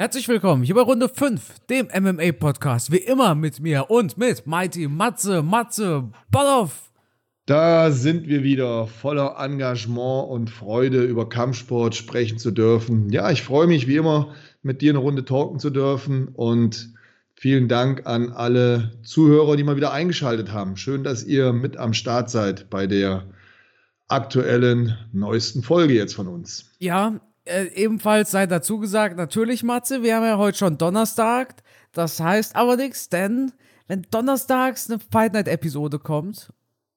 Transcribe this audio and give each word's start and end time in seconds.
Herzlich 0.00 0.28
willkommen 0.28 0.62
hier 0.62 0.76
bei 0.76 0.82
Runde 0.82 1.08
5, 1.08 1.66
dem 1.68 1.88
MMA-Podcast. 1.88 2.92
Wie 2.92 2.98
immer 2.98 3.34
mit 3.34 3.58
mir 3.58 3.90
und 3.90 4.16
mit 4.16 4.46
Mighty 4.46 4.86
Matze, 4.86 5.42
Matze, 5.42 6.08
Balloff. 6.30 6.92
Da 7.46 7.90
sind 7.90 8.28
wir 8.28 8.44
wieder 8.44 8.86
voller 8.86 9.34
Engagement 9.40 10.30
und 10.30 10.50
Freude, 10.50 11.02
über 11.02 11.28
Kampfsport 11.28 11.96
sprechen 11.96 12.38
zu 12.38 12.52
dürfen. 12.52 13.10
Ja, 13.10 13.28
ich 13.32 13.42
freue 13.42 13.66
mich 13.66 13.88
wie 13.88 13.96
immer, 13.96 14.32
mit 14.62 14.82
dir 14.82 14.92
eine 14.92 15.00
Runde 15.00 15.24
talken 15.24 15.58
zu 15.58 15.70
dürfen 15.70 16.28
und 16.28 16.90
vielen 17.34 17.66
Dank 17.66 18.06
an 18.06 18.30
alle 18.30 18.92
Zuhörer, 19.02 19.56
die 19.56 19.64
mal 19.64 19.74
wieder 19.74 19.92
eingeschaltet 19.92 20.52
haben. 20.52 20.76
Schön, 20.76 21.02
dass 21.02 21.24
ihr 21.24 21.52
mit 21.52 21.76
am 21.76 21.92
Start 21.92 22.30
seid 22.30 22.70
bei 22.70 22.86
der 22.86 23.24
aktuellen 24.06 24.96
neuesten 25.12 25.64
Folge 25.64 25.94
jetzt 25.94 26.14
von 26.14 26.28
uns. 26.28 26.70
Ja, 26.78 27.20
äh, 27.48 27.72
ebenfalls 27.74 28.30
sei 28.30 28.46
dazu 28.46 28.78
gesagt, 28.78 29.16
natürlich, 29.16 29.62
Matze, 29.62 30.02
wir 30.02 30.16
haben 30.16 30.24
ja 30.24 30.38
heute 30.38 30.58
schon 30.58 30.78
Donnerstag. 30.78 31.54
Das 31.92 32.20
heißt 32.20 32.54
aber 32.54 32.76
nichts, 32.76 33.08
denn 33.08 33.52
wenn 33.86 34.06
donnerstags 34.10 34.90
eine 34.90 35.00
Fight 35.00 35.32
Night-Episode 35.32 35.98
kommt 35.98 36.52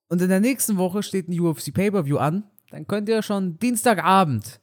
und 0.10 0.22
in 0.22 0.30
der 0.30 0.42
nächsten 0.42 0.78
Woche 0.78 1.04
steht 1.04 1.30
ein 1.30 1.40
UFC 1.40 1.74
Pay-Per-View 1.74 2.18
an, 2.18 2.44
dann 2.70 2.86
könnt 2.86 3.08
ihr 3.10 3.22
schon 3.22 3.58
Dienstagabend, 3.60 4.60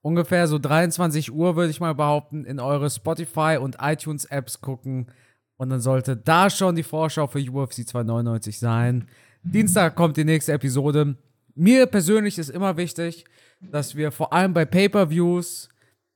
ungefähr 0.00 0.48
so 0.48 0.58
23 0.58 1.32
Uhr, 1.32 1.56
würde 1.56 1.70
ich 1.70 1.80
mal 1.80 1.94
behaupten, 1.94 2.44
in 2.44 2.60
eure 2.60 2.88
Spotify 2.90 3.58
und 3.60 3.76
iTunes-Apps 3.80 4.60
gucken. 4.60 5.12
Und 5.58 5.70
dann 5.70 5.80
sollte 5.80 6.16
da 6.16 6.50
schon 6.50 6.76
die 6.76 6.82
Vorschau 6.82 7.26
für 7.26 7.38
UFC 7.38 7.86
299 7.86 8.58
sein. 8.58 9.08
Dienstag 9.42 9.94
kommt 9.94 10.16
die 10.16 10.24
nächste 10.24 10.52
Episode. 10.52 11.16
Mir 11.54 11.86
persönlich 11.86 12.38
ist 12.38 12.50
immer 12.50 12.76
wichtig, 12.76 13.24
dass 13.60 13.94
wir 13.94 14.10
vor 14.12 14.32
allem 14.32 14.52
bei 14.52 14.64
Pay-Per-Views 14.64 15.68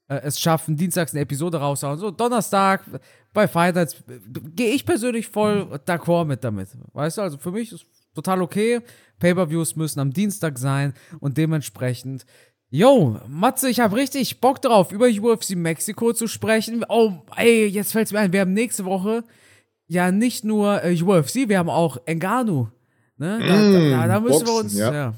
äh, 0.09 0.21
es 0.23 0.41
schaffen, 0.41 0.77
dienstags 0.77 1.13
eine 1.13 1.23
Episode 1.23 1.59
raushauen. 1.59 1.99
So, 1.99 2.11
Donnerstag 2.11 2.85
bei 3.33 3.47
Fight 3.47 3.75
Nights 3.75 4.03
gehe 4.57 4.73
ich 4.73 4.85
persönlich 4.85 5.29
voll 5.29 5.69
d'accord 5.87 6.25
mit 6.25 6.43
damit. 6.43 6.69
Weißt 6.93 7.19
du, 7.19 7.23
also 7.23 7.39
für 7.39 7.53
mich 7.53 7.73
ist 7.73 7.87
total 8.15 8.43
okay. 8.43 8.81
Pay-Per-Views 9.19 9.77
müssen 9.77 10.01
am 10.01 10.13
Dienstag 10.13 10.59
sein 10.59 10.95
und 11.21 11.39
dementsprechend 11.39 12.27
Yo, 12.73 13.19
Matze, 13.27 13.69
ich 13.69 13.81
habe 13.81 13.97
richtig 13.97 14.41
Bock 14.41 14.63
drauf, 14.63 14.93
über 14.93 15.09
UFC 15.09 15.57
Mexiko 15.57 16.13
zu 16.13 16.29
sprechen. 16.29 16.85
Oh, 16.89 17.15
ey, 17.35 17.67
jetzt 17.67 17.91
fällt 17.91 18.07
es 18.07 18.13
mir 18.13 18.21
ein, 18.21 18.33
wir 18.33 18.43
haben 18.43 18.53
nächste 18.53 18.85
Woche 18.85 19.25
ja 19.89 20.13
nicht 20.13 20.45
nur 20.45 20.85
äh, 20.85 20.95
UFC, 21.03 21.49
wir 21.49 21.59
haben 21.59 21.69
auch 21.69 21.97
Engano. 22.07 22.71
Ne? 23.17 23.41
Da, 23.45 23.57
mm, 23.57 23.73
da, 23.73 23.97
da, 23.97 24.07
da 24.07 24.21
müssen 24.21 24.45
Boxen, 24.45 24.47
wir 24.47 24.61
uns, 24.61 24.79
ja. 24.79 24.93
ja. 24.95 25.15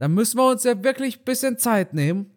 Da 0.00 0.08
müssen 0.08 0.38
wir 0.38 0.50
uns 0.50 0.64
ja 0.64 0.82
wirklich 0.82 1.18
ein 1.18 1.24
bisschen 1.24 1.58
Zeit 1.58 1.92
nehmen. 1.92 2.30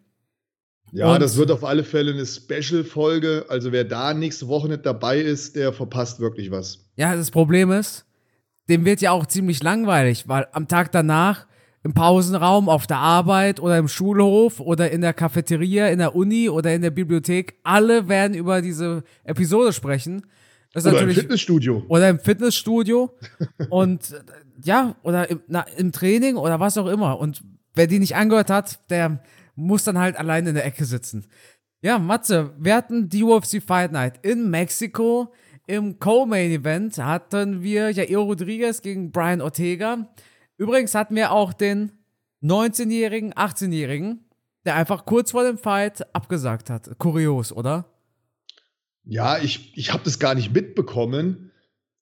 Ja, 0.92 1.14
Und 1.14 1.22
das 1.22 1.38
wird 1.38 1.50
auf 1.50 1.64
alle 1.64 1.82
Fälle 1.82 2.12
eine 2.12 2.26
Special-Folge. 2.26 3.46
Also 3.48 3.72
wer 3.72 3.84
da 3.84 4.12
nächste 4.12 4.46
Woche 4.46 4.68
nicht 4.68 4.86
dabei 4.86 5.18
ist, 5.18 5.56
der 5.56 5.72
verpasst 5.72 6.20
wirklich 6.20 6.50
was. 6.50 6.86
Ja, 6.94 7.16
das 7.16 7.30
Problem 7.30 7.72
ist, 7.72 8.04
dem 8.68 8.84
wird 8.84 9.00
ja 9.00 9.12
auch 9.12 9.26
ziemlich 9.26 9.62
langweilig, 9.62 10.28
weil 10.28 10.46
am 10.52 10.68
Tag 10.68 10.92
danach 10.92 11.46
im 11.82 11.94
Pausenraum, 11.94 12.68
auf 12.68 12.86
der 12.86 12.98
Arbeit 12.98 13.60
oder 13.60 13.78
im 13.78 13.88
Schulhof 13.88 14.60
oder 14.60 14.90
in 14.90 15.00
der 15.00 15.14
Cafeteria, 15.14 15.88
in 15.88 15.98
der 15.98 16.14
Uni 16.14 16.50
oder 16.50 16.74
in 16.74 16.82
der 16.82 16.90
Bibliothek, 16.90 17.56
alle 17.62 18.08
werden 18.08 18.34
über 18.34 18.60
diese 18.60 19.04
Episode 19.24 19.72
sprechen. 19.72 20.26
oder 20.74 21.00
im 21.00 21.10
Fitnessstudio. 21.10 21.82
Oder 21.88 22.10
im 22.10 22.18
Fitnessstudio. 22.20 23.10
Und 23.70 24.14
ja, 24.62 24.96
oder 25.02 25.30
im, 25.30 25.40
na, 25.48 25.62
im 25.76 25.92
Training 25.92 26.36
oder 26.36 26.60
was 26.60 26.78
auch 26.78 26.86
immer. 26.86 27.18
Und 27.18 27.42
wer 27.74 27.86
die 27.86 27.98
nicht 27.98 28.16
angehört 28.16 28.50
hat, 28.50 28.90
der 28.90 29.22
muss 29.56 29.84
dann 29.84 29.98
halt 29.98 30.16
allein 30.16 30.46
in 30.46 30.54
der 30.54 30.64
Ecke 30.64 30.84
sitzen. 30.84 31.26
Ja, 31.80 31.98
Matze, 31.98 32.54
wir 32.58 32.74
hatten 32.74 33.08
die 33.08 33.22
UFC 33.22 33.62
Fight 33.62 33.92
Night 33.92 34.24
in 34.24 34.50
Mexiko. 34.50 35.32
Im 35.66 35.98
Co-Main 35.98 36.50
Event 36.50 36.98
hatten 36.98 37.62
wir 37.62 37.90
Jair 37.90 38.18
Rodriguez 38.18 38.82
gegen 38.82 39.10
Brian 39.10 39.40
Ortega. 39.40 40.08
Übrigens 40.56 40.94
hatten 40.94 41.14
wir 41.14 41.32
auch 41.32 41.52
den 41.52 41.92
19-jährigen, 42.42 43.32
18-jährigen, 43.34 44.24
der 44.64 44.76
einfach 44.76 45.04
kurz 45.04 45.30
vor 45.30 45.44
dem 45.44 45.58
Fight 45.58 46.14
abgesagt 46.14 46.70
hat. 46.70 46.98
Kurios, 46.98 47.52
oder? 47.52 47.86
Ja, 49.04 49.38
ich, 49.38 49.76
ich 49.76 49.92
habe 49.92 50.04
das 50.04 50.18
gar 50.18 50.34
nicht 50.34 50.52
mitbekommen. 50.52 51.50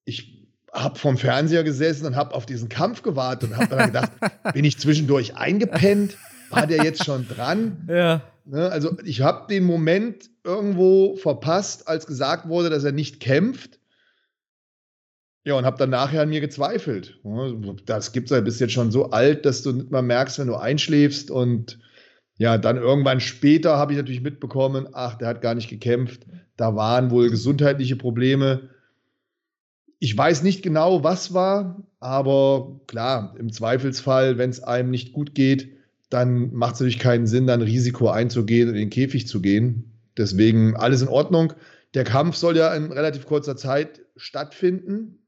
Ich 0.05 0.32
habe 0.73 0.99
vom 0.99 1.19
Fernseher 1.19 1.65
gesessen 1.65 2.07
und 2.07 2.17
habe 2.17 2.35
auf 2.35 2.47
diesen 2.47 2.69
Kampf 2.69 3.03
gewartet 3.03 3.51
und 3.51 3.57
habe 3.57 3.77
dann 3.77 3.87
gedacht, 3.87 4.13
bin 4.55 4.65
ich 4.65 4.79
zwischendurch 4.79 5.37
eingepennt? 5.37 6.17
War 6.51 6.67
der 6.67 6.85
jetzt 6.85 7.05
schon 7.05 7.29
dran? 7.29 7.87
Ja. 7.89 8.23
Ne, 8.45 8.71
also 8.71 8.97
ich 9.05 9.21
habe 9.21 9.47
den 9.49 9.65
Moment 9.65 10.31
irgendwo 10.45 11.17
verpasst, 11.17 11.89
als 11.89 12.07
gesagt 12.07 12.49
wurde, 12.49 12.71
dass 12.71 12.85
er 12.85 12.93
nicht 12.93 13.21
kämpft. 13.21 13.79
Ja, 15.45 15.55
und 15.55 15.65
habe 15.65 15.77
dann 15.77 15.91
nachher 15.91 16.23
an 16.23 16.29
mir 16.29 16.41
gezweifelt. 16.41 17.19
Das 17.85 18.13
gibt 18.13 18.31
es 18.31 18.37
ja 18.37 18.41
bis 18.41 18.61
jetzt 18.61 18.73
schon 18.73 18.93
so 18.93 19.11
alt, 19.11 19.45
dass 19.45 19.63
du 19.63 19.73
nicht 19.73 19.91
mal 19.91 20.03
merkst, 20.03 20.39
wenn 20.39 20.47
du 20.47 20.55
einschläfst. 20.55 21.33
Und 21.33 21.81
ja, 22.37 22.59
dann 22.59 22.77
irgendwann 22.77 23.21
später 23.21 23.77
habe 23.77 23.93
ich 23.93 23.99
natürlich 23.99 24.23
mitbekommen, 24.23 24.89
ach, 24.93 25.17
der 25.17 25.29
hat 25.29 25.43
gar 25.43 25.55
nicht 25.55 25.69
gekämpft. 25.69 26.27
Da 26.57 26.77
waren 26.77 27.11
wohl 27.11 27.29
gesundheitliche 27.29 27.97
Probleme. 27.97 28.71
Ich 30.03 30.19
weiß 30.19 30.43
nicht 30.43 30.65
genau, 30.65 31.05
was 31.05 31.33
war, 31.33 31.81
aber 32.01 32.81
klar, 32.89 33.37
im 33.39 33.53
Zweifelsfall, 33.53 34.37
wenn 34.37 34.51
es 34.51 34.61
einem 34.61 34.91
nicht 34.91 35.13
gut 35.13 35.33
geht, 35.37 35.69
dann 36.11 36.53
macht 36.53 36.75
es 36.75 36.81
natürlich 36.81 36.99
keinen 36.99 37.29
Sinn, 37.29 37.47
dann 37.47 37.63
Risiko 37.63 38.09
einzugehen 38.09 38.69
und 38.69 38.75
in 38.75 38.81
den 38.81 38.91
Käfig 38.91 39.29
zu 39.29 39.41
gehen. 39.41 39.93
Deswegen 40.17 40.75
alles 40.75 41.03
in 41.03 41.09
Ordnung. 41.09 41.53
Der 41.95 42.03
Kampf 42.03 42.35
soll 42.35 42.57
ja 42.57 42.75
in 42.75 42.91
relativ 42.91 43.27
kurzer 43.27 43.57
Zeit 43.57 44.01
stattfinden. 44.17 45.21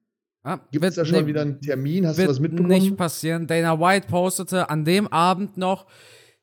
Ah, 0.43 0.59
Gibt 0.73 0.85
es 0.85 0.97
da 0.97 1.05
schon 1.05 1.21
ne, 1.21 1.27
wieder 1.29 1.43
einen 1.43 1.61
Termin? 1.61 2.05
Hast 2.05 2.19
du 2.19 2.27
was 2.27 2.41
mitbekommen? 2.41 2.69
Nicht 2.69 2.97
passieren. 2.97 3.47
Dana 3.47 3.79
White 3.79 4.09
postete 4.09 4.71
an 4.71 4.85
dem 4.85 5.07
Abend 5.07 5.57
noch, 5.57 5.87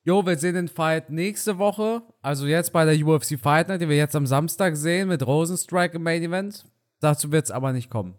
Jo, 0.05 0.25
wir 0.25 0.37
sehen 0.37 0.55
den 0.55 0.69
Fight 0.69 1.09
nächste 1.09 1.57
Woche, 1.57 2.01
also 2.21 2.47
jetzt 2.47 2.71
bei 2.71 2.85
der 2.85 3.05
UFC 3.05 3.37
Fight 3.37 3.67
Night, 3.67 3.81
die 3.81 3.89
wir 3.89 3.97
jetzt 3.97 4.15
am 4.15 4.25
Samstag 4.25 4.77
sehen 4.77 5.09
mit 5.09 5.27
Rosenstrike 5.27 5.97
im 5.97 6.03
Main 6.03 6.23
Event. 6.23 6.63
Dazu 7.01 7.31
wird 7.31 7.45
es 7.45 7.51
aber 7.51 7.73
nicht 7.73 7.89
kommen. 7.89 8.15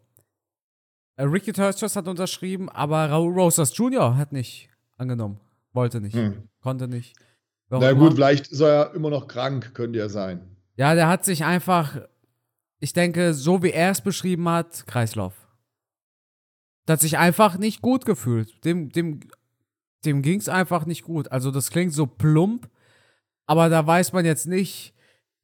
Äh, 1.16 1.24
Ricky 1.24 1.52
Turchers 1.52 1.96
hat 1.96 2.08
unterschrieben, 2.08 2.68
aber 2.68 3.08
Raul 3.08 3.32
Rosas 3.32 3.76
Jr. 3.76 4.16
hat 4.16 4.32
nicht 4.32 4.68
angenommen. 4.98 5.40
Wollte 5.72 6.00
nicht. 6.00 6.14
Hm. 6.14 6.48
Konnte 6.60 6.88
nicht. 6.88 7.16
Warum 7.68 7.84
Na 7.84 7.92
gut, 7.92 8.00
immer? 8.00 8.12
vielleicht 8.12 8.48
ist 8.48 8.60
er 8.60 8.68
ja 8.68 8.82
immer 8.94 9.08
noch 9.08 9.28
krank, 9.28 9.72
könnte 9.72 9.98
ja 9.98 10.08
sein. 10.08 10.56
Ja, 10.76 10.94
der 10.94 11.08
hat 11.08 11.24
sich 11.24 11.44
einfach, 11.44 11.96
ich 12.80 12.92
denke, 12.92 13.34
so 13.34 13.62
wie 13.62 13.70
er 13.70 13.90
es 13.90 14.00
beschrieben 14.00 14.48
hat, 14.48 14.86
Kreislauf. 14.86 15.34
Der 16.86 16.94
hat 16.94 17.00
sich 17.00 17.16
einfach 17.18 17.56
nicht 17.56 17.80
gut 17.80 18.04
gefühlt. 18.04 18.64
Dem, 18.64 18.90
dem, 18.90 19.20
dem 20.04 20.22
ging 20.22 20.40
es 20.40 20.48
einfach 20.48 20.86
nicht 20.86 21.04
gut. 21.04 21.30
Also 21.30 21.50
das 21.50 21.70
klingt 21.70 21.94
so 21.94 22.06
plump, 22.06 22.68
aber 23.46 23.68
da 23.68 23.86
weiß 23.86 24.12
man 24.12 24.24
jetzt 24.24 24.46
nicht, 24.46 24.92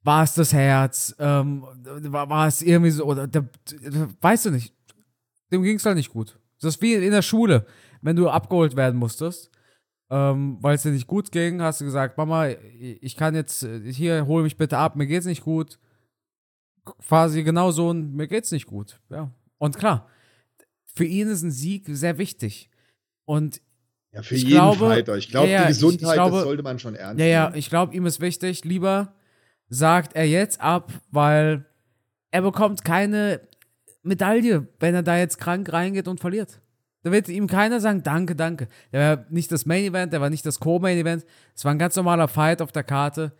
war 0.03 0.23
es 0.23 0.33
das 0.33 0.53
Herz, 0.53 1.15
ähm, 1.19 1.63
war, 1.83 2.29
war, 2.29 2.47
es 2.47 2.61
irgendwie 2.61 2.91
so, 2.91 3.05
oder 3.05 3.27
der, 3.27 3.49
weißt 4.21 4.45
du 4.45 4.51
nicht 4.51 4.73
dem 5.51 5.63
ging 5.63 5.77
es 5.77 5.85
halt 5.85 5.97
nicht 5.97 6.11
gut. 6.11 6.39
Das 6.61 6.75
ist 6.75 6.81
wie 6.81 6.93
in 6.93 7.11
der 7.11 7.21
Schule, 7.21 7.65
wenn 8.01 8.15
du 8.15 8.29
abgeholt 8.29 8.75
werden 8.75 8.99
musstest, 8.99 9.51
ähm, 10.09 10.57
weil 10.61 10.75
es 10.75 10.83
dir 10.83 10.91
nicht 10.91 11.07
gut 11.07 11.31
ging, 11.31 11.61
hast 11.61 11.81
du 11.81 11.85
gesagt, 11.85 12.17
Mama, 12.17 12.47
ich 12.47 13.15
kann 13.15 13.35
jetzt, 13.35 13.65
hier, 13.85 14.25
hol 14.27 14.43
mich 14.43 14.57
bitte 14.57 14.77
ab, 14.77 14.95
mir 14.95 15.07
geht's 15.07 15.25
nicht 15.25 15.43
gut. 15.43 15.79
Quasi 16.85 17.43
genau 17.43 17.71
so 17.71 17.93
mir 17.93 18.27
geht's 18.27 18.51
nicht 18.51 18.65
gut. 18.65 18.99
Ja. 19.09 19.31
Und 19.57 19.77
klar, 19.77 20.07
für 20.95 21.05
ihn 21.05 21.27
ist 21.27 21.43
ein 21.43 21.51
Sieg 21.51 21.85
sehr 21.87 22.17
wichtig. 22.17 22.69
Und 23.25 23.61
ja, 24.11 24.23
für 24.23 24.35
jeden 24.35 24.49
glaube, 24.49 24.87
Fighter. 24.87 25.17
Ich 25.17 25.29
glaube, 25.29 25.49
ja, 25.49 25.61
die 25.63 25.67
Gesundheit, 25.67 26.09
ich, 26.09 26.13
glaube, 26.13 26.35
das 26.37 26.43
sollte 26.45 26.63
man 26.63 26.79
schon 26.79 26.95
ernst 26.95 27.17
nehmen. 27.17 27.29
Ja, 27.29 27.49
ja, 27.49 27.55
ich 27.55 27.69
glaube, 27.69 27.93
ihm 27.95 28.07
ist 28.07 28.21
wichtig, 28.21 28.65
lieber 28.65 29.13
sagt 29.69 30.15
er 30.15 30.25
jetzt 30.25 30.59
ab, 30.61 30.91
weil 31.11 31.65
er 32.31 32.41
bekommt 32.41 32.83
keine 32.83 33.41
Medaille, 34.03 34.67
wenn 34.79 34.95
er 34.95 35.03
da 35.03 35.17
jetzt 35.17 35.39
krank 35.39 35.71
reingeht 35.71 36.07
und 36.07 36.19
verliert. 36.19 36.61
Da 37.03 37.11
wird 37.11 37.29
ihm 37.29 37.47
keiner 37.47 37.79
sagen, 37.79 38.03
danke, 38.03 38.35
danke. 38.35 38.67
Der 38.91 39.17
war 39.17 39.25
nicht 39.29 39.51
das 39.51 39.65
Main 39.65 39.85
Event, 39.85 40.11
der 40.11 40.19
war 40.19 40.29
nicht 40.29 40.45
das 40.45 40.59
Co-Main 40.59 40.97
Event. 40.97 41.25
Es 41.55 41.63
war 41.63 41.71
ein 41.71 41.79
ganz 41.79 41.95
normaler 41.95 42.27
Fight 42.27 42.61
auf 42.61 42.71
der 42.71 42.83
Karte. 42.83 43.31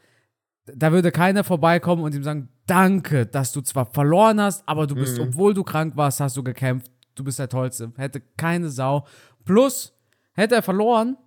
Da 0.65 0.91
würde 0.91 1.11
keiner 1.11 1.43
vorbeikommen 1.43 2.03
und 2.03 2.15
ihm 2.15 2.23
sagen, 2.23 2.49
danke, 2.67 3.25
dass 3.25 3.51
du 3.51 3.61
zwar 3.61 3.85
verloren 3.85 4.39
hast, 4.39 4.67
aber 4.67 4.87
du 4.87 4.95
bist, 4.95 5.17
mhm. 5.17 5.29
obwohl 5.29 5.53
du 5.53 5.63
krank 5.63 5.97
warst, 5.97 6.19
hast 6.19 6.37
du 6.37 6.43
gekämpft. 6.43 6.91
Du 7.15 7.23
bist 7.23 7.39
der 7.39 7.49
Tollste. 7.49 7.91
Hätte 7.97 8.21
keine 8.37 8.69
Sau. 8.69 9.05
Plus, 9.43 9.93
hätte 10.33 10.55
er 10.55 10.61
verloren, 10.61 11.17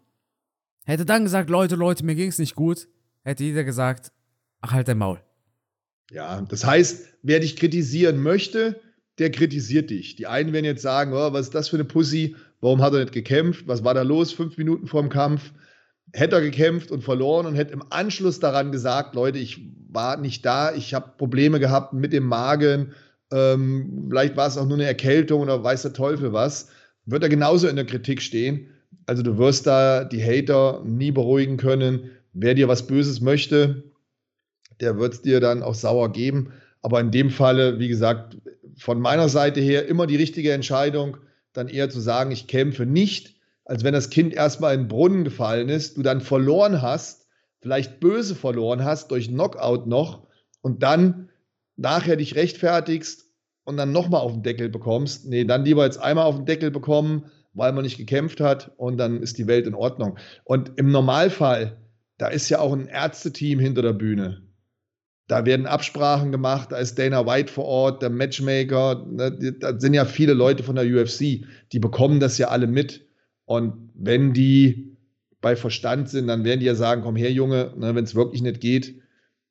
hätte 0.84 1.04
dann 1.04 1.25
gesagt, 1.25 1.50
Leute, 1.50 1.75
Leute, 1.75 2.04
mir 2.04 2.14
ging 2.14 2.28
es 2.28 2.38
nicht 2.38 2.54
gut, 2.54 2.88
hätte 3.25 3.44
jeder 3.44 3.64
gesagt, 3.64 4.12
ach, 4.62 4.73
halt 4.73 4.88
dein 4.88 4.99
Maul. 4.99 5.20
Ja, 6.11 6.41
das 6.41 6.64
heißt, 6.64 7.06
wer 7.23 7.41
dich 7.41 7.56
kritisieren 7.56 8.23
möchte, 8.23 8.81
der 9.19 9.31
kritisiert 9.31 9.91
dich. 9.91 10.17
Die 10.17 10.26
einen 10.26 10.53
werden 10.53 10.64
jetzt 10.64 10.82
sagen, 10.82 11.12
oh, 11.12 11.32
was 11.32 11.47
ist 11.47 11.55
das 11.55 11.69
für 11.69 11.76
eine 11.76 11.85
Pussy? 11.85 12.37
Warum 12.61 12.81
hat 12.81 12.94
er 12.94 13.00
nicht 13.00 13.12
gekämpft? 13.12 13.67
Was 13.67 13.85
war 13.85 13.94
da 13.94 14.03
los? 14.03 14.32
Fünf 14.32 14.56
Minuten 14.56 14.87
vorm 14.87 15.09
Kampf. 15.11 15.53
hätte 16.12 16.37
er 16.37 16.43
gekämpft 16.43 16.91
und 16.91 17.03
verloren 17.03 17.47
und 17.47 17.55
hätte 17.55 17.73
im 17.73 17.85
Anschluss 17.91 18.41
daran 18.41 18.73
gesagt, 18.73 19.14
Leute, 19.14 19.38
ich 19.38 19.61
war 19.88 20.17
nicht 20.17 20.44
da, 20.44 20.75
ich 20.75 20.94
habe 20.94 21.12
Probleme 21.17 21.61
gehabt 21.61 21.93
mit 21.93 22.12
dem 22.12 22.25
Magen, 22.25 22.93
ähm, 23.32 24.09
vielleicht 24.09 24.37
war 24.37 24.47
es 24.47 24.59
auch 24.59 24.67
nur 24.67 24.76
eine 24.76 24.85
Erkältung 24.85 25.41
oder 25.41 25.62
weiß 25.64 25.82
der 25.82 25.94
Teufel 25.94 26.32
was, 26.32 26.69
wird 27.06 27.23
er 27.23 27.29
genauso 27.29 27.67
in 27.67 27.76
der 27.76 27.87
Kritik 27.87 28.20
stehen. 28.20 28.69
Also 29.06 29.23
du 29.23 29.38
wirst 29.38 29.67
da 29.67 30.05
die 30.05 30.23
Hater 30.23 30.82
nie 30.85 31.11
beruhigen 31.11 31.56
können. 31.56 32.11
Wer 32.35 32.55
dir 32.55 32.69
was 32.69 32.87
Böses 32.87 33.20
möchte, 33.20 33.91
der 34.80 34.98
wird 34.98 35.14
es 35.14 35.22
dir 35.22 35.40
dann 35.40 35.62
auch 35.62 35.74
sauer 35.74 36.12
geben. 36.12 36.52
Aber 36.80 37.00
in 37.00 37.10
dem 37.10 37.30
Falle, 37.30 37.78
wie 37.78 37.88
gesagt, 37.88 38.38
von 38.76 39.00
meiner 39.00 39.28
Seite 39.28 39.60
her 39.60 39.86
immer 39.86 40.06
die 40.06 40.16
richtige 40.16 40.52
Entscheidung, 40.52 41.19
dann 41.52 41.69
eher 41.69 41.90
zu 41.90 42.00
sagen, 42.00 42.30
ich 42.30 42.46
kämpfe 42.46 42.86
nicht, 42.86 43.36
als 43.64 43.84
wenn 43.84 43.94
das 43.94 44.10
Kind 44.10 44.34
erstmal 44.34 44.74
in 44.74 44.82
den 44.82 44.88
Brunnen 44.88 45.24
gefallen 45.24 45.69
ist, 45.69 45.96
du 45.96 46.02
dann 46.02 46.20
verloren 46.20 46.82
hast, 46.82 47.26
vielleicht 47.60 48.00
böse 48.00 48.34
verloren 48.34 48.84
hast, 48.84 49.10
durch 49.10 49.28
Knockout 49.28 49.86
noch 49.86 50.26
und 50.62 50.82
dann 50.82 51.28
nachher 51.76 52.16
dich 52.16 52.34
rechtfertigst 52.34 53.26
und 53.64 53.76
dann 53.76 53.92
nochmal 53.92 54.20
auf 54.20 54.32
den 54.32 54.42
Deckel 54.42 54.68
bekommst. 54.68 55.26
Nee, 55.26 55.44
dann 55.44 55.64
lieber 55.64 55.84
jetzt 55.84 55.98
einmal 55.98 56.25
auf 56.25 56.36
den 56.36 56.46
Deckel 56.46 56.70
bekommen, 56.70 57.30
weil 57.54 57.72
man 57.72 57.84
nicht 57.84 57.98
gekämpft 57.98 58.40
hat 58.40 58.72
und 58.76 58.96
dann 58.96 59.22
ist 59.22 59.38
die 59.38 59.46
Welt 59.46 59.66
in 59.66 59.75
Ordnung. 59.75 60.18
Und 60.44 60.72
im 60.76 60.90
Normalfall, 60.90 61.78
da 62.18 62.28
ist 62.28 62.48
ja 62.48 62.58
auch 62.58 62.72
ein 62.72 62.86
Ärzteteam 62.86 63.58
hinter 63.58 63.82
der 63.82 63.92
Bühne. 63.92 64.42
Da 65.28 65.46
werden 65.46 65.66
Absprachen 65.66 66.32
gemacht, 66.32 66.72
da 66.72 66.78
ist 66.78 66.98
Dana 66.98 67.26
White 67.26 67.52
vor 67.52 67.64
Ort, 67.64 68.02
der 68.02 68.10
Matchmaker, 68.10 69.06
ne, 69.08 69.54
da 69.58 69.78
sind 69.78 69.94
ja 69.94 70.04
viele 70.04 70.34
Leute 70.34 70.62
von 70.62 70.76
der 70.76 70.84
UFC, 70.84 71.46
die 71.72 71.78
bekommen 71.78 72.20
das 72.20 72.38
ja 72.38 72.48
alle 72.48 72.66
mit. 72.66 73.06
Und 73.44 73.90
wenn 73.94 74.32
die 74.32 74.96
bei 75.40 75.56
Verstand 75.56 76.08
sind, 76.08 76.26
dann 76.26 76.44
werden 76.44 76.60
die 76.60 76.66
ja 76.66 76.74
sagen, 76.74 77.02
komm 77.02 77.16
her, 77.16 77.32
Junge, 77.32 77.72
ne, 77.76 77.94
wenn 77.94 78.04
es 78.04 78.14
wirklich 78.14 78.42
nicht 78.42 78.60
geht, 78.60 79.00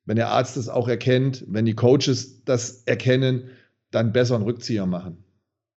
wenn 0.04 0.16
der 0.16 0.28
Arzt 0.28 0.56
das 0.56 0.68
auch 0.68 0.88
erkennt, 0.88 1.44
wenn 1.48 1.64
die 1.64 1.74
Coaches 1.74 2.44
das 2.44 2.82
erkennen, 2.84 3.50
dann 3.90 4.12
besser 4.12 4.34
einen 4.34 4.44
Rückzieher 4.44 4.86
machen. 4.86 5.24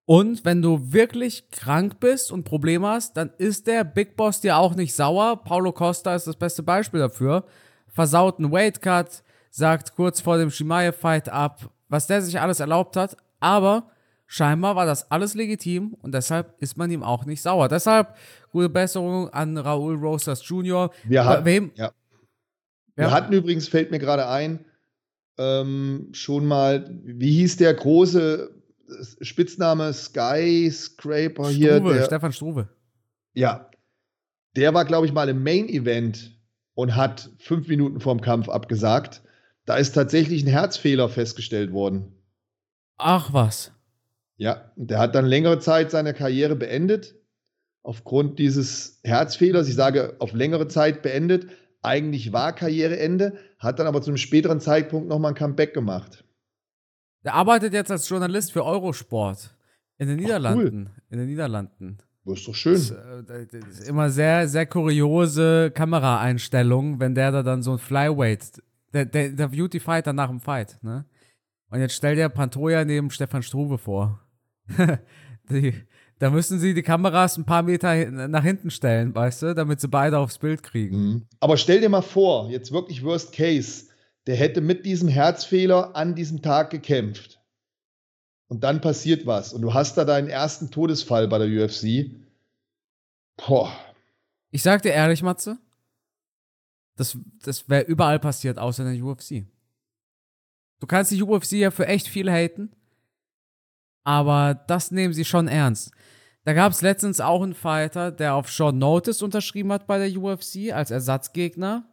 Und 0.06 0.45
wenn 0.45 0.62
du 0.62 0.94
wirklich 0.94 1.50
krank 1.50 2.00
bist 2.00 2.31
und 2.31 2.44
Probleme 2.44 2.88
hast, 2.88 3.18
dann 3.18 3.31
ist 3.38 3.65
der 3.65 3.83
Big 3.83 4.15
Boss 4.15 4.39
dir 4.39 4.57
auch 4.57 4.75
nicht 4.75 4.94
sauer. 4.94 5.44
Paulo 5.44 5.71
Costa 5.71 6.15
ist 6.15 6.27
das 6.27 6.36
beste 6.36 6.62
Beispiel 6.62 7.00
dafür. 7.00 7.45
Versaut 7.88 8.38
einen 8.38 8.51
Weight 8.51 8.81
Cut, 8.81 9.24
sagt 9.56 9.96
kurz 9.96 10.19
vor 10.19 10.38
dem 10.38 10.52
Shimaev-Fight 10.52 11.30
ab, 11.30 11.69
was 11.88 12.07
der 12.07 12.22
sich 12.22 12.42
alles 12.42 12.60
erlaubt 12.60 12.98
hat. 12.98 13.16
Aber 13.40 13.90
scheinbar 14.28 14.75
war 14.75 14.86
das 14.86 15.10
alles 15.10 15.34
legitim 15.34 15.94
und 16.02 16.13
deshalb 16.13 16.62
ist 16.62 16.75
man 16.75 16.92
ihm 16.92 17.04
auch 17.04 17.25
nicht 17.25 17.42
sauer. 17.42 17.69
Deshalb 17.69 18.16
gute 18.52 18.68
Besserung 18.68 19.30
an 19.30 19.57
Raul 19.57 19.96
Rosas 19.96 20.46
Jr. 20.46 20.92
Wir, 21.06 21.24
hat, 21.24 21.46
wem, 21.46 21.72
ja. 21.75 21.92
Wir 22.96 23.12
hatten 23.12 23.31
übrigens, 23.31 23.69
fällt 23.69 23.92
mir 23.92 24.00
gerade 24.00 24.28
ein, 24.28 24.66
ähm, 25.38 26.10
schon 26.12 26.46
mal, 26.46 27.00
wie 27.06 27.31
hieß 27.31 27.56
der 27.56 27.74
große 27.74 28.62
Spitzname 29.22 29.94
Skyscraper 29.94 31.48
hier? 31.48 31.80
Der, 31.80 32.04
Stefan 32.04 32.34
Struve. 32.34 32.68
Ja, 33.34 33.69
der 34.58 34.74
war, 34.74 34.84
glaube 34.84 35.08
ich, 35.08 35.13
mal 35.13 35.30
im 35.30 35.44
Main 35.44 35.69
Event 35.69 36.38
und 36.74 36.96
hat 36.96 37.30
fünf 37.40 37.69
Minuten 37.69 38.01
vorm 38.01 38.19
Kampf 38.19 38.50
abgesagt. 38.50 39.22
Da 39.65 39.77
ist 39.77 39.94
tatsächlich 39.94 40.44
ein 40.44 40.50
Herzfehler 40.50 41.09
festgestellt 41.09 41.71
worden. 41.71 42.13
Ach 42.97 43.33
was. 43.33 43.71
Ja, 44.38 44.71
der 44.75 45.00
hat 45.00 45.15
dann 45.15 45.25
längere 45.25 45.59
Zeit 45.59 45.91
seine 45.91 46.13
Karriere 46.13 46.56
beendet. 46.56 47.15
Aufgrund 47.83 48.39
dieses 48.39 49.00
Herzfehlers, 49.03 49.67
ich 49.67 49.75
sage 49.75 50.15
auf 50.19 50.33
längere 50.33 50.67
Zeit 50.67 51.01
beendet, 51.01 51.47
eigentlich 51.81 52.33
war 52.33 52.53
Karriereende, 52.53 53.38
hat 53.59 53.79
dann 53.79 53.88
aber 53.88 54.01
zu 54.01 54.09
einem 54.09 54.17
späteren 54.17 54.59
Zeitpunkt 54.59 55.07
nochmal 55.07 55.31
ein 55.31 55.35
Comeback 55.35 55.73
gemacht. 55.73 56.23
Der 57.23 57.33
arbeitet 57.33 57.73
jetzt 57.73 57.91
als 57.91 58.07
Journalist 58.09 58.51
für 58.51 58.63
Eurosport 58.63 59.56
in 59.97 60.07
den 60.07 60.17
Niederlanden. 60.17 60.89
Ach, 60.89 60.95
cool. 60.95 61.03
In 61.09 61.17
den 61.19 61.27
Niederlanden. 61.27 61.97
Das 62.25 62.39
ist 62.39 62.47
doch 62.47 62.56
schön. 62.56 62.73
Das, 62.73 62.91
äh, 62.91 63.45
das 63.51 63.79
ist 63.79 63.88
immer 63.88 64.09
sehr, 64.09 64.47
sehr 64.47 64.65
kuriose 64.65 65.71
Kameraeinstellungen, 65.71 67.00
wenn 67.00 67.13
der 67.13 67.31
da 67.31 67.44
dann 67.44 67.62
so 67.62 67.73
ein 67.73 67.77
Flyweight, 67.77 68.63
der, 68.95 69.06
der 69.06 69.27
interviewt 69.27 69.74
die 69.74 69.80
Fighter 69.80 70.13
nach 70.13 70.30
dem 70.30 70.39
Fight, 70.39 70.80
ne? 70.81 71.06
Und 71.69 71.81
jetzt 71.81 71.95
stell 71.95 72.15
dir 72.15 72.30
Pantoja 72.30 72.86
neben 72.86 73.09
Stefan 73.09 73.44
Struve 73.44 73.77
vor. 73.77 74.21
die, 75.50 75.74
da 76.19 76.30
müssen 76.30 76.59
sie 76.59 76.74
die 76.74 76.83
Kameras 76.83 77.38
ein 77.38 77.45
paar 77.45 77.63
Meter 77.63 78.09
nach 78.09 78.44
hinten 78.44 78.71
stellen, 78.71 79.13
weißt 79.13 79.42
du, 79.42 79.56
damit 79.56 79.81
sie 79.81 79.89
beide 79.89 80.19
aufs 80.19 80.38
Bild 80.38 80.63
kriegen. 80.63 80.97
Mhm. 80.97 81.27
Aber 81.39 81.57
stell 81.57 81.81
dir 81.81 81.89
mal 81.89 82.01
vor, 82.01 82.50
jetzt 82.50 82.71
wirklich 82.71 83.03
Worst 83.03 83.33
Case, 83.33 83.88
der 84.27 84.36
hätte 84.36 84.62
mit 84.62 84.86
diesem 84.86 85.09
Herzfehler 85.09 85.95
an 85.95 86.15
diesem 86.15 86.41
Tag 86.41 86.69
gekämpft. 86.69 87.41
Und 88.48 88.63
dann 88.63 88.80
passiert 88.80 89.25
was. 89.25 89.53
Und 89.53 89.63
du 89.63 89.74
hast 89.74 89.98
da 89.98 90.06
deinen 90.06 90.30
ersten 90.30 90.71
Todesfall 90.71 91.27
bei 91.27 91.39
der 91.39 91.48
UFC. 91.48 92.12
Boah. 93.36 93.71
Ich 94.51 94.62
sag 94.62 94.83
dir 94.83 94.94
ehrlich, 94.94 95.24
Matze, 95.24 95.57
das, 96.95 97.18
das 97.44 97.69
wäre 97.69 97.83
überall 97.86 98.19
passiert, 98.19 98.57
außer 98.57 98.86
in 98.86 98.95
der 98.95 99.06
UFC. 99.06 99.45
Du 100.80 100.88
kannst 100.88 101.12
die 101.12 101.21
UFC 101.21 101.53
ja 101.53 101.71
für 101.71 101.88
echt 101.88 102.07
viel 102.07 102.31
haten, 102.31 102.71
aber 104.03 104.53
das 104.53 104.92
nehmen 104.92 105.13
sie 105.13 105.25
schon 105.25 105.47
ernst. 105.47 105.92
Da 106.44 106.53
gab 106.53 106.71
es 106.71 106.81
letztens 106.81 107.19
auch 107.21 107.42
einen 107.42 107.56
Fighter, 107.56 108.12
der 108.12 108.36
auf 108.36 108.50
Short 108.50 108.75
Notice 108.75 109.24
unterschrieben 109.24 109.71
hat 109.71 109.88
bei 109.88 109.97
der 109.97 110.15
UFC 110.15 110.71
als 110.71 110.92
Ersatzgegner. 110.92 111.92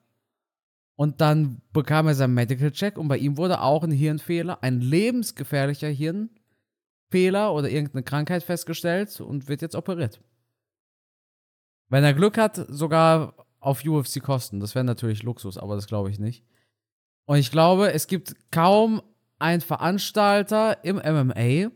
Und 0.94 1.22
dann 1.22 1.62
bekam 1.72 2.06
er 2.06 2.14
seinen 2.14 2.34
Medical 2.34 2.70
Check 2.70 2.98
und 2.98 3.08
bei 3.08 3.16
ihm 3.16 3.38
wurde 3.38 3.62
auch 3.62 3.82
ein 3.82 3.90
Hirnfehler, 3.90 4.62
ein 4.62 4.82
lebensgefährlicher 4.82 5.88
Hirnfehler 5.88 7.54
oder 7.54 7.70
irgendeine 7.70 8.02
Krankheit 8.02 8.42
festgestellt 8.42 9.18
und 9.22 9.48
wird 9.48 9.62
jetzt 9.62 9.74
operiert. 9.74 10.20
Wenn 11.88 12.04
er 12.04 12.12
Glück 12.12 12.36
hat, 12.36 12.56
sogar 12.68 13.41
auf 13.62 13.84
UFC-Kosten. 13.84 14.60
Das 14.60 14.74
wäre 14.74 14.84
natürlich 14.84 15.22
Luxus, 15.22 15.56
aber 15.56 15.76
das 15.76 15.86
glaube 15.86 16.10
ich 16.10 16.18
nicht. 16.18 16.44
Und 17.24 17.38
ich 17.38 17.50
glaube, 17.50 17.92
es 17.92 18.08
gibt 18.08 18.34
kaum 18.50 19.02
einen 19.38 19.60
Veranstalter 19.60 20.84
im 20.84 20.96
MMA, 20.96 21.70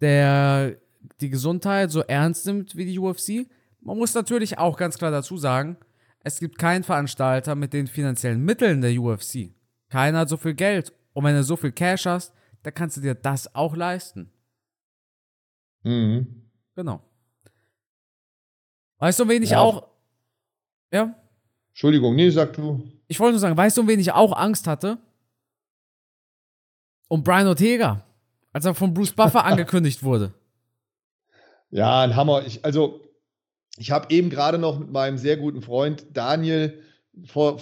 der 0.00 0.76
die 1.20 1.30
Gesundheit 1.30 1.90
so 1.90 2.00
ernst 2.00 2.46
nimmt 2.46 2.76
wie 2.76 2.86
die 2.86 2.98
UFC. 2.98 3.50
Man 3.80 3.98
muss 3.98 4.14
natürlich 4.14 4.58
auch 4.58 4.76
ganz 4.76 4.96
klar 4.96 5.10
dazu 5.10 5.36
sagen, 5.36 5.76
es 6.22 6.38
gibt 6.38 6.58
keinen 6.58 6.84
Veranstalter 6.84 7.54
mit 7.54 7.72
den 7.72 7.86
finanziellen 7.86 8.44
Mitteln 8.44 8.80
der 8.80 8.98
UFC. 8.98 9.54
Keiner 9.88 10.20
hat 10.20 10.28
so 10.28 10.36
viel 10.36 10.54
Geld. 10.54 10.92
Und 11.12 11.24
wenn 11.24 11.34
du 11.34 11.42
so 11.42 11.56
viel 11.56 11.72
Cash 11.72 12.06
hast, 12.06 12.32
dann 12.62 12.74
kannst 12.74 12.96
du 12.96 13.00
dir 13.00 13.14
das 13.14 13.54
auch 13.54 13.74
leisten. 13.74 14.30
Mhm. 15.82 16.48
Genau. 16.76 17.02
Weißt 18.98 19.18
du, 19.18 19.28
wen 19.28 19.42
ich 19.42 19.50
ja. 19.50 19.60
auch. 19.60 19.89
Ja? 20.92 21.14
Entschuldigung, 21.70 22.14
nee, 22.14 22.30
sag 22.30 22.52
du. 22.52 22.82
Ich 23.06 23.18
wollte 23.20 23.32
nur 23.32 23.40
sagen, 23.40 23.56
weißt 23.56 23.76
du, 23.76 23.86
wen 23.86 24.00
ich 24.00 24.12
auch 24.12 24.36
Angst 24.36 24.66
hatte? 24.66 24.98
Um 27.08 27.22
Brian 27.22 27.46
Ortega, 27.46 28.04
als 28.52 28.64
er 28.64 28.74
von 28.74 28.94
Bruce 28.94 29.12
Buffer 29.12 29.44
angekündigt 29.46 30.02
wurde. 30.02 30.32
Ja, 31.70 32.02
ein 32.02 32.16
Hammer. 32.16 32.46
Ich, 32.46 32.64
also, 32.64 33.00
ich 33.76 33.90
habe 33.90 34.12
eben 34.12 34.30
gerade 34.30 34.58
noch 34.58 34.78
mit 34.78 34.90
meinem 34.90 35.18
sehr 35.18 35.36
guten 35.36 35.62
Freund 35.62 36.06
Daniel, 36.12 36.82
vor, 37.26 37.60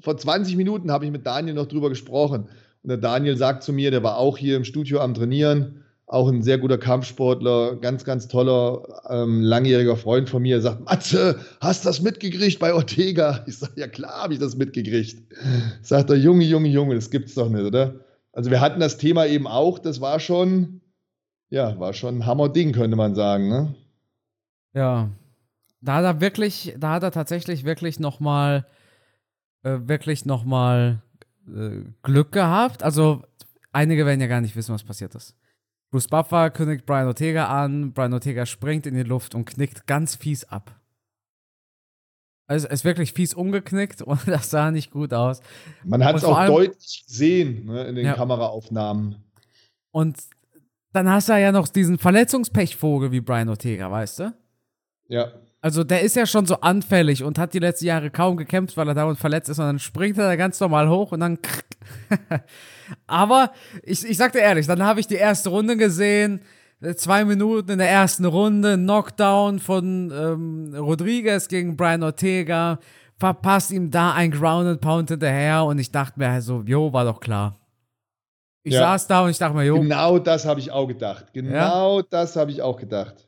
vor 0.00 0.16
20 0.16 0.56
Minuten 0.56 0.90
habe 0.90 1.04
ich 1.04 1.10
mit 1.10 1.26
Daniel 1.26 1.54
noch 1.54 1.66
drüber 1.66 1.88
gesprochen. 1.88 2.48
Und 2.82 2.88
der 2.88 2.98
Daniel 2.98 3.36
sagt 3.36 3.62
zu 3.62 3.72
mir, 3.72 3.90
der 3.90 4.02
war 4.02 4.16
auch 4.16 4.38
hier 4.38 4.56
im 4.56 4.64
Studio 4.64 5.00
am 5.00 5.14
Trainieren, 5.14 5.84
auch 6.10 6.28
ein 6.28 6.42
sehr 6.42 6.58
guter 6.58 6.76
Kampfsportler, 6.76 7.76
ganz, 7.76 8.04
ganz 8.04 8.26
toller, 8.26 8.82
ähm, 9.08 9.42
langjähriger 9.42 9.96
Freund 9.96 10.28
von 10.28 10.42
mir. 10.42 10.60
Sagt, 10.60 10.84
Matze, 10.84 11.38
hast 11.60 11.84
du 11.84 11.88
das 11.88 12.02
mitgekriegt 12.02 12.58
bei 12.58 12.74
Ortega? 12.74 13.44
Ich 13.46 13.58
sage, 13.58 13.74
ja 13.76 13.86
klar 13.86 14.24
habe 14.24 14.34
ich 14.34 14.40
das 14.40 14.56
mitgekriegt. 14.56 15.22
Sagt 15.82 16.10
er, 16.10 16.16
Junge, 16.16 16.44
Junge, 16.44 16.68
Junge, 16.68 16.96
das 16.96 17.10
gibt's 17.10 17.34
doch 17.34 17.48
nicht, 17.48 17.62
oder? 17.62 18.00
Also 18.32 18.50
wir 18.50 18.60
hatten 18.60 18.80
das 18.80 18.98
Thema 18.98 19.26
eben 19.26 19.46
auch, 19.46 19.78
das 19.78 20.00
war 20.00 20.18
schon, 20.18 20.80
ja, 21.48 21.78
war 21.78 21.92
schon 21.92 22.18
ein 22.18 22.26
Hammer-Ding, 22.26 22.72
könnte 22.72 22.96
man 22.96 23.14
sagen, 23.14 23.48
ne? 23.48 23.74
Ja. 24.74 25.10
Da 25.80 25.94
hat 25.94 26.04
er 26.04 26.20
wirklich, 26.20 26.74
da 26.76 26.90
hat 26.94 27.04
er 27.04 27.12
tatsächlich 27.12 27.64
wirklich 27.64 28.00
nochmal, 28.00 28.66
äh, 29.62 29.78
wirklich 29.82 30.26
nochmal 30.26 31.02
äh, 31.46 31.84
Glück 32.02 32.32
gehabt. 32.32 32.82
Also, 32.82 33.22
einige 33.72 34.06
werden 34.06 34.20
ja 34.20 34.26
gar 34.26 34.40
nicht 34.40 34.56
wissen, 34.56 34.74
was 34.74 34.84
passiert 34.84 35.14
ist. 35.14 35.36
Bruce 35.90 36.08
Buffer 36.08 36.50
kündigt 36.50 36.86
Brian 36.86 37.06
Ortega 37.06 37.48
an, 37.48 37.92
Brian 37.92 38.12
Ortega 38.12 38.46
springt 38.46 38.86
in 38.86 38.94
die 38.94 39.02
Luft 39.02 39.34
und 39.34 39.44
knickt 39.44 39.86
ganz 39.86 40.14
fies 40.14 40.44
ab. 40.44 40.80
Also 42.46 42.66
es 42.66 42.80
ist 42.80 42.84
wirklich 42.84 43.12
fies 43.12 43.34
umgeknickt 43.34 44.02
und 44.02 44.26
das 44.26 44.50
sah 44.50 44.70
nicht 44.70 44.90
gut 44.90 45.12
aus. 45.12 45.40
Man 45.84 46.04
hat 46.04 46.16
es 46.16 46.24
auch 46.24 46.36
allem, 46.36 46.54
deutlich 46.54 47.04
gesehen 47.06 47.66
ne, 47.66 47.84
in 47.84 47.96
den 47.96 48.06
ja. 48.06 48.14
Kameraaufnahmen. 48.14 49.24
Und 49.92 50.18
dann 50.92 51.08
hast 51.08 51.28
du 51.28 51.40
ja 51.40 51.52
noch 51.52 51.68
diesen 51.68 51.98
Verletzungspechvogel 51.98 53.12
wie 53.12 53.20
Brian 53.20 53.48
Ortega, 53.48 53.90
weißt 53.90 54.20
du? 54.20 54.34
Ja. 55.08 55.32
Also 55.62 55.84
der 55.84 56.00
ist 56.00 56.16
ja 56.16 56.24
schon 56.24 56.46
so 56.46 56.60
anfällig 56.60 57.22
und 57.22 57.38
hat 57.38 57.52
die 57.52 57.58
letzten 57.58 57.84
Jahre 57.84 58.10
kaum 58.10 58.36
gekämpft, 58.38 58.76
weil 58.78 58.88
er 58.88 58.94
dauernd 58.94 59.18
verletzt 59.18 59.50
ist 59.50 59.58
und 59.58 59.66
dann 59.66 59.78
springt 59.78 60.16
er 60.16 60.24
da 60.24 60.36
ganz 60.36 60.58
normal 60.58 60.88
hoch 60.88 61.12
und 61.12 61.20
dann. 61.20 61.38
Aber 63.06 63.52
ich, 63.82 64.04
ich 64.04 64.16
sag 64.16 64.32
dir 64.32 64.40
ehrlich, 64.40 64.66
dann 64.66 64.82
habe 64.82 65.00
ich 65.00 65.06
die 65.06 65.16
erste 65.16 65.50
Runde 65.50 65.76
gesehen, 65.76 66.40
zwei 66.96 67.24
Minuten 67.26 67.72
in 67.72 67.78
der 67.78 67.90
ersten 67.90 68.24
Runde, 68.24 68.76
Knockdown 68.76 69.58
von 69.58 70.10
ähm, 70.10 70.74
Rodriguez 70.74 71.48
gegen 71.48 71.76
Brian 71.76 72.02
Ortega, 72.02 72.78
verpasst 73.18 73.70
ihm 73.70 73.90
da 73.90 74.14
ein 74.14 74.30
Grounded 74.30 74.80
Pound 74.80 75.10
hinterher 75.10 75.64
und 75.64 75.78
ich 75.78 75.92
dachte 75.92 76.18
mir 76.18 76.40
so, 76.40 76.62
jo, 76.64 76.92
war 76.92 77.04
doch 77.04 77.20
klar. 77.20 77.56
Ich 78.62 78.74
ja. 78.74 78.80
saß 78.80 79.06
da 79.06 79.24
und 79.24 79.30
ich 79.30 79.38
dachte 79.38 79.54
mir, 79.54 79.64
jo. 79.64 79.78
Genau 79.78 80.18
das 80.18 80.46
habe 80.46 80.60
ich 80.60 80.70
auch 80.70 80.86
gedacht. 80.86 81.26
Genau 81.34 81.98
ja? 81.98 82.06
das 82.08 82.36
habe 82.36 82.50
ich 82.50 82.62
auch 82.62 82.78
gedacht. 82.78 83.26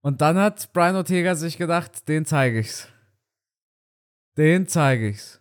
Und 0.00 0.20
dann 0.20 0.36
hat 0.36 0.72
Brian 0.72 0.96
Ortega 0.96 1.34
sich 1.34 1.58
gedacht, 1.58 2.08
den 2.08 2.24
zeige 2.24 2.60
ich's. 2.60 2.88
Den 4.36 4.66
zeige 4.68 5.08
ich's. 5.08 5.40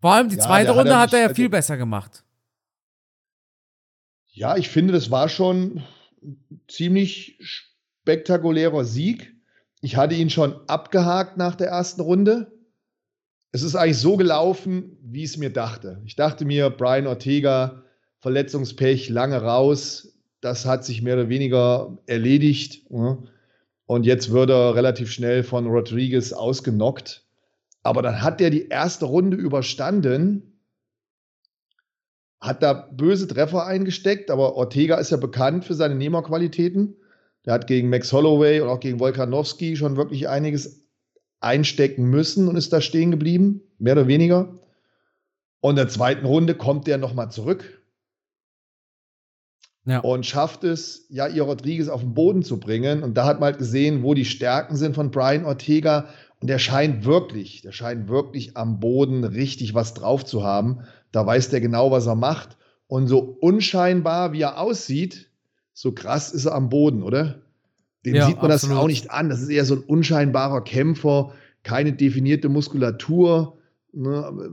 Vor 0.00 0.12
allem 0.12 0.28
die 0.28 0.36
ja, 0.36 0.42
zweite 0.42 0.72
Runde 0.72 0.96
hat 0.96 1.12
er, 1.12 1.20
hat 1.20 1.24
er 1.24 1.28
ja 1.28 1.34
viel 1.34 1.48
besser 1.48 1.76
gemacht. 1.76 2.24
Ja, 4.26 4.56
ich 4.56 4.68
finde, 4.68 4.92
das 4.92 5.10
war 5.10 5.28
schon 5.28 5.84
ein 6.22 6.60
ziemlich 6.66 7.38
spektakulärer 7.40 8.84
Sieg. 8.84 9.32
Ich 9.80 9.96
hatte 9.96 10.14
ihn 10.14 10.30
schon 10.30 10.54
abgehakt 10.68 11.36
nach 11.36 11.54
der 11.54 11.68
ersten 11.68 12.00
Runde. 12.00 12.50
Es 13.52 13.62
ist 13.62 13.76
eigentlich 13.76 13.98
so 13.98 14.16
gelaufen, 14.16 14.96
wie 15.02 15.22
ich 15.22 15.30
es 15.30 15.36
mir 15.36 15.52
dachte. 15.52 16.00
Ich 16.04 16.16
dachte 16.16 16.44
mir, 16.44 16.70
Brian 16.70 17.06
Ortega, 17.06 17.84
Verletzungspech, 18.20 19.08
lange 19.10 19.42
raus. 19.42 20.18
Das 20.40 20.64
hat 20.64 20.84
sich 20.84 21.02
mehr 21.02 21.14
oder 21.14 21.28
weniger 21.28 21.98
erledigt. 22.06 22.86
Und 23.92 24.06
jetzt 24.06 24.32
wird 24.32 24.48
er 24.48 24.74
relativ 24.74 25.12
schnell 25.12 25.44
von 25.44 25.66
Rodriguez 25.66 26.32
ausgenockt. 26.32 27.26
Aber 27.82 28.00
dann 28.00 28.22
hat 28.22 28.40
er 28.40 28.48
die 28.48 28.68
erste 28.68 29.04
Runde 29.04 29.36
überstanden, 29.36 30.58
hat 32.40 32.62
da 32.62 32.72
böse 32.72 33.28
Treffer 33.28 33.66
eingesteckt, 33.66 34.30
aber 34.30 34.56
Ortega 34.56 34.96
ist 34.96 35.10
ja 35.10 35.18
bekannt 35.18 35.66
für 35.66 35.74
seine 35.74 35.94
Nehmerqualitäten. 35.94 36.96
Der 37.44 37.52
hat 37.52 37.66
gegen 37.66 37.90
Max 37.90 38.10
Holloway 38.14 38.62
und 38.62 38.70
auch 38.70 38.80
gegen 38.80 38.98
Volkanowski 38.98 39.76
schon 39.76 39.98
wirklich 39.98 40.26
einiges 40.26 40.86
einstecken 41.40 42.08
müssen 42.08 42.48
und 42.48 42.56
ist 42.56 42.72
da 42.72 42.80
stehen 42.80 43.10
geblieben, 43.10 43.60
mehr 43.78 43.92
oder 43.92 44.06
weniger. 44.06 44.58
Und 45.60 45.72
in 45.72 45.76
der 45.76 45.88
zweiten 45.88 46.24
Runde 46.24 46.54
kommt 46.54 46.86
der 46.86 46.96
nochmal 46.96 47.30
zurück 47.30 47.81
ja. 49.84 50.00
und 50.00 50.26
schafft 50.26 50.64
es, 50.64 51.06
ja, 51.08 51.26
ihr 51.26 51.42
Rodriguez 51.42 51.88
auf 51.88 52.00
den 52.00 52.14
Boden 52.14 52.42
zu 52.42 52.60
bringen. 52.60 53.02
Und 53.02 53.14
da 53.14 53.24
hat 53.26 53.40
man 53.40 53.48
halt 53.48 53.58
gesehen, 53.58 54.02
wo 54.02 54.14
die 54.14 54.24
Stärken 54.24 54.76
sind 54.76 54.94
von 54.94 55.10
Brian 55.10 55.44
Ortega. 55.44 56.08
Und 56.40 56.48
der 56.48 56.58
scheint 56.58 57.04
wirklich, 57.04 57.62
der 57.62 57.72
scheint 57.72 58.08
wirklich 58.08 58.56
am 58.56 58.80
Boden 58.80 59.24
richtig 59.24 59.74
was 59.74 59.94
drauf 59.94 60.24
zu 60.24 60.44
haben. 60.44 60.80
Da 61.10 61.26
weiß 61.26 61.50
der 61.50 61.60
genau, 61.60 61.90
was 61.90 62.06
er 62.06 62.14
macht. 62.14 62.56
Und 62.86 63.06
so 63.06 63.18
unscheinbar, 63.40 64.32
wie 64.32 64.42
er 64.42 64.58
aussieht, 64.58 65.30
so 65.72 65.92
krass 65.92 66.32
ist 66.32 66.46
er 66.46 66.54
am 66.54 66.68
Boden, 66.68 67.02
oder? 67.02 67.42
Den 68.04 68.16
ja, 68.16 68.26
sieht 68.26 68.42
man 68.42 68.50
absolut. 68.50 68.76
das 68.76 68.82
auch 68.82 68.88
nicht 68.88 69.10
an. 69.10 69.28
Das 69.28 69.40
ist 69.40 69.48
eher 69.48 69.64
so 69.64 69.76
ein 69.76 69.82
unscheinbarer 69.82 70.62
Kämpfer, 70.62 71.32
keine 71.62 71.92
definierte 71.92 72.48
Muskulatur. 72.48 73.58
Ne? 73.92 74.52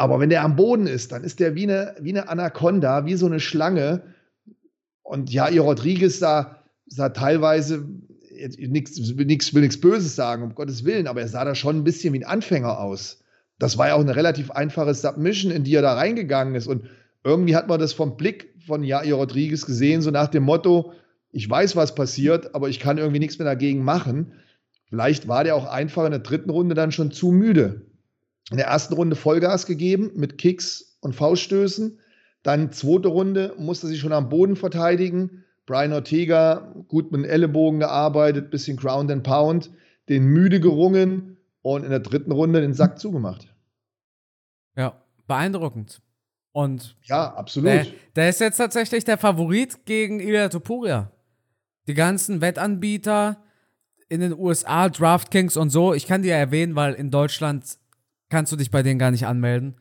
Aber 0.00 0.18
wenn 0.18 0.30
der 0.30 0.44
am 0.44 0.56
Boden 0.56 0.86
ist, 0.86 1.12
dann 1.12 1.24
ist 1.24 1.40
der 1.40 1.54
wie 1.54 1.64
eine, 1.64 1.94
wie 2.00 2.08
eine 2.08 2.30
Anaconda, 2.30 3.04
wie 3.04 3.16
so 3.16 3.26
eine 3.26 3.38
Schlange. 3.38 4.00
Und 5.02 5.30
ja, 5.30 5.50
ihr 5.50 5.60
Rodriguez 5.60 6.18
sah, 6.18 6.64
sah 6.86 7.10
teilweise, 7.10 7.86
nix, 8.56 9.18
will 9.18 9.26
nichts 9.26 9.78
Böses 9.78 10.16
sagen, 10.16 10.42
um 10.42 10.54
Gottes 10.54 10.86
Willen, 10.86 11.06
aber 11.06 11.20
er 11.20 11.28
sah 11.28 11.44
da 11.44 11.54
schon 11.54 11.76
ein 11.76 11.84
bisschen 11.84 12.14
wie 12.14 12.20
ein 12.20 12.24
Anfänger 12.24 12.80
aus. 12.80 13.22
Das 13.58 13.76
war 13.76 13.88
ja 13.88 13.94
auch 13.94 14.00
eine 14.00 14.16
relativ 14.16 14.50
einfache 14.50 14.94
Submission, 14.94 15.52
in 15.52 15.64
die 15.64 15.74
er 15.74 15.82
da 15.82 15.92
reingegangen 15.92 16.54
ist. 16.54 16.66
Und 16.66 16.86
irgendwie 17.22 17.54
hat 17.54 17.68
man 17.68 17.78
das 17.78 17.92
vom 17.92 18.16
Blick 18.16 18.54
von 18.66 18.82
Jair 18.82 19.16
Rodriguez 19.16 19.66
gesehen, 19.66 20.00
so 20.00 20.10
nach 20.10 20.28
dem 20.28 20.44
Motto, 20.44 20.94
ich 21.30 21.50
weiß, 21.50 21.76
was 21.76 21.94
passiert, 21.94 22.54
aber 22.54 22.70
ich 22.70 22.80
kann 22.80 22.96
irgendwie 22.96 23.20
nichts 23.20 23.38
mehr 23.38 23.44
dagegen 23.44 23.84
machen. 23.84 24.32
Vielleicht 24.88 25.28
war 25.28 25.44
der 25.44 25.56
auch 25.56 25.66
einfach 25.66 26.06
in 26.06 26.12
der 26.12 26.20
dritten 26.20 26.48
Runde 26.48 26.74
dann 26.74 26.90
schon 26.90 27.10
zu 27.10 27.32
müde 27.32 27.89
in 28.50 28.56
der 28.56 28.66
ersten 28.66 28.94
Runde 28.94 29.16
Vollgas 29.16 29.66
gegeben 29.66 30.12
mit 30.14 30.38
Kicks 30.38 30.98
und 31.00 31.14
Fauststößen. 31.14 31.98
Dann 32.42 32.72
zweite 32.72 33.08
Runde 33.08 33.54
musste 33.58 33.86
sich 33.86 34.00
schon 34.00 34.12
am 34.12 34.28
Boden 34.28 34.56
verteidigen. 34.56 35.44
Brian 35.66 35.92
Ortega 35.92 36.74
gut 36.88 37.12
mit 37.12 37.20
dem 37.20 37.30
Ellenbogen 37.30 37.80
gearbeitet, 37.80 38.50
bisschen 38.50 38.76
Ground 38.76 39.10
and 39.10 39.22
Pound, 39.22 39.70
den 40.08 40.24
müde 40.26 40.58
gerungen 40.58 41.36
und 41.62 41.84
in 41.84 41.90
der 41.90 42.00
dritten 42.00 42.32
Runde 42.32 42.60
den 42.60 42.74
Sack 42.74 42.98
zugemacht. 42.98 43.54
Ja, 44.76 45.00
beeindruckend. 45.26 46.00
Und 46.52 46.96
ja, 47.04 47.32
absolut. 47.34 47.70
Der, 47.70 47.86
der 48.16 48.28
ist 48.30 48.40
jetzt 48.40 48.56
tatsächlich 48.56 49.04
der 49.04 49.18
Favorit 49.18 49.84
gegen 49.84 50.18
Ilya 50.18 50.48
Topuria. 50.48 51.12
Die 51.86 51.94
ganzen 51.94 52.40
Wettanbieter 52.40 53.42
in 54.08 54.20
den 54.20 54.36
USA, 54.36 54.88
DraftKings 54.88 55.56
und 55.56 55.70
so, 55.70 55.94
ich 55.94 56.06
kann 56.06 56.22
die 56.22 56.28
ja 56.28 56.36
erwähnen, 56.36 56.74
weil 56.74 56.94
in 56.94 57.12
Deutschland 57.12 57.78
kannst 58.30 58.52
du 58.52 58.56
dich 58.56 58.70
bei 58.70 58.82
denen 58.82 58.98
gar 58.98 59.10
nicht 59.10 59.26
anmelden. 59.26 59.76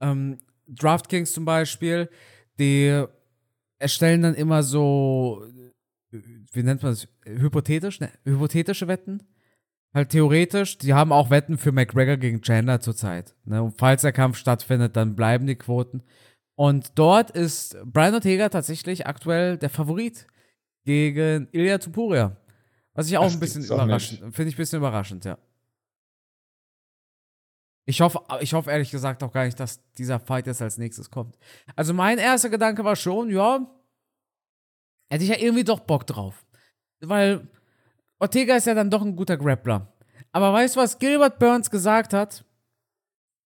Ähm, 0.00 0.38
DraftKings 0.68 1.32
zum 1.32 1.44
Beispiel, 1.44 2.08
die 2.58 3.04
erstellen 3.78 4.22
dann 4.22 4.34
immer 4.34 4.62
so, 4.62 5.44
wie 6.10 6.62
nennt 6.62 6.82
man 6.82 6.92
das, 6.92 7.08
hypothetisch, 7.24 8.00
ne? 8.00 8.10
hypothetische 8.24 8.88
Wetten. 8.88 9.22
Halt 9.94 10.10
theoretisch, 10.10 10.78
die 10.78 10.94
haben 10.94 11.12
auch 11.12 11.30
Wetten 11.30 11.56
für 11.56 11.72
McGregor 11.72 12.18
gegen 12.18 12.42
Chandler 12.42 12.80
zurzeit. 12.80 13.34
Ne? 13.44 13.62
Und 13.62 13.78
falls 13.78 14.02
der 14.02 14.12
Kampf 14.12 14.36
stattfindet, 14.36 14.96
dann 14.96 15.16
bleiben 15.16 15.46
die 15.46 15.56
Quoten. 15.56 16.02
Und 16.56 16.92
dort 16.96 17.30
ist 17.30 17.76
Brian 17.84 18.14
Ortega 18.14 18.48
tatsächlich 18.48 19.06
aktuell 19.06 19.56
der 19.56 19.70
Favorit 19.70 20.26
gegen 20.84 21.48
Ilya 21.52 21.78
Tupuria. 21.78 22.36
Was 22.94 23.08
ich 23.08 23.16
auch 23.16 23.24
das 23.24 23.34
ein 23.34 23.40
bisschen 23.40 23.64
überraschend, 23.64 24.34
finde 24.34 24.48
ich 24.48 24.56
ein 24.56 24.58
bisschen 24.58 24.78
überraschend, 24.78 25.24
ja. 25.24 25.38
Ich 27.88 28.02
hoffe, 28.02 28.20
ich 28.40 28.52
hoffe 28.52 28.70
ehrlich 28.70 28.90
gesagt 28.90 29.22
auch 29.22 29.32
gar 29.32 29.46
nicht, 29.46 29.58
dass 29.58 29.80
dieser 29.94 30.20
Fight 30.20 30.46
jetzt 30.46 30.60
als 30.60 30.76
nächstes 30.76 31.10
kommt. 31.10 31.38
Also 31.74 31.94
mein 31.94 32.18
erster 32.18 32.50
Gedanke 32.50 32.84
war 32.84 32.96
schon, 32.96 33.30
ja, 33.30 33.66
hätte 35.08 35.24
ich 35.24 35.30
ja 35.30 35.38
irgendwie 35.38 35.64
doch 35.64 35.80
Bock 35.80 36.06
drauf. 36.06 36.44
Weil 37.00 37.48
Ortega 38.18 38.56
ist 38.56 38.66
ja 38.66 38.74
dann 38.74 38.90
doch 38.90 39.00
ein 39.00 39.16
guter 39.16 39.38
Grappler. 39.38 39.90
Aber 40.32 40.52
weißt 40.52 40.76
du, 40.76 40.80
was 40.80 40.98
Gilbert 40.98 41.38
Burns 41.38 41.70
gesagt 41.70 42.12
hat? 42.12 42.44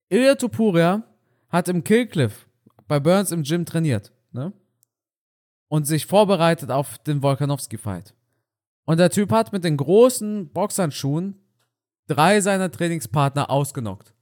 Ilya 0.08 0.34
Tupuria 0.34 1.04
hat 1.48 1.68
im 1.68 1.84
Killcliff 1.84 2.48
bei 2.88 2.98
Burns 2.98 3.30
im 3.30 3.44
Gym 3.44 3.64
trainiert, 3.64 4.10
ne? 4.32 4.52
Und 5.68 5.86
sich 5.86 6.04
vorbereitet 6.04 6.72
auf 6.72 6.98
den 6.98 7.22
Volkanowski-Fight. 7.22 8.12
Und 8.86 8.98
der 8.98 9.10
Typ 9.10 9.30
hat 9.30 9.52
mit 9.52 9.62
den 9.62 9.76
großen 9.76 10.52
Boxhandschuhen 10.52 11.40
drei 12.08 12.40
seiner 12.40 12.72
Trainingspartner 12.72 13.48
ausgenockt. 13.48 14.12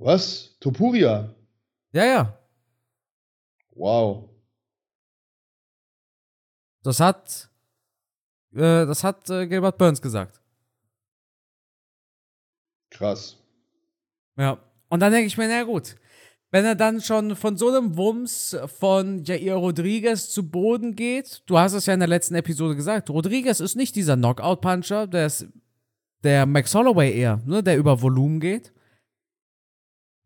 Was? 0.00 0.56
Topuria? 0.60 1.34
Ja, 1.92 2.04
ja. 2.06 2.38
Wow. 3.72 4.30
Das 6.82 7.00
hat, 7.00 7.50
äh, 8.54 8.86
das 8.86 9.04
hat 9.04 9.28
äh, 9.28 9.46
Gilbert 9.46 9.76
Burns 9.76 10.00
gesagt. 10.00 10.40
Krass. 12.90 13.36
Ja. 14.38 14.58
Und 14.88 15.00
dann 15.00 15.12
denke 15.12 15.26
ich 15.26 15.36
mir, 15.36 15.48
na 15.48 15.64
gut, 15.64 15.96
wenn 16.50 16.64
er 16.64 16.74
dann 16.74 17.02
schon 17.02 17.36
von 17.36 17.58
so 17.58 17.68
einem 17.68 17.98
Wumms 17.98 18.56
von 18.78 19.22
Jair 19.22 19.56
Rodriguez 19.56 20.30
zu 20.30 20.48
Boden 20.48 20.96
geht, 20.96 21.42
du 21.44 21.58
hast 21.58 21.74
es 21.74 21.84
ja 21.84 21.92
in 21.92 22.00
der 22.00 22.08
letzten 22.08 22.34
Episode 22.36 22.74
gesagt, 22.74 23.10
Rodriguez 23.10 23.60
ist 23.60 23.76
nicht 23.76 23.94
dieser 23.96 24.16
Knockout-Puncher, 24.16 25.06
der 25.06 25.26
ist 25.26 25.46
der 26.24 26.46
Max 26.46 26.74
Holloway 26.74 27.14
eher, 27.14 27.42
ne, 27.44 27.62
der 27.62 27.76
über 27.76 28.00
Volumen 28.00 28.40
geht 28.40 28.72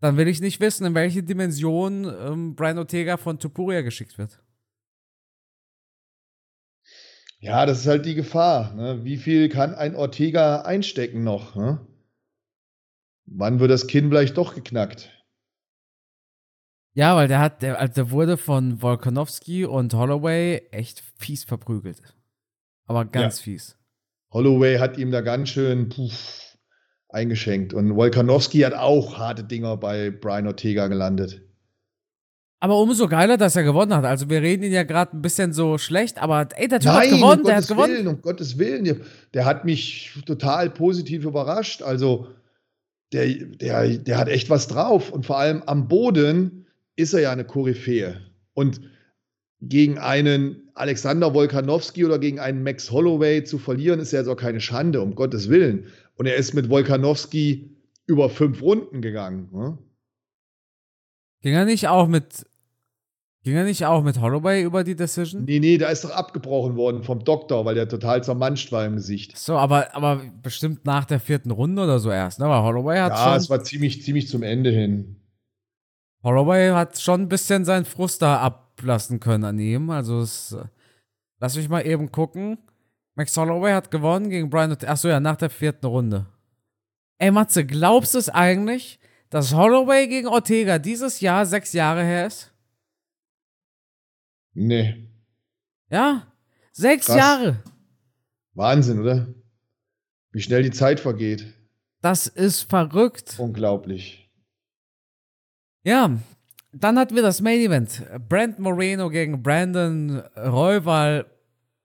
dann 0.00 0.16
will 0.16 0.28
ich 0.28 0.40
nicht 0.40 0.60
wissen, 0.60 0.86
in 0.86 0.94
welche 0.94 1.22
Dimension 1.22 2.04
ähm, 2.04 2.54
Brian 2.54 2.78
Ortega 2.78 3.16
von 3.16 3.38
Tupuria 3.38 3.82
geschickt 3.82 4.18
wird. 4.18 4.40
Ja, 7.38 7.66
das 7.66 7.80
ist 7.80 7.86
halt 7.86 8.06
die 8.06 8.14
Gefahr. 8.14 8.74
Ne? 8.74 9.04
Wie 9.04 9.18
viel 9.18 9.48
kann 9.50 9.74
ein 9.74 9.96
Ortega 9.96 10.62
einstecken 10.62 11.24
noch? 11.24 11.54
Ne? 11.54 11.86
Wann 13.26 13.60
wird 13.60 13.70
das 13.70 13.86
Kinn 13.86 14.08
vielleicht 14.08 14.36
doch 14.36 14.54
geknackt? 14.54 15.10
Ja, 16.94 17.16
weil 17.16 17.28
der 17.28 17.40
hat, 17.40 17.62
der, 17.62 17.80
also 17.80 17.92
der 17.94 18.10
wurde 18.10 18.36
von 18.36 18.80
Volkanovski 18.80 19.64
und 19.64 19.92
Holloway 19.94 20.68
echt 20.70 21.02
fies 21.18 21.44
verprügelt. 21.44 22.00
Aber 22.86 23.04
ganz 23.04 23.40
ja. 23.40 23.44
fies. 23.44 23.76
Holloway 24.30 24.78
hat 24.78 24.96
ihm 24.96 25.10
da 25.10 25.20
ganz 25.20 25.48
schön, 25.48 25.88
puff, 25.88 26.43
eingeschenkt. 27.14 27.72
Und 27.72 27.96
Wolkanowski 27.96 28.60
hat 28.60 28.74
auch 28.74 29.18
harte 29.18 29.44
Dinger 29.44 29.76
bei 29.76 30.10
Brian 30.10 30.46
Ortega 30.46 30.88
gelandet. 30.88 31.40
Aber 32.60 32.78
umso 32.78 33.08
geiler, 33.08 33.36
dass 33.36 33.56
er 33.56 33.62
gewonnen 33.62 33.94
hat. 33.94 34.06
Also 34.06 34.30
wir 34.30 34.40
reden 34.40 34.64
ihn 34.64 34.72
ja 34.72 34.84
gerade 34.84 35.16
ein 35.16 35.20
bisschen 35.20 35.52
so 35.52 35.76
schlecht, 35.76 36.16
aber 36.22 36.48
ey, 36.56 36.66
der 36.66 36.80
Typ 36.80 36.92
Nein, 36.92 37.10
hat 37.10 37.18
gewonnen, 37.18 37.40
um 37.40 37.46
der 37.46 37.54
Gottes 37.54 37.68
hat 37.70 37.76
gewonnen. 37.76 37.92
Willen, 37.92 38.06
um 38.08 38.22
Gottes 38.22 38.58
Willen. 38.58 39.00
Der, 39.34 39.44
hat 39.44 39.64
mich 39.64 40.12
total 40.24 40.70
positiv 40.70 41.24
überrascht. 41.24 41.82
Also, 41.82 42.28
der, 43.12 43.26
der, 43.26 43.98
der 43.98 44.18
hat 44.18 44.28
echt 44.28 44.48
was 44.48 44.66
drauf. 44.66 45.12
Und 45.12 45.26
vor 45.26 45.38
allem 45.38 45.62
am 45.66 45.88
Boden 45.88 46.66
ist 46.96 47.12
er 47.12 47.20
ja 47.20 47.32
eine 47.32 47.44
Koryphäe. 47.44 48.20
Und 48.54 48.80
gegen 49.60 49.98
einen 49.98 50.68
Alexander 50.74 51.32
Wolkanowski 51.34 52.04
oder 52.04 52.18
gegen 52.18 52.38
einen 52.40 52.62
Max 52.62 52.90
Holloway 52.90 53.44
zu 53.44 53.58
verlieren, 53.58 54.00
ist 54.00 54.12
ja 54.12 54.18
jetzt 54.20 54.28
auch 54.28 54.36
keine 54.36 54.60
Schande, 54.60 55.00
um 55.00 55.14
Gottes 55.14 55.48
Willen. 55.48 55.86
Und 56.16 56.26
er 56.26 56.36
ist 56.36 56.54
mit 56.54 56.68
Wolkanowski 56.68 57.76
über 58.06 58.28
fünf 58.28 58.60
Runden 58.60 59.00
gegangen. 59.00 59.48
Ne? 59.52 59.78
Ging 61.42 61.54
er 61.54 61.64
nicht 61.64 61.88
auch 61.88 62.08
mit 62.08 62.46
Ging 63.44 63.56
er 63.56 63.64
nicht 63.64 63.84
auch 63.84 64.02
mit 64.02 64.18
Holloway 64.22 64.62
über 64.62 64.84
die 64.84 64.96
Decision? 64.96 65.44
Nee, 65.44 65.60
nee, 65.60 65.76
da 65.76 65.88
ist 65.90 66.02
doch 66.02 66.10
abgebrochen 66.10 66.76
worden 66.76 67.02
vom 67.02 67.22
Doktor, 67.24 67.66
weil 67.66 67.74
der 67.74 67.86
total 67.86 68.24
zermanscht 68.24 68.72
war 68.72 68.86
im 68.86 68.96
Gesicht. 68.96 69.36
So, 69.36 69.58
aber, 69.58 69.94
aber 69.94 70.22
bestimmt 70.42 70.86
nach 70.86 71.04
der 71.04 71.20
vierten 71.20 71.50
Runde 71.50 71.82
oder 71.84 71.98
so 71.98 72.10
erst, 72.10 72.38
ne? 72.38 72.48
Weil 72.48 72.62
Holloway 72.62 72.98
hat 73.00 73.12
Ja, 73.12 73.24
schon. 73.24 73.36
es 73.36 73.50
war 73.50 73.62
ziemlich, 73.62 74.02
ziemlich 74.02 74.28
zum 74.28 74.42
Ende 74.42 74.70
hin. 74.70 75.20
Holloway 76.22 76.70
hat 76.70 76.98
schon 76.98 77.20
ein 77.20 77.28
bisschen 77.28 77.66
seinen 77.66 77.84
Frust 77.84 78.22
da 78.22 78.38
ablassen 78.84 79.18
können 79.18 79.44
an 79.44 79.58
ihm. 79.58 79.90
Also 79.90 80.20
es, 80.20 80.56
lass 81.40 81.56
mich 81.56 81.68
mal 81.68 81.86
eben 81.86 82.12
gucken. 82.12 82.58
Max 83.14 83.36
Holloway 83.36 83.72
hat 83.72 83.90
gewonnen 83.90 84.28
gegen 84.28 84.50
Brian. 84.50 84.72
Achso, 84.72 85.08
ja, 85.08 85.20
nach 85.20 85.36
der 85.36 85.50
vierten 85.50 85.86
Runde. 85.86 86.26
Ey, 87.18 87.30
Matze, 87.30 87.64
glaubst 87.64 88.14
du 88.14 88.18
es 88.18 88.28
eigentlich, 88.28 88.98
dass 89.30 89.54
Holloway 89.54 90.06
gegen 90.08 90.28
Ortega 90.28 90.78
dieses 90.78 91.20
Jahr 91.20 91.46
sechs 91.46 91.72
Jahre 91.72 92.04
her 92.04 92.26
ist? 92.26 92.52
Nee. 94.52 95.08
Ja? 95.90 96.26
Sechs 96.72 97.06
Krass. 97.06 97.16
Jahre. 97.16 97.62
Wahnsinn, 98.52 99.00
oder? 99.00 99.26
Wie 100.32 100.40
schnell 100.42 100.62
die 100.62 100.70
Zeit 100.70 101.00
vergeht. 101.00 101.46
Das 102.00 102.26
ist 102.26 102.62
verrückt. 102.62 103.36
Unglaublich. 103.38 104.28
Ja, 105.84 106.18
dann 106.74 106.98
hatten 106.98 107.14
wir 107.14 107.22
das 107.22 107.40
Main 107.40 107.60
Event. 107.60 108.02
Brand 108.28 108.58
Moreno 108.58 109.08
gegen 109.10 109.42
Brandon 109.42 110.20
Royval. 110.36 111.26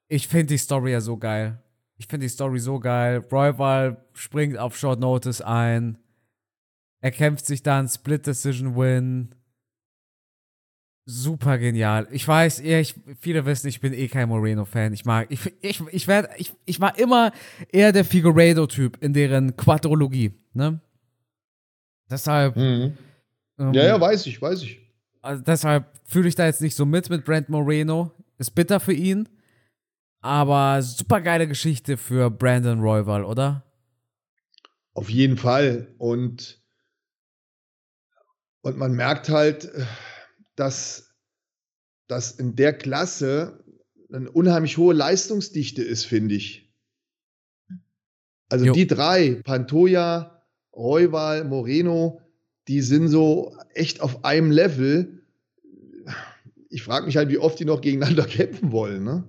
Ich 0.07 0.27
finde 0.27 0.47
die 0.47 0.57
Story 0.57 0.91
ja 0.91 1.01
so 1.01 1.17
geil. 1.17 1.59
Ich 1.97 2.07
finde 2.07 2.25
die 2.25 2.29
Story 2.29 2.59
so 2.59 2.79
geil. 2.79 3.23
Royval 3.31 3.97
springt 4.13 4.57
auf 4.57 4.77
Short 4.77 4.99
Notice 4.99 5.41
ein. 5.41 5.97
Er 7.01 7.11
kämpft 7.11 7.45
sich 7.45 7.61
dann 7.63 7.87
Split 7.87 8.25
Decision 8.27 8.75
Win. 8.75 9.35
Super 11.05 11.57
genial. 11.57 12.07
Ich 12.11 12.27
weiß, 12.27 12.59
ich, 12.59 12.93
viele 13.19 13.45
wissen, 13.45 13.67
ich 13.67 13.81
bin 13.81 13.93
eh 13.93 14.07
kein 14.07 14.29
Moreno-Fan. 14.29 14.93
Ich 14.93 15.05
mag, 15.05 15.27
ich, 15.31 15.51
ich, 15.61 15.81
ich 15.91 16.07
werde, 16.07 16.29
ich, 16.37 16.53
ich 16.65 16.79
war 16.79 16.99
immer 16.99 17.31
eher 17.71 17.91
der 17.91 18.05
Figueredo-Typ 18.05 19.01
in 19.01 19.13
deren 19.13 19.55
Quadrologie, 19.57 20.33
ne? 20.53 20.79
Deshalb, 22.11 22.55
Mhm. 22.55 22.93
Ähm, 23.59 23.73
Ja, 23.73 23.83
ja, 23.85 24.01
weiß 24.01 24.25
ich, 24.27 24.41
weiß 24.41 24.63
ich. 24.63 24.79
also 25.21 25.43
deshalb 25.43 25.85
fühle 26.05 26.27
ich 26.29 26.35
da 26.35 26.45
jetzt 26.45 26.61
nicht 26.61 26.75
so 26.75 26.85
mit 26.85 27.09
mit 27.09 27.25
Brent 27.25 27.49
Moreno. 27.49 28.11
Ist 28.37 28.55
bitter 28.55 28.79
für 28.79 28.93
ihn. 28.93 29.27
Aber 30.21 30.81
super 30.81 31.21
geile 31.21 31.47
Geschichte 31.47 31.95
für 31.97 32.29
Brandon 32.29 32.79
Royval, 32.81 33.23
oder? 33.23 33.63
Auf 34.93 35.09
jeden 35.09 35.37
Fall. 35.37 35.93
Und, 35.97 36.61
und 38.61 38.77
man 38.77 38.93
merkt 38.93 39.29
halt, 39.29 39.65
äh, 39.65 39.85
dass, 40.55 41.15
dass 42.07 42.31
in 42.33 42.55
der 42.55 42.73
Klasse 42.73 43.63
eine 44.11 44.29
unheimlich 44.31 44.77
hohe 44.77 44.93
Leistungsdichte 44.93 45.83
ist, 45.83 46.05
finde 46.05 46.35
ich. 46.35 46.73
Also 48.49 48.65
Jo. 48.65 48.73
die 48.73 48.87
drei, 48.87 49.41
Pantoja, 49.43 50.43
Royval, 50.73 51.43
Moreno, 51.45 52.19
die 52.69 52.81
sind 52.81 53.07
so 53.07 53.57
echt 53.73 53.99
auf 53.99 54.23
einem 54.23 54.51
Level. 54.51 55.23
Ich 56.69 56.83
frage 56.83 57.07
mich 57.07 57.17
halt, 57.17 57.29
wie 57.29 57.39
oft 57.39 57.59
die 57.59 57.65
noch 57.65 57.81
gegeneinander 57.81 58.23
kämpfen 58.27 58.71
wollen. 58.71 59.03
Ne? 59.03 59.23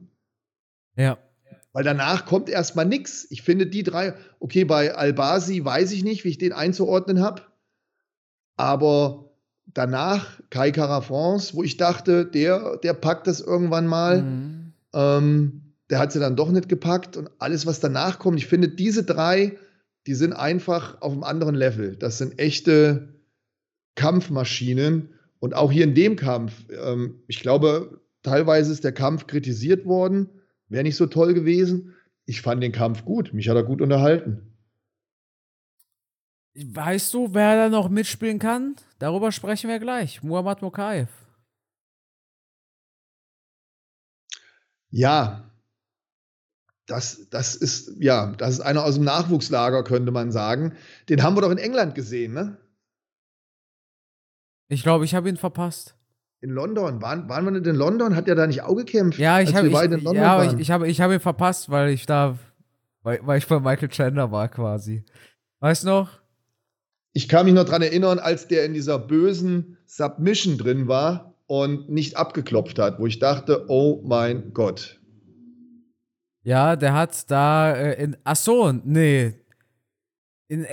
Ja. 0.94 1.18
Weil 1.72 1.84
danach 1.84 2.26
kommt 2.26 2.50
erstmal 2.50 2.84
nichts. 2.84 3.26
Ich 3.30 3.42
finde 3.42 3.66
die 3.66 3.82
drei, 3.82 4.14
okay, 4.40 4.64
bei 4.64 4.94
Albasi 4.94 5.64
weiß 5.64 5.92
ich 5.92 6.04
nicht, 6.04 6.24
wie 6.24 6.28
ich 6.28 6.38
den 6.38 6.52
einzuordnen 6.52 7.22
habe. 7.22 7.42
Aber 8.56 9.30
danach 9.64 10.40
Kai 10.50 10.70
Carafrance, 10.70 11.54
wo 11.54 11.62
ich 11.62 11.78
dachte, 11.78 12.26
der, 12.26 12.76
der 12.76 12.92
packt 12.92 13.26
das 13.26 13.40
irgendwann 13.40 13.86
mal. 13.86 14.22
Mhm. 14.22 14.72
Ähm, 14.92 15.62
der 15.88 15.98
hat 15.98 16.12
sie 16.12 16.20
dann 16.20 16.36
doch 16.36 16.50
nicht 16.50 16.68
gepackt. 16.68 17.16
Und 17.16 17.30
alles, 17.38 17.64
was 17.64 17.80
danach 17.80 18.18
kommt, 18.18 18.38
ich 18.38 18.46
finde, 18.46 18.68
diese 18.68 19.02
drei, 19.02 19.56
die 20.06 20.14
sind 20.14 20.34
einfach 20.34 21.00
auf 21.00 21.12
einem 21.12 21.22
anderen 21.22 21.54
Level. 21.54 21.96
Das 21.96 22.18
sind 22.18 22.38
echte 22.38 23.19
Kampfmaschinen. 23.94 25.14
Und 25.38 25.54
auch 25.54 25.72
hier 25.72 25.84
in 25.84 25.94
dem 25.94 26.16
Kampf, 26.16 26.52
ähm, 26.70 27.22
ich 27.26 27.40
glaube, 27.40 28.00
teilweise 28.22 28.72
ist 28.72 28.84
der 28.84 28.92
Kampf 28.92 29.26
kritisiert 29.26 29.86
worden. 29.86 30.28
Wäre 30.68 30.84
nicht 30.84 30.96
so 30.96 31.06
toll 31.06 31.34
gewesen. 31.34 31.94
Ich 32.26 32.42
fand 32.42 32.62
den 32.62 32.72
Kampf 32.72 33.04
gut. 33.04 33.32
Mich 33.32 33.48
hat 33.48 33.56
er 33.56 33.64
gut 33.64 33.80
unterhalten. 33.80 34.50
Weißt 36.54 37.14
du, 37.14 37.32
wer 37.32 37.56
da 37.56 37.68
noch 37.68 37.88
mitspielen 37.88 38.38
kann? 38.38 38.76
Darüber 38.98 39.32
sprechen 39.32 39.68
wir 39.68 39.78
gleich. 39.78 40.22
Muhammad 40.22 40.62
Mokaev. 40.62 41.08
Ja, 44.90 45.50
das, 46.86 47.28
das 47.30 47.54
ist, 47.54 47.92
ja, 48.00 48.32
das 48.32 48.54
ist 48.54 48.60
einer 48.60 48.84
aus 48.84 48.96
dem 48.96 49.04
Nachwuchslager, 49.04 49.84
könnte 49.84 50.10
man 50.10 50.32
sagen. 50.32 50.76
Den 51.08 51.22
haben 51.22 51.36
wir 51.36 51.42
doch 51.42 51.52
in 51.52 51.58
England 51.58 51.94
gesehen, 51.94 52.34
ne? 52.34 52.58
Ich 54.70 54.82
glaube, 54.82 55.04
ich 55.04 55.14
habe 55.14 55.28
ihn 55.28 55.36
verpasst. 55.36 55.96
In 56.40 56.50
London. 56.50 57.02
Waren, 57.02 57.28
waren 57.28 57.44
wir 57.44 57.50
nicht 57.50 57.66
in 57.66 57.74
London? 57.74 58.16
Hat 58.16 58.28
er 58.28 58.36
da 58.36 58.46
nicht 58.46 58.62
auch 58.62 58.76
gekämpft? 58.76 59.18
Ja, 59.18 59.40
ich 59.40 59.54
habe 59.54 59.66
ich, 59.66 59.74
ja, 60.14 60.44
ich, 60.44 60.58
ich 60.58 60.70
habe 60.70 60.88
ich 60.88 61.00
habe 61.00 61.14
ihn 61.14 61.20
verpasst, 61.20 61.70
weil 61.70 61.90
ich 61.90 62.06
da 62.06 62.38
weil, 63.02 63.20
weil 63.24 63.38
ich 63.38 63.46
bei 63.46 63.58
Michael 63.58 63.88
Chandler 63.88 64.30
war 64.30 64.48
quasi. 64.48 65.04
Weißt 65.58 65.82
du 65.82 65.88
noch? 65.88 66.20
Ich 67.12 67.28
kann 67.28 67.46
mich 67.46 67.54
noch 67.54 67.64
dran 67.64 67.82
erinnern, 67.82 68.18
als 68.20 68.46
der 68.46 68.64
in 68.64 68.72
dieser 68.72 68.98
bösen 68.98 69.76
Submission 69.86 70.56
drin 70.56 70.86
war 70.86 71.34
und 71.46 71.90
nicht 71.90 72.16
abgeklopft 72.16 72.78
hat, 72.78 73.00
wo 73.00 73.06
ich 73.06 73.18
dachte, 73.18 73.64
oh 73.68 74.00
mein 74.04 74.52
Gott. 74.54 75.00
Ja, 76.42 76.76
der 76.76 76.94
hat 76.94 77.30
da 77.30 77.74
äh, 77.74 78.02
in 78.02 78.16
Ach 78.22 78.36
so, 78.36 78.72
nee. 78.72 79.34
In, 80.48 80.66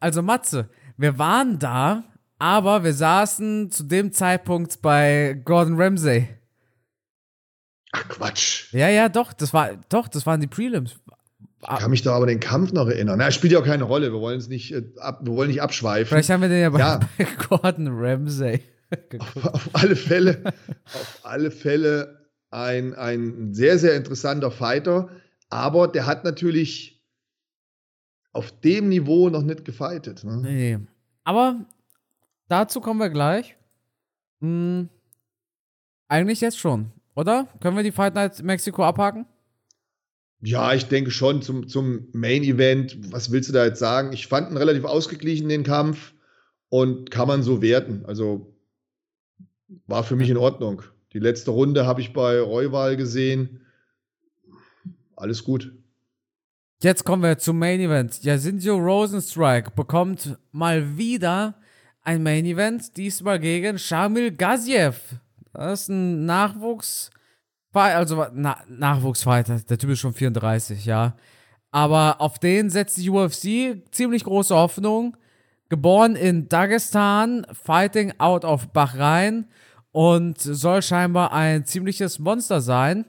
also 0.00 0.22
Matze, 0.22 0.70
wir 0.96 1.18
waren 1.18 1.58
da, 1.58 2.04
aber 2.38 2.84
wir 2.84 2.92
saßen 2.94 3.70
zu 3.70 3.84
dem 3.84 4.12
Zeitpunkt 4.12 4.80
bei 4.82 5.40
Gordon 5.44 5.80
Ramsay. 5.80 6.28
Ach 7.92 8.08
Quatsch. 8.08 8.72
Ja, 8.72 8.88
ja, 8.88 9.08
doch, 9.08 9.32
das 9.32 9.54
war 9.54 9.70
doch, 9.88 10.08
das 10.08 10.26
waren 10.26 10.40
die 10.40 10.46
Prelims. 10.46 10.96
Ich 11.62 11.78
kann 11.78 11.90
mich 11.90 12.02
doch 12.02 12.12
aber 12.12 12.24
an 12.24 12.28
den 12.28 12.40
Kampf 12.40 12.72
noch 12.72 12.86
erinnern. 12.86 13.18
Na, 13.18 13.30
spielt 13.30 13.52
ja 13.52 13.58
auch 13.58 13.64
keine 13.64 13.84
Rolle. 13.84 14.12
Wir 14.12 14.20
wollen 14.20 14.38
es 14.38 14.48
nicht, 14.48 14.72
äh, 14.72 14.84
ab, 14.98 15.20
wir 15.24 15.32
wollen 15.32 15.48
nicht 15.48 15.62
abschweifen. 15.62 16.06
Vielleicht 16.08 16.30
haben 16.30 16.42
wir 16.42 16.48
den 16.48 16.60
ja 16.60 16.70
bei, 16.70 16.78
Ja. 16.78 17.00
bei 17.18 17.26
Gordon 17.48 17.88
Ramsay 17.90 18.60
geguckt. 19.08 19.46
auf 19.54 19.70
alle 19.72 19.96
Fälle, 19.96 20.52
auf 20.84 21.20
alle 21.22 21.50
Fälle 21.50 22.26
ein, 22.50 22.94
ein 22.94 23.52
sehr, 23.54 23.78
sehr 23.78 23.94
interessanter 23.96 24.50
Fighter. 24.50 25.08
Aber 25.48 25.88
der 25.88 26.06
hat 26.06 26.24
natürlich 26.24 27.02
auf 28.32 28.52
dem 28.60 28.88
Niveau 28.88 29.28
noch 29.30 29.42
nicht 29.42 29.64
gefightet. 29.64 30.22
Ne? 30.22 30.36
Nee. 30.42 30.78
Aber 31.24 31.64
dazu 32.48 32.80
kommen 32.80 33.00
wir 33.00 33.10
gleich. 33.10 33.56
Hm, 34.40 34.88
eigentlich 36.08 36.40
jetzt 36.40 36.58
schon, 36.58 36.92
oder? 37.14 37.48
Können 37.60 37.76
wir 37.76 37.82
die 37.82 37.92
Fight 37.92 38.14
Night 38.14 38.42
Mexiko 38.42 38.84
abhaken? 38.84 39.26
Ja, 40.40 40.74
ich 40.74 40.86
denke 40.86 41.10
schon 41.10 41.42
zum, 41.42 41.66
zum 41.66 42.08
Main 42.12 42.42
Event. 42.42 43.12
Was 43.12 43.32
willst 43.32 43.48
du 43.48 43.52
da 43.52 43.64
jetzt 43.64 43.78
sagen? 43.78 44.12
Ich 44.12 44.26
fand 44.26 44.50
ihn 44.50 44.56
relativ 44.56 44.84
ausgeglichen, 44.84 45.48
den 45.48 45.64
Kampf. 45.64 46.12
Und 46.68 47.10
kann 47.10 47.28
man 47.28 47.42
so 47.42 47.62
werten. 47.62 48.04
Also 48.06 48.54
war 49.86 50.04
für 50.04 50.16
mich 50.16 50.30
in 50.30 50.36
Ordnung. 50.36 50.82
Die 51.12 51.18
letzte 51.18 51.52
Runde 51.52 51.86
habe 51.86 52.00
ich 52.00 52.12
bei 52.12 52.40
Royval 52.40 52.96
gesehen. 52.96 53.60
Alles 55.16 55.44
gut. 55.44 55.72
Jetzt 56.82 57.04
kommen 57.04 57.22
wir 57.22 57.38
zum 57.38 57.58
Main 57.58 57.80
Event. 57.80 58.22
Jacinto 58.22 58.76
Rosenstrike 58.76 59.70
bekommt 59.70 60.36
mal 60.52 60.98
wieder 60.98 61.54
ein 62.06 62.22
Main 62.22 62.44
Event, 62.46 62.96
diesmal 62.96 63.40
gegen 63.40 63.78
Shamil 63.78 64.30
Gaziev. 64.30 65.00
Das 65.52 65.82
ist 65.82 65.88
ein 65.88 66.24
Nachwuchs, 66.24 67.10
also 67.72 68.26
Na 68.32 68.58
Nachwuchsfighter. 68.68 69.58
Der 69.68 69.76
Typ 69.76 69.90
ist 69.90 69.98
schon 69.98 70.14
34, 70.14 70.86
ja. 70.86 71.16
Aber 71.72 72.20
auf 72.20 72.38
den 72.38 72.70
setzt 72.70 72.96
die 72.96 73.10
UFC 73.10 73.82
ziemlich 73.90 74.22
große 74.22 74.54
Hoffnung. 74.54 75.16
Geboren 75.68 76.14
in 76.14 76.48
Dagestan, 76.48 77.44
fighting 77.50 78.12
out 78.18 78.44
of 78.44 78.68
Bahrain 78.68 79.48
und 79.90 80.40
soll 80.40 80.82
scheinbar 80.82 81.32
ein 81.32 81.64
ziemliches 81.64 82.20
Monster 82.20 82.60
sein. 82.60 83.04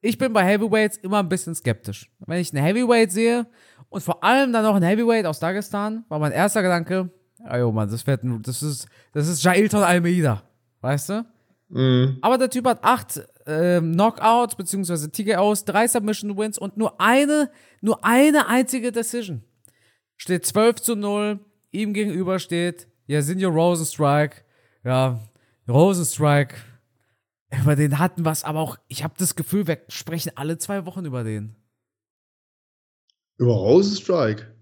Ich 0.00 0.16
bin 0.16 0.32
bei 0.32 0.42
Heavyweights 0.42 0.96
immer 0.96 1.18
ein 1.18 1.28
bisschen 1.28 1.54
skeptisch. 1.54 2.10
Wenn 2.20 2.40
ich 2.40 2.54
einen 2.54 2.64
Heavyweight 2.64 3.12
sehe 3.12 3.46
und 3.90 4.02
vor 4.02 4.24
allem 4.24 4.54
dann 4.54 4.64
noch 4.64 4.74
ein 4.74 4.82
Heavyweight 4.82 5.26
aus 5.26 5.38
Dagestan, 5.38 6.06
war 6.08 6.18
mein 6.18 6.32
erster 6.32 6.62
Gedanke, 6.62 7.10
oh 7.50 7.72
Mann, 7.72 7.90
das, 7.90 8.06
wird 8.06 8.20
das 8.42 8.62
ist, 8.62 8.86
das 9.12 9.28
ist 9.28 9.42
Jailton 9.42 9.82
Almeida, 9.82 10.42
weißt 10.80 11.08
du? 11.08 11.26
Mhm. 11.68 12.18
Aber 12.20 12.38
der 12.38 12.50
Typ 12.50 12.66
hat 12.66 12.84
acht 12.84 13.22
äh, 13.46 13.80
Knockouts 13.80 14.56
bzw. 14.56 15.08
TKOs, 15.08 15.64
drei 15.64 15.88
Submission 15.88 16.36
Wins 16.36 16.58
und 16.58 16.76
nur 16.76 17.00
eine, 17.00 17.50
nur 17.80 18.04
eine 18.04 18.46
einzige 18.48 18.92
Decision. 18.92 19.42
Steht 20.16 20.46
12 20.46 20.80
zu 20.80 20.96
0, 20.96 21.40
ihm 21.70 21.94
gegenüber 21.94 22.38
steht 22.38 22.86
Yasinio 23.06 23.48
Rosenstrike. 23.48 24.44
Ja, 24.84 25.20
Rosenstrike, 25.68 26.56
über 27.60 27.76
den 27.76 27.98
hatten 27.98 28.24
wir 28.24 28.32
es, 28.32 28.44
aber 28.44 28.60
auch, 28.60 28.76
ich 28.88 29.04
habe 29.04 29.14
das 29.18 29.34
Gefühl, 29.34 29.66
wir 29.66 29.78
sprechen 29.88 30.32
alle 30.34 30.58
zwei 30.58 30.86
Wochen 30.86 31.04
über 31.04 31.24
den. 31.24 31.56
Über 33.38 33.54
Rosenstrike? 33.54 34.54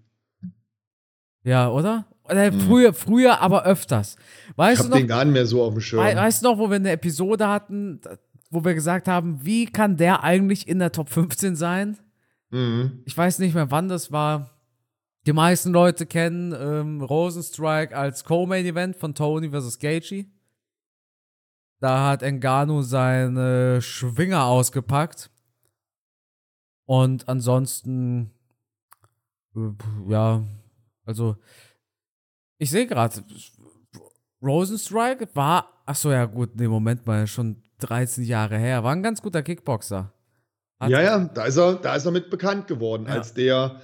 Ja, 1.43 1.69
oder? 1.69 2.05
Oder 2.31 2.51
hm. 2.51 2.59
Früher, 2.61 2.93
früher, 2.93 3.41
aber 3.41 3.65
öfters. 3.65 4.15
Weißt 4.55 4.81
ich 4.81 4.87
hab 4.87 4.97
den 4.97 5.07
gar 5.07 5.25
nicht 5.25 5.33
mehr 5.33 5.45
so 5.45 5.63
auf 5.63 5.73
dem 5.73 5.81
Schirm. 5.81 6.03
Weißt 6.03 6.43
du 6.43 6.49
noch, 6.49 6.57
wo 6.57 6.69
wir 6.69 6.75
eine 6.75 6.91
Episode 6.91 7.47
hatten, 7.47 7.99
wo 8.49 8.63
wir 8.63 8.73
gesagt 8.73 9.07
haben, 9.07 9.43
wie 9.43 9.65
kann 9.65 9.97
der 9.97 10.23
eigentlich 10.23 10.67
in 10.67 10.79
der 10.79 10.91
Top 10.91 11.09
15 11.09 11.55
sein? 11.55 11.97
Mhm. 12.49 13.01
Ich 13.05 13.17
weiß 13.17 13.39
nicht 13.39 13.55
mehr, 13.55 13.71
wann 13.71 13.87
das 13.87 14.11
war. 14.11 14.51
Die 15.25 15.33
meisten 15.33 15.71
Leute 15.71 16.05
kennen 16.05 16.53
ähm, 16.57 17.01
Rosenstrike 17.01 17.95
als 17.95 18.23
Co-Main-Event 18.23 18.95
von 18.95 19.13
Tony 19.13 19.49
vs. 19.51 19.77
Gaethje. 19.77 20.25
Da 21.79 22.09
hat 22.09 22.23
Engano 22.23 22.81
seine 22.81 23.81
Schwinger 23.81 24.45
ausgepackt. 24.45 25.29
Und 26.85 27.27
ansonsten, 27.29 28.31
äh, 29.55 29.71
ja, 30.09 30.43
also, 31.05 31.37
ich 32.61 32.69
sehe 32.69 32.85
gerade, 32.85 33.23
Rosenstrike 34.39 35.27
war, 35.33 35.81
ach 35.87 35.95
so, 35.95 36.11
ja 36.11 36.25
gut, 36.25 36.51
nee, 36.55 36.67
Moment 36.67 37.07
mal, 37.07 37.25
schon 37.25 37.63
13 37.79 38.23
Jahre 38.23 38.59
her, 38.59 38.83
war 38.83 38.91
ein 38.91 39.01
ganz 39.01 39.19
guter 39.19 39.41
Kickboxer. 39.41 40.13
Hat 40.79 40.89
ja, 40.91 41.01
ja, 41.01 41.19
da 41.33 41.45
ist 41.45 41.57
er, 41.57 41.73
da 41.75 41.95
ist 41.95 42.05
er 42.05 42.11
mit 42.11 42.29
bekannt 42.29 42.67
geworden. 42.67 43.07
Ja. 43.07 43.13
Als 43.13 43.33
der 43.33 43.81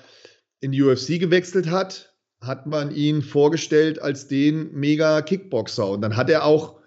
in 0.59 0.71
die 0.71 0.83
UFC 0.83 1.19
gewechselt 1.19 1.71
hat, 1.71 2.13
hat 2.39 2.67
man 2.67 2.91
ihn 2.91 3.23
vorgestellt 3.23 3.99
als 3.99 4.27
den 4.27 4.71
mega 4.73 5.23
Kickboxer. 5.23 5.89
Und 5.89 6.01
dann 6.01 6.15
hat 6.15 6.29
er 6.29 6.45
auch 6.45 6.79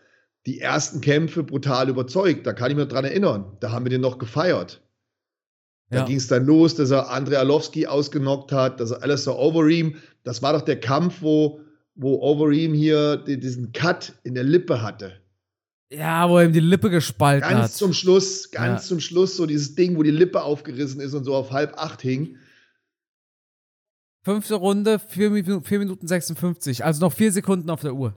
die 0.47 0.61
ersten 0.61 1.01
Kämpfe 1.01 1.43
brutal 1.43 1.89
überzeugt. 1.89 2.47
Da 2.47 2.53
kann 2.53 2.71
ich 2.71 2.77
mich 2.77 2.87
dran 2.87 3.05
erinnern. 3.05 3.57
Da 3.59 3.73
haben 3.73 3.85
wir 3.85 3.91
den 3.91 4.01
noch 4.01 4.19
gefeiert. 4.19 4.81
Da 5.89 5.99
ja. 5.99 6.05
ging 6.05 6.19
es 6.19 6.29
dann 6.29 6.47
los, 6.47 6.77
dass 6.77 6.93
er 6.93 7.11
Andrei 7.11 7.39
Arlovski 7.39 7.89
ausgenockt 7.89 8.53
hat, 8.53 8.79
dass 8.79 8.93
er 8.93 9.03
Alistair 9.03 9.37
Overeem, 9.37 9.97
das 10.23 10.41
war 10.41 10.53
doch 10.53 10.63
der 10.63 10.79
Kampf, 10.79 11.21
wo, 11.21 11.61
wo 12.01 12.23
Overeem 12.23 12.73
hier 12.73 13.19
diesen 13.19 13.73
Cut 13.73 14.15
in 14.25 14.35
der 14.35 14.45
Lippe 14.45 14.81
hatte. 14.81 15.21
Ja, 15.93 16.31
wo 16.31 16.39
er 16.39 16.45
ihm 16.45 16.53
die 16.53 16.61
Lippe 16.61 16.89
gespalten 16.89 17.43
ganz 17.43 17.53
hat. 17.53 17.61
Ganz 17.63 17.77
zum 17.77 17.93
Schluss, 17.93 18.51
ganz 18.51 18.83
ja. 18.83 18.89
zum 18.89 19.01
Schluss, 19.01 19.37
so 19.37 19.45
dieses 19.45 19.75
Ding, 19.75 19.97
wo 19.97 20.03
die 20.03 20.11
Lippe 20.11 20.43
aufgerissen 20.43 21.01
ist 21.01 21.13
und 21.15 21.25
so 21.25 21.35
auf 21.35 21.51
halb 21.51 21.75
acht 21.77 22.01
hing. 22.01 22.37
Fünfte 24.23 24.55
Runde, 24.55 24.99
vier 24.99 25.31
Minuten 25.31 26.07
56, 26.07 26.85
also 26.85 27.01
noch 27.01 27.13
vier 27.13 27.33
Sekunden 27.33 27.69
auf 27.69 27.81
der 27.81 27.95
Uhr. 27.95 28.17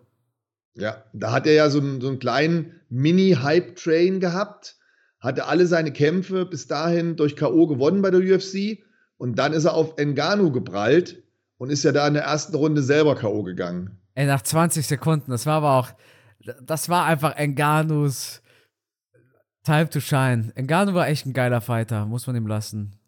Ja, 0.75 1.03
da 1.13 1.31
hat 1.31 1.45
er 1.45 1.53
ja 1.53 1.69
so 1.69 1.79
einen, 1.79 1.99
so 1.99 2.07
einen 2.07 2.19
kleinen 2.19 2.79
Mini-Hype-Train 2.89 4.19
gehabt, 4.19 4.77
hatte 5.19 5.45
alle 5.45 5.67
seine 5.67 5.91
Kämpfe 5.91 6.45
bis 6.45 6.67
dahin 6.67 7.15
durch 7.15 7.35
K.O. 7.35 7.67
gewonnen 7.67 8.01
bei 8.01 8.11
der 8.11 8.21
UFC 8.21 8.79
und 9.17 9.39
dann 9.39 9.53
ist 9.53 9.65
er 9.65 9.73
auf 9.73 9.97
Engano 9.97 10.51
geprallt 10.51 11.22
und 11.63 11.69
ist 11.69 11.83
ja 11.83 11.93
da 11.93 12.05
in 12.05 12.13
der 12.13 12.23
ersten 12.23 12.53
Runde 12.57 12.83
selber 12.83 13.15
K.O. 13.15 13.41
gegangen. 13.43 13.97
Ey, 14.15 14.25
nach 14.25 14.41
20 14.41 14.85
Sekunden, 14.85 15.31
das 15.31 15.45
war 15.45 15.55
aber 15.55 15.79
auch, 15.79 15.89
das 16.61 16.89
war 16.89 17.05
einfach 17.05 17.37
Enganos 17.37 18.41
Time 19.63 19.89
to 19.89 20.01
Shine. 20.01 20.51
Engano 20.55 20.93
war 20.93 21.07
echt 21.07 21.25
ein 21.25 21.31
geiler 21.31 21.61
Fighter, 21.61 22.05
muss 22.05 22.27
man 22.27 22.35
ihm 22.35 22.47
lassen. 22.47 22.99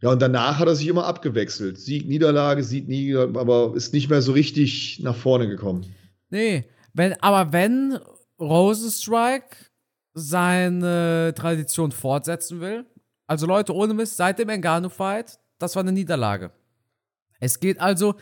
Ja, 0.00 0.08
und 0.08 0.22
danach 0.22 0.58
hat 0.58 0.68
er 0.68 0.74
sich 0.74 0.88
immer 0.88 1.04
abgewechselt. 1.04 1.78
Sieg, 1.78 2.08
Niederlage, 2.08 2.64
Sieg, 2.64 2.88
Niederlage, 2.88 3.38
aber 3.38 3.76
ist 3.76 3.92
nicht 3.92 4.08
mehr 4.08 4.22
so 4.22 4.32
richtig 4.32 5.00
nach 5.02 5.16
vorne 5.16 5.48
gekommen. 5.48 5.94
Nee, 6.30 6.64
wenn, 6.94 7.12
aber 7.20 7.52
wenn 7.52 7.98
Rosenstrike 8.40 9.54
seine 10.14 11.34
Tradition 11.36 11.92
fortsetzen 11.92 12.60
will, 12.60 12.86
also 13.26 13.46
Leute, 13.46 13.74
ohne 13.74 13.92
Mist, 13.92 14.16
seit 14.16 14.38
dem 14.38 14.48
Engano-Fight, 14.48 15.38
das 15.58 15.76
war 15.76 15.82
eine 15.82 15.92
Niederlage. 15.92 16.52
Es 17.40 17.60
geht 17.60 17.80
also 17.80 18.14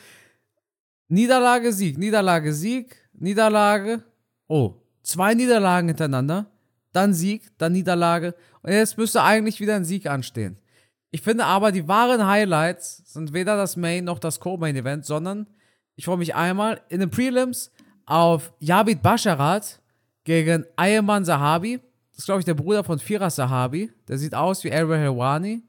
Niederlage, 1.08 1.72
Sieg, 1.72 1.98
Niederlage, 1.98 2.52
Sieg, 2.52 2.96
Niederlage, 3.12 4.02
oh, 4.48 4.74
zwei 5.02 5.34
Niederlagen 5.34 5.88
hintereinander, 5.88 6.46
dann 6.92 7.12
Sieg, 7.14 7.52
dann 7.58 7.72
Niederlage 7.72 8.34
und 8.62 8.72
jetzt 8.72 8.98
müsste 8.98 9.22
eigentlich 9.22 9.60
wieder 9.60 9.76
ein 9.76 9.84
Sieg 9.84 10.06
anstehen. 10.06 10.58
Ich 11.10 11.22
finde 11.22 11.44
aber, 11.44 11.70
die 11.70 11.86
wahren 11.86 12.26
Highlights 12.26 13.02
sind 13.12 13.32
weder 13.32 13.56
das 13.56 13.76
Main 13.76 14.04
noch 14.04 14.18
das 14.18 14.40
Co-Main-Event, 14.40 15.04
sondern 15.04 15.46
ich 15.94 16.06
freue 16.06 16.16
mich 16.16 16.34
einmal 16.34 16.80
in 16.88 17.00
den 17.00 17.10
Prelims 17.10 17.70
auf 18.06 18.52
Yabit 18.58 19.00
Basharat 19.00 19.80
gegen 20.24 20.64
Ayman 20.76 21.24
Sahabi. 21.24 21.80
Das 22.10 22.18
ist, 22.18 22.24
glaube 22.24 22.40
ich, 22.40 22.44
der 22.44 22.54
Bruder 22.54 22.82
von 22.82 22.98
Firas 22.98 23.36
Sahabi. 23.36 23.92
Der 24.08 24.18
sieht 24.18 24.34
aus 24.34 24.64
wie 24.64 24.72
Ariel 24.72 24.98
Helwani. 24.98 25.62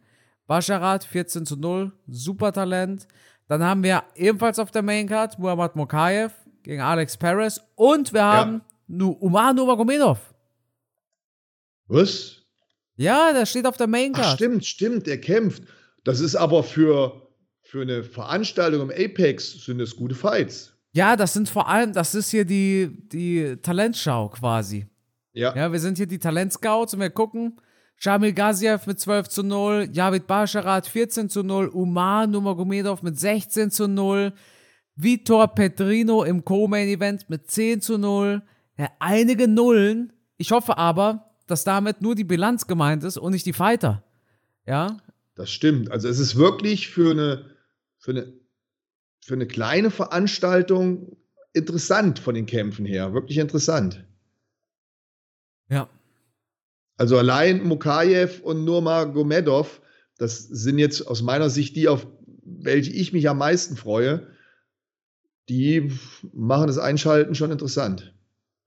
Basharat 0.47 1.03
14 1.03 1.45
zu 1.45 1.57
0, 1.57 1.91
super 2.07 2.51
Talent. 2.51 3.07
Dann 3.47 3.63
haben 3.63 3.83
wir 3.83 4.03
ebenfalls 4.15 4.59
auf 4.59 4.71
der 4.71 4.81
Maincard 4.81 5.37
Muhammad 5.37 5.75
Mokayev 5.75 6.33
gegen 6.63 6.81
Alex 6.81 7.15
Perez 7.17 7.61
und 7.75 8.11
wir 8.13 8.23
haben 8.23 8.61
ja. 8.87 9.05
Umar 9.05 9.53
Nurmagomedov. 9.53 10.19
Was? 11.87 12.41
Ja, 12.95 13.33
der 13.33 13.45
steht 13.45 13.67
auf 13.67 13.77
der 13.77 13.87
Maincard. 13.87 14.25
Ach, 14.25 14.35
stimmt, 14.35 14.65
stimmt, 14.65 15.07
der 15.07 15.21
kämpft. 15.21 15.63
Das 16.03 16.19
ist 16.19 16.35
aber 16.35 16.63
für, 16.63 17.29
für 17.61 17.81
eine 17.81 18.03
Veranstaltung 18.03 18.89
im 18.89 18.91
Apex 18.91 19.65
sind 19.65 19.79
das 19.79 19.95
gute 19.95 20.15
Fights. 20.15 20.73
Ja, 20.93 21.15
das 21.15 21.33
sind 21.33 21.49
vor 21.49 21.67
allem, 21.67 21.93
das 21.93 22.15
ist 22.15 22.31
hier 22.31 22.45
die, 22.45 23.07
die 23.09 23.57
Talentschau 23.61 24.29
quasi. 24.29 24.87
Ja. 25.33 25.53
Ja, 25.55 25.71
wir 25.71 25.79
sind 25.79 25.97
hier 25.97 26.07
die 26.07 26.19
Talentscouts 26.19 26.93
und 26.93 27.01
wir 27.01 27.09
gucken. 27.09 27.59
Shamil 27.97 28.33
Gaziev 28.33 28.87
mit 28.87 28.99
12 28.99 29.29
zu 29.29 29.43
0, 29.43 29.89
Javid 29.91 30.27
Basharat 30.27 30.87
14 30.87 31.29
zu 31.29 31.43
0, 31.43 31.69
Umar 31.69 32.27
Numagomedov 32.27 33.01
mit 33.03 33.19
16 33.19 33.71
zu 33.71 33.87
0, 33.87 34.33
Vitor 34.95 35.47
Petrino 35.55 36.23
im 36.23 36.43
Co-Main-Event 36.43 37.29
mit 37.29 37.49
10 37.49 37.81
zu 37.81 37.97
0. 37.97 38.41
Ja, 38.77 38.89
einige 38.99 39.47
Nullen. 39.47 40.13
Ich 40.37 40.51
hoffe 40.51 40.77
aber, 40.77 41.35
dass 41.47 41.63
damit 41.63 42.01
nur 42.01 42.15
die 42.15 42.23
Bilanz 42.23 42.67
gemeint 42.67 43.03
ist 43.03 43.17
und 43.17 43.31
nicht 43.31 43.45
die 43.45 43.53
Fighter. 43.53 44.03
Ja? 44.65 44.97
Das 45.35 45.51
stimmt. 45.51 45.91
Also 45.91 46.07
es 46.07 46.19
ist 46.19 46.35
wirklich 46.35 46.89
für 46.89 47.11
eine, 47.11 47.45
für 47.97 48.11
eine, 48.11 48.33
für 49.21 49.33
eine 49.33 49.47
kleine 49.47 49.91
Veranstaltung 49.91 51.17
interessant 51.53 52.19
von 52.19 52.35
den 52.35 52.45
Kämpfen 52.45 52.85
her. 52.85 53.13
Wirklich 53.13 53.37
interessant. 53.37 54.05
Ja. 55.69 55.89
Also 56.97 57.17
allein 57.17 57.63
Mukayev 57.63 58.41
und 58.41 58.63
Nurmagomedov, 58.63 59.81
das 60.17 60.39
sind 60.39 60.79
jetzt 60.79 61.01
aus 61.07 61.21
meiner 61.21 61.49
Sicht 61.49 61.75
die, 61.75 61.87
auf 61.87 62.07
welche 62.43 62.91
ich 62.91 63.11
mich 63.11 63.27
am 63.27 63.37
meisten 63.37 63.75
freue. 63.75 64.27
Die 65.49 65.91
machen 66.33 66.67
das 66.67 66.77
Einschalten 66.77 67.35
schon 67.35 67.51
interessant. 67.51 68.13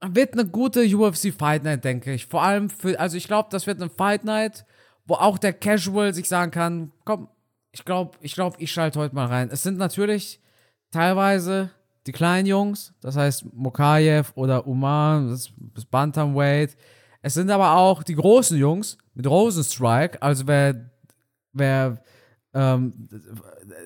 Wird 0.01 0.35
eine 0.35 0.47
gute 0.47 0.85
UFC 0.85 1.33
Fight 1.37 1.65
Night, 1.65 1.85
denke 1.85 2.13
ich. 2.13 2.27
Vor 2.27 2.43
allem 2.43 2.71
für, 2.71 3.01
also 3.01 3.17
ich 3.17 3.27
glaube, 3.27 3.49
das 3.51 3.67
wird 3.67 3.81
eine 3.81 3.91
Fight 3.91 4.25
Night, 4.25 4.65
wo 5.07 5.15
auch 5.15 5.39
der 5.39 5.53
Casual 5.53 6.15
sich 6.15 6.29
sagen 6.29 6.53
kann, 6.53 6.93
komm, 7.05 7.29
ich 7.73 7.85
glaube, 7.85 8.17
ich 8.21 8.35
glaube, 8.35 8.57
ich 8.61 8.71
schalte 8.71 9.01
heute 9.01 9.15
mal 9.15 9.27
rein. 9.27 9.49
Es 9.51 9.63
sind 9.63 9.79
natürlich 9.79 10.41
teilweise 10.91 11.71
die 12.07 12.13
kleinen 12.13 12.47
Jungs, 12.47 12.95
das 13.01 13.17
heißt 13.17 13.53
Mokayev 13.55 14.33
oder 14.35 14.67
Umar, 14.67 15.29
das 15.29 15.51
ist 15.75 15.91
Bantamweight. 15.91 16.77
Es 17.21 17.35
sind 17.35 17.51
aber 17.51 17.77
auch 17.77 18.03
die 18.03 18.15
großen 18.15 18.57
Jungs 18.57 18.97
mit 19.15 19.27
Rosenstrike, 19.27 20.23
also 20.23 20.47
wer, 20.47 20.91
wer 21.53 22.03
ähm, 22.55 23.09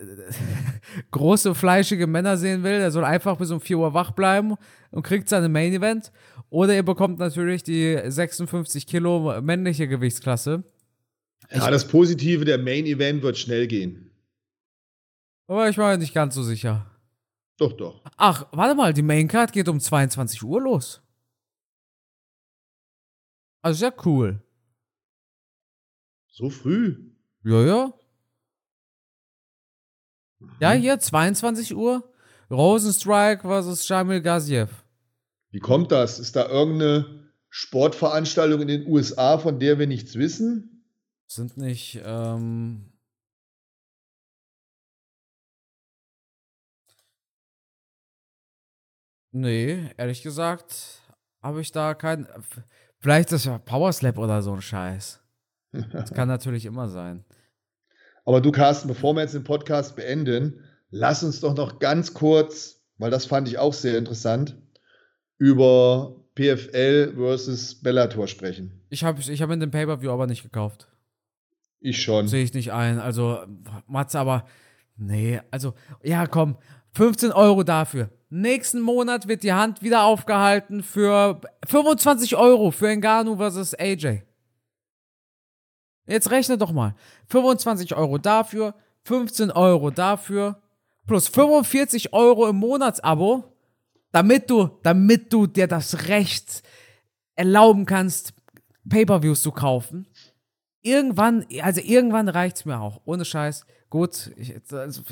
große, 1.10 1.54
fleischige 1.54 2.06
Männer 2.06 2.36
sehen 2.36 2.62
will, 2.62 2.78
der 2.78 2.90
soll 2.90 3.04
einfach 3.04 3.36
bis 3.36 3.50
um 3.50 3.60
4 3.60 3.78
Uhr 3.78 3.94
wach 3.94 4.12
bleiben 4.12 4.54
und 4.90 5.02
kriegt 5.02 5.28
seine 5.28 5.48
Main 5.48 5.72
Event. 5.72 6.12
Oder 6.50 6.74
ihr 6.74 6.82
bekommt 6.82 7.18
natürlich 7.18 7.62
die 7.62 7.98
56 8.06 8.86
Kilo 8.86 9.40
männliche 9.40 9.88
Gewichtsklasse. 9.88 10.64
Ja, 11.50 11.70
das 11.70 11.88
Positive, 11.88 12.44
der 12.44 12.58
Main 12.58 12.86
Event 12.86 13.22
wird 13.22 13.36
schnell 13.36 13.66
gehen. 13.66 14.10
Aber 15.48 15.68
ich 15.68 15.76
war 15.76 15.96
nicht 15.96 16.14
ganz 16.14 16.34
so 16.34 16.42
sicher. 16.42 16.86
Doch, 17.58 17.72
doch. 17.72 18.00
Ach, 18.16 18.46
warte 18.52 18.74
mal, 18.74 18.92
die 18.92 19.02
Main 19.02 19.28
Card 19.28 19.52
geht 19.52 19.68
um 19.68 19.80
22 19.80 20.42
Uhr 20.42 20.60
los. 20.62 21.01
Also 23.62 23.86
ja 23.86 23.92
cool. 24.04 24.42
So 26.26 26.50
früh? 26.50 27.12
Ja, 27.44 27.62
ja. 27.62 27.92
Ja, 30.60 30.72
hier 30.72 30.98
22 30.98 31.74
Uhr. 31.74 32.12
Rosenstrike 32.50 33.42
versus 33.42 33.86
Shamil 33.86 34.20
Gaziev. 34.20 34.84
Wie 35.50 35.60
kommt 35.60 35.92
das? 35.92 36.18
Ist 36.18 36.36
da 36.36 36.48
irgendeine 36.48 37.30
Sportveranstaltung 37.48 38.62
in 38.62 38.68
den 38.68 38.86
USA, 38.86 39.38
von 39.38 39.60
der 39.60 39.78
wir 39.78 39.86
nichts 39.86 40.16
wissen? 40.16 40.84
Sind 41.26 41.56
nicht, 41.56 42.00
ähm 42.04 42.92
Nee, 49.34 49.90
ehrlich 49.96 50.22
gesagt, 50.22 51.00
habe 51.42 51.62
ich 51.62 51.72
da 51.72 51.94
keinen. 51.94 52.28
Vielleicht 53.02 53.32
ist 53.32 53.46
ja 53.46 53.58
Power 53.58 53.92
Slap 53.92 54.16
oder 54.16 54.42
so 54.42 54.52
ein 54.52 54.62
Scheiß. 54.62 55.20
Das 55.90 56.12
kann 56.14 56.28
natürlich 56.28 56.64
immer 56.64 56.88
sein. 56.88 57.24
Aber 58.24 58.40
du, 58.40 58.52
Carsten, 58.52 58.86
bevor 58.86 59.14
wir 59.14 59.22
jetzt 59.22 59.34
den 59.34 59.42
Podcast 59.42 59.96
beenden, 59.96 60.60
lass 60.90 61.24
uns 61.24 61.40
doch 61.40 61.56
noch 61.56 61.80
ganz 61.80 62.14
kurz, 62.14 62.80
weil 62.98 63.10
das 63.10 63.26
fand 63.26 63.48
ich 63.48 63.58
auch 63.58 63.72
sehr 63.72 63.98
interessant, 63.98 64.56
über 65.36 66.14
PFL 66.36 67.14
versus 67.16 67.74
Bellator 67.74 68.28
sprechen. 68.28 68.80
Ich 68.88 69.02
habe 69.02 69.20
ich 69.20 69.42
hab 69.42 69.50
in 69.50 69.58
dem 69.58 69.72
Pay-Per-View 69.72 70.12
aber 70.12 70.28
nicht 70.28 70.44
gekauft. 70.44 70.86
Ich 71.80 72.00
schon. 72.00 72.28
Sehe 72.28 72.44
ich 72.44 72.54
nicht 72.54 72.72
ein. 72.72 73.00
Also, 73.00 73.40
Matze, 73.88 74.20
aber 74.20 74.46
nee, 74.96 75.40
also, 75.50 75.74
ja, 76.04 76.28
komm, 76.28 76.56
15 76.94 77.32
Euro 77.32 77.62
dafür. 77.62 78.10
Nächsten 78.30 78.80
Monat 78.80 79.28
wird 79.28 79.42
die 79.42 79.52
Hand 79.52 79.82
wieder 79.82 80.04
aufgehalten 80.04 80.82
für 80.82 81.40
25 81.66 82.36
Euro 82.36 82.70
für 82.70 82.88
Engano 82.88 83.36
versus 83.36 83.74
AJ. 83.74 84.22
Jetzt 86.06 86.30
rechne 86.30 86.58
doch 86.58 86.72
mal. 86.72 86.94
25 87.28 87.94
Euro 87.94 88.18
dafür, 88.18 88.74
15 89.04 89.50
Euro 89.50 89.90
dafür, 89.90 90.60
plus 91.06 91.28
45 91.28 92.12
Euro 92.12 92.48
im 92.48 92.56
Monatsabo, 92.56 93.44
damit 94.10 94.50
du, 94.50 94.78
damit 94.82 95.32
du 95.32 95.46
dir 95.46 95.66
das 95.66 96.08
Recht 96.08 96.62
erlauben 97.34 97.86
kannst, 97.86 98.34
Pay-per-Views 98.88 99.42
zu 99.42 99.52
kaufen. 99.52 100.06
Irgendwann, 100.80 101.46
also 101.60 101.80
irgendwann 101.80 102.28
reicht's 102.28 102.64
mir 102.64 102.80
auch. 102.80 103.00
Ohne 103.04 103.24
Scheiß. 103.24 103.64
Gut, 103.88 104.32
ich, 104.36 104.54
also, 104.72 105.02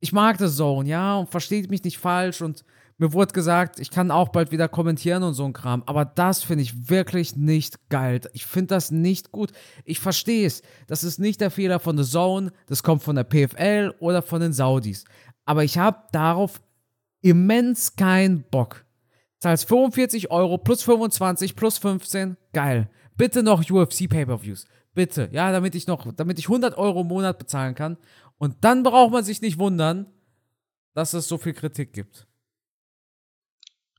ich 0.00 0.12
mag 0.12 0.38
das 0.38 0.56
Zone, 0.56 0.88
ja, 0.88 1.16
und 1.18 1.30
versteht 1.30 1.70
mich 1.70 1.84
nicht 1.84 1.98
falsch 1.98 2.42
und 2.42 2.64
mir 2.98 3.12
wurde 3.12 3.34
gesagt, 3.34 3.78
ich 3.78 3.90
kann 3.90 4.10
auch 4.10 4.30
bald 4.30 4.52
wieder 4.52 4.68
kommentieren 4.68 5.22
und 5.22 5.34
so 5.34 5.44
ein 5.44 5.52
Kram, 5.52 5.82
aber 5.84 6.06
das 6.06 6.42
finde 6.42 6.62
ich 6.62 6.88
wirklich 6.88 7.36
nicht 7.36 7.90
geil. 7.90 8.22
Ich 8.32 8.46
finde 8.46 8.68
das 8.68 8.90
nicht 8.90 9.32
gut. 9.32 9.52
Ich 9.84 10.00
verstehe 10.00 10.46
es. 10.46 10.62
Das 10.86 11.04
ist 11.04 11.18
nicht 11.18 11.42
der 11.42 11.50
Fehler 11.50 11.78
von 11.78 11.98
The 11.98 12.10
Zone, 12.10 12.52
das 12.66 12.82
kommt 12.82 13.02
von 13.02 13.16
der 13.16 13.24
PFL 13.24 13.94
oder 13.98 14.22
von 14.22 14.40
den 14.40 14.54
Saudis. 14.54 15.04
Aber 15.44 15.62
ich 15.62 15.76
habe 15.76 15.98
darauf 16.12 16.62
immens 17.20 17.96
keinen 17.96 18.44
Bock. 18.50 18.86
Zahlst 19.40 19.68
45 19.68 20.30
Euro 20.30 20.56
plus 20.56 20.82
25 20.82 21.54
plus 21.54 21.76
15, 21.76 22.38
geil. 22.54 22.88
Bitte 23.16 23.42
noch 23.42 23.68
UFC 23.68 24.08
Pay-per-Views. 24.08 24.66
Bitte, 24.94 25.28
ja, 25.30 25.52
damit 25.52 25.74
ich 25.74 25.86
noch, 25.86 26.10
damit 26.14 26.38
ich 26.38 26.46
100 26.46 26.78
Euro 26.78 27.02
im 27.02 27.08
Monat 27.08 27.38
bezahlen 27.38 27.74
kann. 27.74 27.98
Und 28.38 28.56
dann 28.62 28.82
braucht 28.82 29.12
man 29.12 29.24
sich 29.24 29.40
nicht 29.40 29.58
wundern, 29.58 30.06
dass 30.94 31.14
es 31.14 31.28
so 31.28 31.38
viel 31.38 31.54
Kritik 31.54 31.92
gibt. 31.92 32.26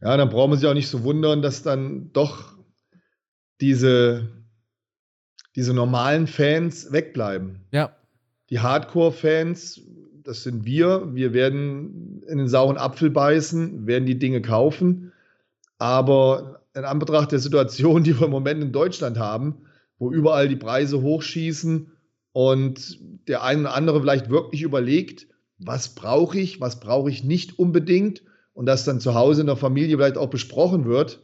Ja, 0.02 0.16
dann 0.16 0.30
braucht 0.30 0.50
man 0.50 0.60
sich 0.60 0.68
auch 0.68 0.74
nicht 0.74 0.90
so 0.90 1.04
wundern, 1.04 1.42
dass 1.42 1.64
dann 1.64 2.12
doch 2.14 2.56
diese, 3.62 4.28
diese 5.56 5.74
normalen 5.74 6.28
Fans 6.28 6.92
wegbleiben. 6.92 7.66
Ja. 7.72 7.96
Die 8.50 8.60
Hardcore-Fans, 8.60 9.82
das 10.24 10.44
sind 10.44 10.66
wir, 10.66 11.16
wir 11.16 11.34
werden 11.34 12.22
in 12.28 12.38
den 12.38 12.48
sauren 12.48 12.78
Apfel 12.78 13.10
beißen, 13.10 13.88
werden 13.88 14.06
die 14.06 14.20
Dinge 14.20 14.42
kaufen. 14.42 15.12
Aber 15.80 16.62
in 16.74 16.86
Anbetracht 16.86 17.32
der 17.32 17.40
Situation, 17.40 18.04
die 18.04 18.20
wir 18.20 18.26
im 18.26 18.32
Moment 18.32 18.62
in 18.62 18.72
Deutschland 18.72 19.18
haben, 19.18 19.66
wo 19.98 20.12
überall 20.12 20.48
die 20.48 20.56
Preise 20.56 21.02
hochschießen 21.02 21.92
und 22.38 23.00
der 23.28 23.42
eine 23.42 23.62
oder 23.62 23.74
andere 23.74 24.00
vielleicht 24.00 24.30
wirklich 24.30 24.62
überlegt, 24.62 25.26
was 25.58 25.96
brauche 25.96 26.38
ich, 26.40 26.62
was 26.62 26.80
brauche 26.80 27.10
ich 27.10 27.24
nicht 27.24 27.58
unbedingt 27.58 28.22
und 28.54 28.68
das 28.68 28.86
dann 28.86 29.00
zu 29.00 29.16
Hause 29.16 29.42
in 29.42 29.48
der 29.48 29.56
Familie 29.56 29.98
vielleicht 29.98 30.20
auch 30.20 30.30
besprochen 30.30 30.86
wird, 30.86 31.20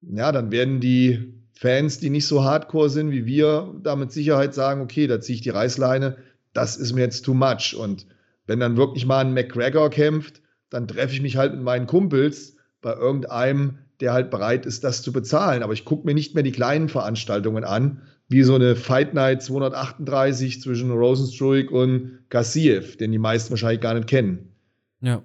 ja, 0.00 0.32
dann 0.32 0.50
werden 0.50 0.80
die 0.80 1.40
Fans, 1.52 2.00
die 2.00 2.10
nicht 2.10 2.26
so 2.26 2.42
hardcore 2.42 2.90
sind 2.90 3.12
wie 3.12 3.26
wir, 3.26 3.76
da 3.84 3.94
mit 3.94 4.10
Sicherheit 4.10 4.54
sagen, 4.54 4.80
okay, 4.80 5.06
da 5.06 5.20
ziehe 5.20 5.36
ich 5.36 5.42
die 5.42 5.50
Reißleine, 5.50 6.16
das 6.52 6.78
ist 6.78 6.94
mir 6.94 7.02
jetzt 7.02 7.24
too 7.24 7.34
much. 7.34 7.76
Und 7.78 8.08
wenn 8.48 8.58
dann 8.58 8.76
wirklich 8.76 9.06
mal 9.06 9.20
ein 9.20 9.34
McGregor 9.34 9.88
kämpft, 9.88 10.42
dann 10.68 10.88
treffe 10.88 11.14
ich 11.14 11.22
mich 11.22 11.36
halt 11.36 11.54
mit 11.54 11.62
meinen 11.62 11.86
Kumpels 11.86 12.56
bei 12.82 12.92
irgendeinem, 12.92 13.78
der 14.00 14.12
halt 14.12 14.32
bereit 14.32 14.66
ist, 14.66 14.82
das 14.82 15.02
zu 15.02 15.12
bezahlen. 15.12 15.62
Aber 15.62 15.74
ich 15.74 15.84
gucke 15.84 16.04
mir 16.04 16.14
nicht 16.14 16.34
mehr 16.34 16.42
die 16.42 16.50
kleinen 16.50 16.88
Veranstaltungen 16.88 17.62
an, 17.62 18.02
wie 18.28 18.42
so 18.42 18.54
eine 18.54 18.76
Fight 18.76 19.14
Night 19.14 19.42
238 19.42 20.60
zwischen 20.60 20.90
Rosenstruik 20.90 21.70
und 21.70 22.20
Gassiev, 22.30 22.96
den 22.96 23.12
die 23.12 23.18
meisten 23.18 23.50
wahrscheinlich 23.50 23.80
gar 23.80 23.94
nicht 23.94 24.08
kennen. 24.08 24.52
Ja. 25.00 25.22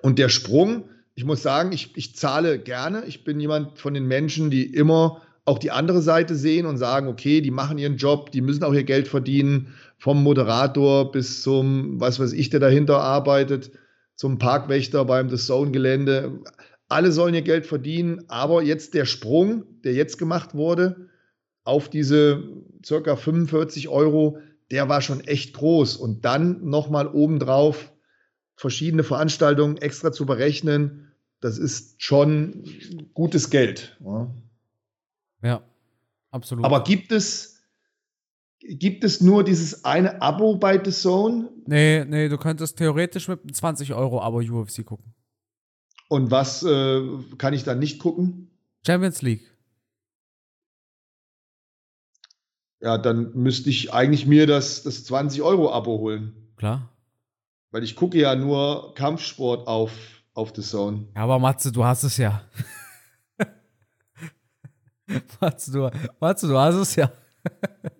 Und 0.00 0.18
der 0.18 0.28
Sprung, 0.28 0.84
ich 1.14 1.24
muss 1.24 1.42
sagen, 1.42 1.72
ich, 1.72 1.96
ich 1.96 2.16
zahle 2.16 2.58
gerne. 2.58 3.04
Ich 3.06 3.24
bin 3.24 3.38
jemand 3.38 3.78
von 3.78 3.94
den 3.94 4.06
Menschen, 4.06 4.50
die 4.50 4.64
immer 4.64 5.22
auch 5.44 5.58
die 5.58 5.70
andere 5.70 6.02
Seite 6.02 6.34
sehen 6.34 6.66
und 6.66 6.78
sagen, 6.78 7.08
okay, 7.08 7.40
die 7.40 7.50
machen 7.50 7.78
ihren 7.78 7.96
Job, 7.96 8.30
die 8.30 8.40
müssen 8.40 8.64
auch 8.64 8.72
ihr 8.72 8.84
Geld 8.84 9.08
verdienen, 9.08 9.74
vom 9.98 10.22
Moderator 10.22 11.12
bis 11.12 11.42
zum, 11.42 12.00
was 12.00 12.18
weiß 12.18 12.32
ich, 12.32 12.50
der 12.50 12.60
dahinter 12.60 13.00
arbeitet, 13.00 13.72
zum 14.14 14.38
Parkwächter 14.38 15.04
beim 15.04 15.28
The 15.28 15.36
Zone-Gelände. 15.36 16.40
Alle 16.88 17.12
sollen 17.12 17.34
ihr 17.34 17.42
Geld 17.42 17.66
verdienen, 17.66 18.24
aber 18.28 18.62
jetzt 18.62 18.94
der 18.94 19.04
Sprung, 19.04 19.64
der 19.84 19.94
jetzt 19.94 20.18
gemacht 20.18 20.54
wurde, 20.54 21.08
auf 21.64 21.88
diese 21.88 22.42
circa 22.84 23.16
45 23.16 23.88
Euro, 23.88 24.38
der 24.70 24.88
war 24.88 25.00
schon 25.00 25.20
echt 25.20 25.54
groß. 25.54 25.96
Und 25.96 26.24
dann 26.24 26.64
nochmal 26.64 27.06
obendrauf 27.08 27.92
verschiedene 28.56 29.04
Veranstaltungen 29.04 29.76
extra 29.76 30.12
zu 30.12 30.26
berechnen, 30.26 31.12
das 31.40 31.58
ist 31.58 32.00
schon 32.02 32.64
gutes 33.14 33.50
Geld. 33.50 33.98
Ja, 34.00 34.34
ja 35.42 35.62
absolut. 36.30 36.64
Aber 36.64 36.84
gibt 36.84 37.10
es, 37.10 37.60
gibt 38.60 39.02
es 39.02 39.20
nur 39.20 39.42
dieses 39.42 39.84
eine 39.84 40.22
Abo 40.22 40.54
bei 40.54 40.82
The 40.82 40.92
Zone? 40.92 41.50
Nee, 41.66 42.04
nee, 42.04 42.28
du 42.28 42.38
könntest 42.38 42.78
theoretisch 42.78 43.26
mit 43.28 43.40
einem 43.40 43.52
20 43.52 43.92
Euro 43.92 44.22
Abo 44.22 44.38
UFC 44.38 44.84
gucken. 44.84 45.14
Und 46.08 46.30
was 46.30 46.62
äh, 46.62 47.02
kann 47.38 47.54
ich 47.54 47.64
dann 47.64 47.78
nicht 47.78 47.98
gucken? 47.98 48.50
Champions 48.86 49.22
League. 49.22 49.51
Ja, 52.82 52.98
dann 52.98 53.32
müsste 53.34 53.70
ich 53.70 53.94
eigentlich 53.94 54.26
mir 54.26 54.46
das, 54.46 54.82
das 54.82 55.06
20-Euro-Abo 55.06 55.98
holen. 55.98 56.52
Klar. 56.56 56.88
Weil 57.70 57.84
ich 57.84 57.94
gucke 57.94 58.18
ja 58.18 58.34
nur 58.34 58.94
Kampfsport 58.94 59.68
auf, 59.68 59.92
auf 60.34 60.52
The 60.54 60.62
Zone. 60.62 61.06
Ja, 61.14 61.22
aber 61.22 61.38
Matze, 61.38 61.70
du 61.70 61.84
hast 61.84 62.02
es 62.02 62.16
ja. 62.16 62.42
Matze, 65.40 65.72
du, 65.72 65.90
Matze, 66.18 66.48
du 66.48 66.58
hast 66.58 66.74
es 66.74 66.96
ja. 66.96 67.12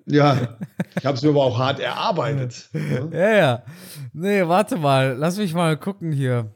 ja, 0.07 0.59
ich 0.97 1.07
habe 1.07 1.17
es 1.17 1.23
mir 1.23 1.31
aber 1.31 1.45
auch 1.45 1.59
hart 1.59 1.79
erarbeitet. 1.79 2.69
ja. 2.73 3.07
ja, 3.13 3.33
ja. 3.33 3.65
Nee, 4.13 4.47
warte 4.47 4.77
mal, 4.77 5.17
lass 5.17 5.39
mich 5.39 5.55
mal 5.55 5.77
gucken 5.77 6.11
hier. 6.11 6.53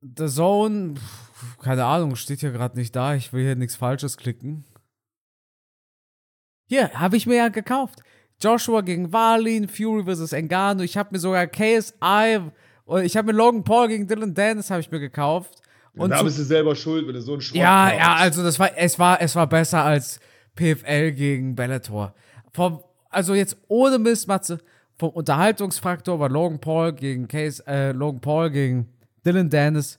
The 0.00 0.28
Zone, 0.28 0.94
keine 1.60 1.84
Ahnung, 1.84 2.14
steht 2.14 2.40
hier 2.40 2.52
gerade 2.52 2.78
nicht 2.78 2.94
da. 2.94 3.16
Ich 3.16 3.32
will 3.32 3.44
hier 3.44 3.56
nichts 3.56 3.74
Falsches 3.74 4.16
klicken. 4.16 4.64
Hier, 6.68 6.90
habe 6.92 7.16
ich 7.16 7.26
mir 7.26 7.36
ja 7.36 7.48
gekauft. 7.48 8.00
Joshua 8.40 8.82
gegen 8.82 9.12
Wallin, 9.12 9.68
Fury 9.68 10.04
vs. 10.04 10.32
Engano. 10.32 10.82
Ich 10.82 10.96
habe 10.96 11.08
mir 11.12 11.18
sogar 11.18 11.46
KSI, 11.46 12.40
ich 13.02 13.16
habe 13.16 13.26
mir 13.26 13.32
Logan 13.32 13.64
Paul 13.64 13.88
gegen 13.88 14.06
Dylan 14.06 14.32
Dennis 14.34 14.70
habe 14.70 14.80
ich 14.80 14.90
mir 14.90 15.00
gekauft. 15.00 15.60
Und 15.96 16.10
da 16.10 16.22
bist 16.22 16.38
du 16.38 16.44
selber 16.44 16.76
schuld, 16.76 17.06
wenn 17.08 17.14
du 17.14 17.20
so 17.20 17.32
einen 17.32 17.40
Schrott 17.40 17.56
Ja, 17.56 17.86
kaufst. 17.88 17.98
ja, 17.98 18.14
also 18.14 18.42
das 18.44 18.58
war, 18.60 18.70
es 18.76 18.98
war, 18.98 19.20
es 19.20 19.34
war 19.34 19.46
besser 19.48 19.82
als 19.82 20.20
PFL 20.54 21.10
gegen 21.12 21.56
Bellator. 21.56 22.14
Vom, 22.52 22.80
also 23.10 23.34
jetzt 23.34 23.56
ohne 23.66 23.98
Mist, 23.98 24.28
Matze, 24.28 24.58
vom 24.96 25.10
Unterhaltungsfaktor 25.10 26.20
war 26.20 26.28
Logan 26.28 26.60
Paul 26.60 26.92
gegen 26.92 27.26
Case, 27.26 27.62
äh, 27.66 27.90
Logan 27.92 28.20
Paul 28.20 28.50
gegen 28.50 28.88
Dylan 29.26 29.50
Dennis 29.50 29.98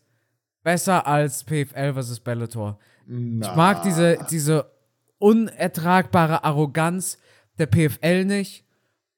besser 0.63 1.05
als 1.05 1.43
PFL 1.43 1.93
vs. 1.93 2.19
Bellator. 2.21 2.79
Na. 3.05 3.49
Ich 3.49 3.55
mag 3.55 3.83
diese, 3.83 4.17
diese 4.31 4.71
unertragbare 5.19 6.43
Arroganz 6.43 7.17
der 7.57 7.67
PFL 7.67 8.25
nicht. 8.25 8.65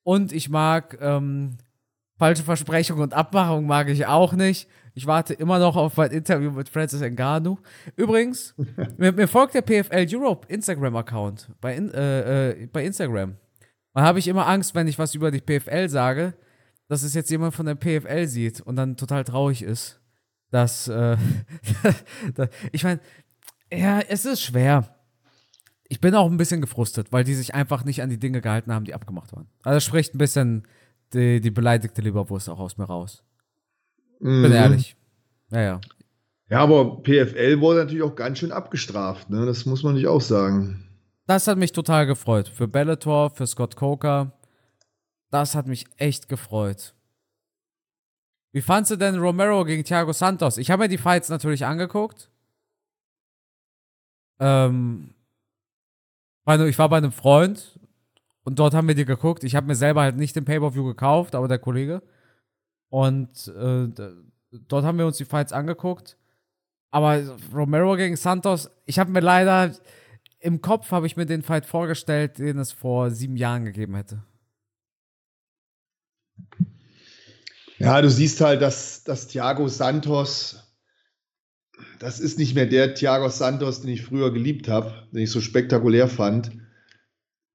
Und 0.04 0.32
ich 0.34 0.50
mag 0.50 0.98
ähm, 1.00 1.58
falsche 2.18 2.44
Versprechung 2.44 3.00
und 3.00 3.14
Abmachung 3.14 3.66
mag 3.66 3.88
ich 3.90 4.06
auch 4.06 4.34
nicht. 4.34 4.68
Ich 4.94 5.08
warte 5.08 5.34
immer 5.34 5.58
noch 5.58 5.78
auf 5.78 5.96
mein 5.96 6.12
Interview 6.12 6.52
mit 6.52 6.68
Francis 6.68 7.02
Ngannou. 7.02 7.58
Übrigens, 7.96 8.54
mir, 8.98 9.12
mir, 9.12 9.28
folgt 9.28 9.54
der 9.54 9.62
PFL 9.62 10.06
Europe 10.14 10.46
Instagram-Account 10.48 11.52
bei, 11.62 11.76
in, 11.76 11.92
äh, 11.94 12.50
äh, 12.50 12.68
bei 12.68 12.84
Instagram. 12.84 13.38
Da 13.94 14.02
habe 14.02 14.20
ich 14.20 14.28
immer 14.28 14.48
Angst, 14.48 14.76
wenn 14.76 14.88
ich 14.88 15.00
was 15.00 15.16
über 15.16 15.32
die 15.32 15.40
PFL 15.42 15.88
sage, 15.88 16.34
dass 16.88 17.04
es 17.04 17.14
jetzt 17.14 17.30
jemand 17.30 17.54
von 17.54 17.66
der 17.66 17.76
PFL 17.76 18.28
sieht 18.28 18.62
und 18.62 18.76
dann 18.76 18.98
total 18.98 19.24
traurig 19.24 19.62
ist. 19.62 20.02
Dass, 20.50 20.90
äh, 20.90 21.16
ich 22.74 22.84
meine, 22.84 23.00
ja, 23.72 24.02
es 24.02 24.26
ist 24.26 24.42
schwer. 24.42 25.01
Ich 25.92 26.00
bin 26.00 26.16
auch 26.16 26.32
ein 26.32 26.38
bisschen 26.38 26.62
gefrustet, 26.62 27.12
weil 27.12 27.26
die 27.26 27.34
sich 27.34 27.54
einfach 27.54 27.84
nicht 27.84 28.02
an 28.02 28.10
die 28.10 28.18
Dinge 28.18 28.40
gehalten 28.40 28.74
haben, 28.74 28.86
die 28.86 28.94
abgemacht 28.94 29.34
waren. 29.34 29.50
Also 29.62 29.82
spricht 29.82 30.16
ein 30.16 30.20
bisschen 30.20 30.66
die, 31.14 31.42
die 31.42 31.52
beleidigte 31.52 32.02
Leberwurst 32.02 32.48
auch 32.48 32.60
aus 32.60 32.78
mir 32.78 32.86
raus. 32.86 33.26
Mhm. 34.22 34.42
Bin 34.42 34.52
ehrlich. 34.54 34.96
Ja, 35.52 35.60
ja. 35.60 35.82
Ja, 36.50 36.60
aber 36.60 37.04
PFL 37.04 37.60
wurde 37.60 37.80
natürlich 37.80 38.04
auch 38.04 38.16
ganz 38.16 38.40
schön 38.40 38.54
abgestraft, 38.54 39.30
ne? 39.30 39.46
Das 39.46 39.66
muss 39.66 39.84
man 39.84 39.96
nicht 39.96 40.08
auch 40.08 40.22
sagen. 40.22 40.88
Das 41.28 41.46
hat 41.48 41.58
mich 41.58 41.74
total 41.74 42.06
gefreut. 42.06 42.48
Für 42.48 42.70
Bellator, 42.70 43.30
für 43.30 43.46
Scott 43.46 43.76
Coker. 43.76 44.32
Das 45.30 45.56
hat 45.56 45.68
mich 45.68 45.88
echt 45.98 46.30
gefreut. 46.30 46.96
Wie 48.54 48.62
fandst 48.62 48.92
du 48.92 48.96
denn 48.96 49.20
Romero 49.20 49.66
gegen 49.66 49.84
Thiago 49.84 50.14
Santos? 50.14 50.58
Ich 50.58 50.72
habe 50.72 50.84
mir 50.84 50.90
die 50.90 50.98
Fights 50.98 51.28
natürlich 51.28 51.66
angeguckt. 51.66 52.30
Ähm, 54.40 55.16
ich 56.60 56.78
war 56.78 56.90
bei 56.90 56.98
einem 56.98 57.12
Freund 57.12 57.80
und 58.44 58.60
dort 58.60 58.74
haben 58.74 58.88
wir 58.88 58.96
die 58.96 59.06
geguckt. 59.06 59.44
Ich 59.44 59.56
habe 59.56 59.68
mir 59.68 59.76
selber 59.76 60.02
halt 60.02 60.18
nicht 60.18 60.36
den 60.36 60.46
Pay-Per-View 60.46 60.84
gekauft, 60.86 61.36
aber 61.36 61.48
der 61.48 61.60
Kollege. 61.60 62.02
Und 62.90 63.48
äh, 63.48 63.88
dort 64.68 64.84
haben 64.84 64.98
wir 64.98 65.06
uns 65.06 65.18
die 65.18 65.26
Fights 65.26 65.54
angeguckt. 65.54 66.18
Aber 66.90 67.22
Romero 67.54 67.96
gegen 67.96 68.18
Santos, 68.18 68.70
ich 68.86 69.00
habe 69.00 69.12
mir 69.12 69.22
leider 69.22 69.72
im 70.40 70.62
Kopf 70.62 70.92
habe 70.92 71.06
ich 71.06 71.16
mir 71.16 71.26
den 71.26 71.44
Fight 71.44 71.66
vorgestellt, 71.66 72.40
den 72.40 72.58
es 72.58 72.72
vor 72.72 73.12
sieben 73.12 73.38
Jahren 73.38 73.64
gegeben 73.64 73.96
hätte. 73.96 74.24
Ja, 77.78 78.02
du 78.02 78.10
siehst 78.10 78.42
halt, 78.42 78.62
dass, 78.62 79.04
dass 79.04 79.28
Thiago 79.28 79.68
Santos, 79.68 80.61
das 82.00 82.20
ist 82.20 82.40
nicht 82.40 82.56
mehr 82.56 82.66
der 82.66 82.94
Thiago 82.94 83.30
Santos, 83.30 83.82
den 83.82 83.92
ich 83.92 84.02
früher 84.02 84.34
geliebt 84.34 84.68
habe, 84.68 84.94
den 85.12 85.24
ich 85.24 85.32
so 85.32 85.42
spektakulär 85.42 86.08
fand. 86.08 86.52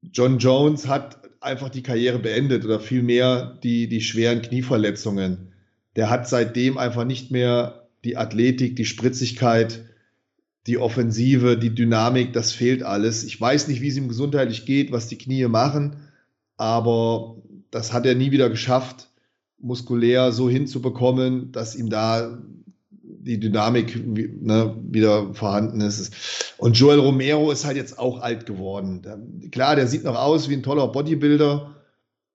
John 0.02 0.38
Jones 0.38 0.86
hat 0.86 1.18
einfach 1.40 1.68
die 1.68 1.82
Karriere 1.82 2.18
beendet 2.18 2.64
oder 2.64 2.80
vielmehr 2.80 3.58
die, 3.62 3.88
die 3.88 4.00
schweren 4.00 4.42
Knieverletzungen. 4.42 5.52
Der 5.96 6.10
hat 6.10 6.28
seitdem 6.28 6.78
einfach 6.78 7.04
nicht 7.04 7.30
mehr 7.30 7.88
die 8.04 8.16
Athletik, 8.16 8.76
die 8.76 8.84
Spritzigkeit, 8.84 9.84
die 10.66 10.78
Offensive, 10.78 11.56
die 11.56 11.74
Dynamik, 11.74 12.32
das 12.32 12.52
fehlt 12.52 12.82
alles. 12.82 13.24
Ich 13.24 13.40
weiß 13.40 13.68
nicht, 13.68 13.80
wie 13.80 13.88
es 13.88 13.96
ihm 13.96 14.08
gesundheitlich 14.08 14.66
geht, 14.66 14.92
was 14.92 15.08
die 15.08 15.18
Knie 15.18 15.46
machen, 15.46 15.96
aber 16.56 17.36
das 17.70 17.92
hat 17.92 18.06
er 18.06 18.14
nie 18.14 18.30
wieder 18.30 18.50
geschafft, 18.50 19.08
muskulär 19.58 20.32
so 20.32 20.50
hinzubekommen, 20.50 21.52
dass 21.52 21.76
ihm 21.76 21.88
da 21.88 22.38
die 23.26 23.40
Dynamik 23.40 24.06
ne, 24.06 24.76
wieder 24.88 25.34
vorhanden 25.34 25.80
ist. 25.80 26.54
Und 26.58 26.78
Joel 26.78 27.00
Romero 27.00 27.50
ist 27.50 27.64
halt 27.64 27.76
jetzt 27.76 27.98
auch 27.98 28.20
alt 28.20 28.46
geworden. 28.46 29.50
Klar, 29.50 29.74
der 29.74 29.88
sieht 29.88 30.04
noch 30.04 30.16
aus 30.16 30.48
wie 30.48 30.54
ein 30.54 30.62
toller 30.62 30.88
Bodybuilder, 30.88 31.74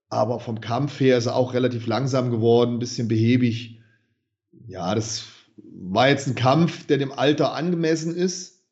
aber 0.10 0.40
vom 0.42 0.60
Kampf 0.60 1.00
her 1.00 1.18
ist 1.18 1.28
er 1.28 1.36
auch 1.36 1.54
relativ 1.54 1.88
langsam 1.88 2.30
geworden, 2.30 2.76
ein 2.76 2.80
bisschen 2.80 3.08
behäbig. 3.08 3.80
Ja, 4.68 4.94
das 4.94 5.24
war 5.56 6.10
jetzt 6.10 6.28
ein 6.28 6.36
Kampf, 6.36 6.86
der 6.88 6.98
dem 6.98 7.14
Alter 7.14 7.54
angemessen 7.54 8.14
ist, 8.14 8.66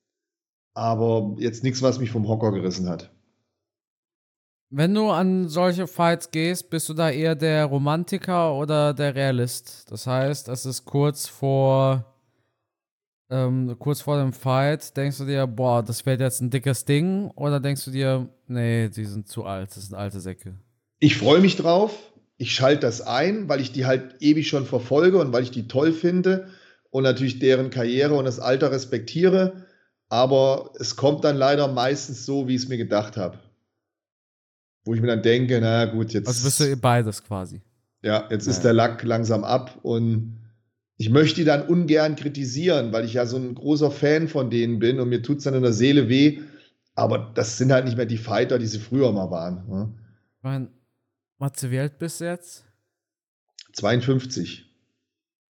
aber 0.74 1.36
jetzt 1.40 1.64
nichts, 1.64 1.82
was 1.82 2.00
mich 2.00 2.12
vom 2.12 2.28
Hocker 2.28 2.52
gerissen 2.52 2.90
hat. 2.90 3.12
Wenn 4.72 4.94
du 4.94 5.10
an 5.10 5.50
solche 5.50 5.88
Fights 5.88 6.30
gehst, 6.30 6.70
bist 6.70 6.90
du 6.90 6.94
da 6.94 7.10
eher 7.10 7.36
der 7.36 7.66
Romantiker 7.66 8.54
oder 8.54 8.94
der 8.94 9.16
Realist? 9.16 9.92
Das 9.92 10.06
heißt, 10.06 10.48
es 10.48 10.66
ist 10.66 10.86
kurz 10.86 11.28
vor 11.28 12.06
ähm, 13.32 13.76
kurz 13.78 14.02
vor 14.02 14.18
dem 14.20 14.34
Fight, 14.34 14.96
denkst 14.98 15.20
du 15.20 15.26
dir, 15.26 15.46
boah, 15.46 15.84
das 15.84 16.06
wird 16.06 16.20
jetzt 16.20 16.42
ein 16.42 16.50
dickes 16.50 16.86
Ding? 16.86 17.32
Oder 17.36 17.60
denkst 17.60 17.86
du 17.86 17.92
dir, 17.92 18.30
nee, 18.48 18.90
die 18.90 19.06
sind 19.06 19.28
zu 19.28 19.44
alt, 19.44 19.76
das 19.76 19.88
sind 19.88 19.96
alte 19.96 20.20
Säcke? 20.20 20.56
Ich 21.00 21.18
freue 21.18 21.40
mich 21.40 21.56
drauf. 21.56 22.12
Ich 22.38 22.54
schalte 22.54 22.82
das 22.82 23.02
ein, 23.02 23.50
weil 23.50 23.62
ich 23.62 23.72
die 23.72 23.86
halt 23.86 24.16
ewig 24.20 24.48
schon 24.48 24.66
verfolge 24.66 25.18
und 25.18 25.34
weil 25.34 25.44
ich 25.44 25.52
die 25.52 25.68
toll 25.68 25.94
finde 25.94 26.48
und 26.90 27.04
natürlich 27.04 27.40
deren 27.40 27.70
Karriere 27.70 28.16
und 28.16 28.26
das 28.26 28.40
Alter 28.40 28.72
respektiere. 28.72 29.66
Aber 30.10 30.72
es 30.80 30.96
kommt 30.96 31.24
dann 31.24 31.38
leider 31.38 31.68
meistens 31.68 32.26
so, 32.26 32.48
wie 32.48 32.56
ich 32.56 32.64
es 32.64 32.70
mir 32.70 32.78
gedacht 32.78 33.18
habe. 33.18 33.38
Wo 34.90 34.96
ich 34.96 35.02
mir 35.02 35.08
dann 35.08 35.22
denke, 35.22 35.60
na 35.62 35.86
gut, 35.86 36.14
jetzt. 36.14 36.28
Also 36.28 36.46
bist 36.46 36.60
du 36.62 36.76
beides 36.76 37.24
quasi. 37.24 37.62
Ja, 38.02 38.28
jetzt 38.32 38.48
ja. 38.48 38.52
ist 38.52 38.62
der 38.62 38.74
Lack 38.74 39.04
langsam 39.04 39.44
ab 39.44 39.78
und 39.84 40.40
ich 40.98 41.12
möchte 41.12 41.36
die 41.36 41.46
dann 41.46 41.68
ungern 41.68 42.16
kritisieren, 42.16 42.92
weil 42.92 43.06
ich 43.06 43.14
ja 43.14 43.28
so 43.28 43.38
ein 43.38 43.54
großer 43.54 43.92
Fan 43.92 44.28
von 44.28 44.50
denen 44.50 44.80
bin 44.80 45.00
und 45.00 45.10
mir 45.10 45.22
tut 45.22 45.38
es 45.38 45.44
dann 45.44 45.54
in 45.54 45.62
der 45.62 45.74
Seele 45.74 46.10
weh. 46.10 46.40
Aber 46.96 47.32
das 47.36 47.60
sind 47.60 47.72
halt 47.72 47.86
nicht 47.86 47.98
mehr 47.98 48.08
die 48.08 48.18
Fighter, 48.18 48.58
die 48.58 48.66
sie 48.66 48.80
früher 48.80 49.12
mal 49.12 49.30
waren. 49.30 49.70
Ne? 49.70 49.94
Ich 50.38 50.44
meine, 50.44 50.70
Matze, 51.38 51.70
wie 51.70 51.78
alt 51.78 52.00
bist 52.00 52.22
du 52.22 52.26
jetzt? 52.26 52.66
52. 53.74 54.66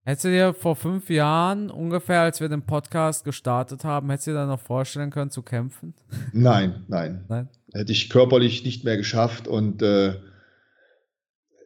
Hättest 0.04 0.26
du 0.26 0.30
dir 0.30 0.54
vor 0.54 0.76
fünf 0.76 1.10
Jahren, 1.10 1.70
ungefähr 1.70 2.20
als 2.20 2.42
wir 2.42 2.50
den 2.50 2.64
Podcast 2.64 3.24
gestartet 3.24 3.86
haben, 3.86 4.10
hättest 4.10 4.28
du 4.28 4.32
dir 4.32 4.40
dann 4.40 4.50
noch 4.50 4.60
vorstellen 4.60 5.10
können 5.10 5.32
zu 5.32 5.42
kämpfen? 5.42 5.94
Nein, 6.34 6.84
nein. 6.90 7.24
nein? 7.30 7.48
Hätte 7.74 7.92
ich 7.92 8.10
körperlich 8.10 8.64
nicht 8.66 8.84
mehr 8.84 8.98
geschafft 8.98 9.48
und 9.48 9.82
äh, 9.82 10.16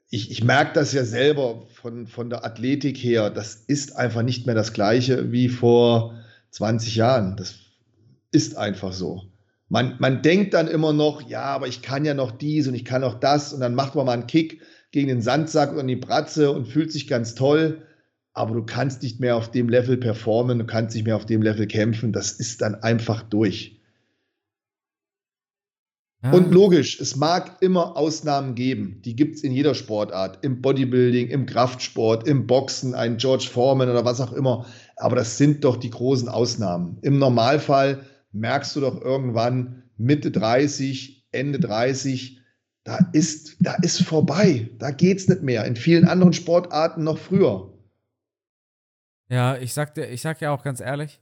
ich, 0.10 0.32
ich 0.32 0.44
merke 0.44 0.74
das 0.74 0.94
ja 0.94 1.04
selber 1.04 1.68
von, 1.74 2.08
von 2.08 2.30
der 2.30 2.46
Athletik 2.46 2.98
her. 2.98 3.30
Das 3.30 3.56
ist 3.56 3.96
einfach 3.98 4.22
nicht 4.22 4.46
mehr 4.46 4.56
das 4.56 4.74
Gleiche 4.74 5.32
wie 5.32 5.50
vor 5.50 6.16
20 6.52 6.96
Jahren. 6.96 7.36
Das 7.38 7.56
ist 8.32 8.56
einfach 8.56 8.94
so. 8.94 9.24
Man, 9.68 9.96
man 10.00 10.22
denkt 10.22 10.54
dann 10.54 10.68
immer 10.68 10.94
noch, 10.94 11.28
ja, 11.28 11.42
aber 11.42 11.68
ich 11.68 11.82
kann 11.82 12.06
ja 12.06 12.14
noch 12.14 12.32
dies 12.32 12.68
und 12.68 12.76
ich 12.76 12.86
kann 12.86 13.02
noch 13.02 13.20
das 13.20 13.52
und 13.52 13.60
dann 13.62 13.74
macht 13.74 13.96
man 13.96 14.06
mal 14.06 14.14
einen 14.14 14.28
Kick 14.28 14.62
gegen 14.92 15.08
den 15.08 15.22
Sandsack 15.22 15.74
oder 15.74 15.84
die 15.84 15.96
Bratze 15.96 16.52
und 16.52 16.68
fühlt 16.68 16.92
sich 16.92 17.08
ganz 17.08 17.36
toll. 17.36 17.82
Aber 18.32 18.54
du 18.54 18.64
kannst 18.64 19.02
nicht 19.02 19.20
mehr 19.20 19.36
auf 19.36 19.50
dem 19.50 19.70
Level 19.70 19.98
performen, 19.98 20.60
du 20.60 20.66
kannst 20.66 20.96
nicht 20.96 21.06
mehr 21.06 21.16
auf 21.16 21.26
dem 21.26 21.42
Level 21.42 21.68
kämpfen. 21.68 22.14
Das 22.14 22.32
ist 22.32 22.62
dann 22.62 22.76
einfach 22.76 23.24
durch. 23.24 23.75
Und 26.32 26.52
logisch, 26.52 27.00
es 27.00 27.16
mag 27.16 27.62
immer 27.62 27.96
Ausnahmen 27.98 28.56
geben. 28.56 29.02
Die 29.06 29.16
gibt 29.16 29.36
es 29.36 29.44
in 29.44 29.52
jeder 29.52 29.76
Sportart. 29.76 30.44
Im 30.44 30.62
Bodybuilding, 30.62 31.28
im 31.28 31.46
Kraftsport, 31.46 32.28
im 32.28 32.48
Boxen, 32.48 32.96
ein 32.96 33.18
George 33.18 33.48
Foreman 33.52 33.90
oder 33.90 34.06
was 34.06 34.22
auch 34.22 34.34
immer. 34.34 34.66
Aber 34.98 35.16
das 35.16 35.38
sind 35.38 35.64
doch 35.64 35.78
die 35.78 35.92
großen 35.92 36.28
Ausnahmen. 36.28 36.98
Im 37.04 37.20
Normalfall 37.20 38.06
merkst 38.32 38.76
du 38.76 38.82
doch 38.82 39.00
irgendwann 39.00 39.84
Mitte 39.98 40.32
30, 40.32 41.28
Ende 41.32 41.60
30, 41.60 42.42
da 42.84 43.00
ist, 43.14 43.58
da 43.60 43.76
ist 43.76 44.02
vorbei. 44.02 44.70
Da 44.78 44.92
geht's 44.92 45.28
nicht 45.28 45.42
mehr. 45.42 45.66
In 45.66 45.76
vielen 45.76 46.08
anderen 46.08 46.34
Sportarten 46.34 47.04
noch 47.04 47.18
früher. 47.18 47.74
Ja, 49.28 49.58
ich 49.58 49.74
sag 49.74 49.96
dir, 49.96 50.08
ich 50.08 50.22
sag 50.22 50.40
ja 50.42 50.52
auch 50.52 50.64
ganz 50.64 50.80
ehrlich, 50.80 51.20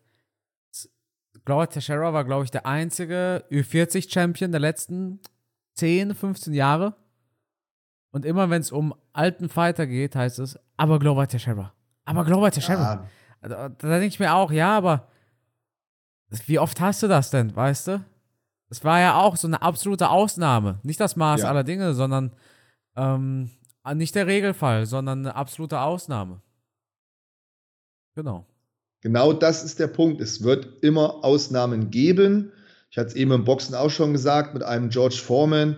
Gloria 1.46 1.68
Teixeira 1.68 2.14
war, 2.14 2.24
glaube 2.24 2.46
ich, 2.46 2.52
der 2.52 2.66
einzige 2.66 3.44
Ü40-Champion 3.52 4.52
der 4.52 4.62
letzten 4.62 5.20
10, 5.76 6.16
15 6.16 6.54
Jahre. 6.54 6.96
Und 8.12 8.26
immer 8.26 8.50
wenn 8.50 8.62
es 8.62 8.72
um 8.72 8.94
alten 9.12 9.50
Fighter 9.50 9.88
geht, 9.88 10.16
heißt 10.16 10.40
es, 10.40 10.58
aber 10.78 11.00
Glover 11.00 11.28
Teixeira. 11.28 11.74
Aber 12.06 12.24
Glover 12.24 12.52
Teixeira. 12.52 12.94
Ja. 12.94 13.10
Also, 13.42 13.56
da 13.56 13.68
denke 13.68 14.06
ich 14.06 14.20
mir 14.20 14.34
auch, 14.34 14.52
ja, 14.52 14.78
aber 14.78 15.08
wie 16.46 16.60
oft 16.60 16.80
hast 16.80 17.04
du 17.04 17.08
das 17.08 17.30
denn, 17.30 17.56
weißt 17.56 17.88
du? 17.88 18.06
Das 18.70 18.84
war 18.84 19.00
ja 19.00 19.20
auch 19.20 19.36
so 19.36 19.48
eine 19.48 19.62
absolute 19.62 20.10
Ausnahme. 20.10 20.80
Nicht 20.84 21.00
das 21.00 21.16
Maß 21.16 21.42
ja. 21.42 21.50
aller 21.50 21.64
Dinge, 21.64 21.94
sondern 21.94 22.32
ähm, 22.96 23.52
nicht 23.94 24.16
der 24.16 24.28
Regelfall, 24.28 24.86
sondern 24.86 25.20
eine 25.20 25.36
absolute 25.36 25.80
Ausnahme. 25.80 26.42
Genau. 28.16 28.46
Genau 29.04 29.34
das 29.34 29.66
ist 29.66 29.80
der 29.80 29.88
Punkt. 29.88 30.22
Es 30.22 30.44
wird 30.44 30.82
immer 30.82 31.26
Ausnahmen 31.26 31.92
geben. 31.92 32.54
Ich 32.90 32.98
hatte 32.98 33.10
es 33.10 33.16
eben 33.16 33.32
im 33.34 33.44
Boxen 33.44 33.76
auch 33.76 33.90
schon 33.90 34.14
gesagt 34.14 34.54
mit 34.54 34.64
einem 34.64 34.90
George 34.90 35.18
Foreman, 35.22 35.76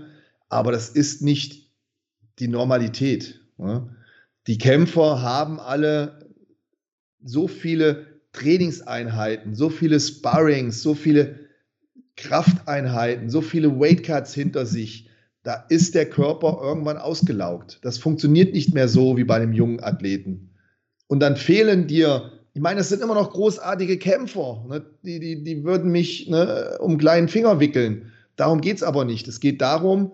aber 0.47 0.71
das 0.71 0.89
ist 0.89 1.23
nicht 1.23 1.71
die 2.37 2.47
Normalität. 2.47 3.41
Die 4.45 4.57
Kämpfer 4.59 5.23
haben 5.23 5.59
alle 5.59 6.29
so 7.23 7.47
viele 7.47 8.05
Trainingseinheiten, 8.31 9.55
so 9.55 9.69
viele 9.69 9.99
Sparrings, 9.99 10.83
so 10.83 10.93
viele 10.93 11.39
Krafteinheiten, 12.17 13.31
so 13.31 13.41
viele 13.41 13.79
Weightcuts 13.79 14.35
hinter 14.35 14.67
sich, 14.67 15.09
da 15.41 15.65
ist 15.69 15.95
der 15.95 16.07
Körper 16.07 16.59
irgendwann 16.61 16.97
ausgelaugt. 16.97 17.79
Das 17.81 17.97
funktioniert 17.97 18.53
nicht 18.53 18.75
mehr 18.75 18.87
so 18.87 19.17
wie 19.17 19.23
bei 19.23 19.37
einem 19.37 19.53
jungen 19.53 19.83
Athleten. 19.83 20.51
Und 21.07 21.21
dann 21.21 21.37
fehlen 21.37 21.87
dir, 21.87 22.31
ich 22.55 22.61
meine, 22.61 22.79
es 22.79 22.87
sind 22.87 23.01
immer 23.01 23.15
noch 23.15 23.33
großartige 23.33 23.97
Kämpfer, 23.97 24.63
ne? 24.69 24.85
die, 25.03 25.19
die, 25.19 25.43
die 25.43 25.65
würden 25.65 25.91
mich 25.91 26.29
ne, 26.29 26.77
um 26.79 26.97
kleinen 26.97 27.27
Finger 27.27 27.59
wickeln. 27.59 28.13
Darum 28.37 28.61
geht 28.61 28.77
es 28.77 28.83
aber 28.83 29.03
nicht. 29.03 29.27
Es 29.27 29.41
geht 29.41 29.59
darum, 29.59 30.13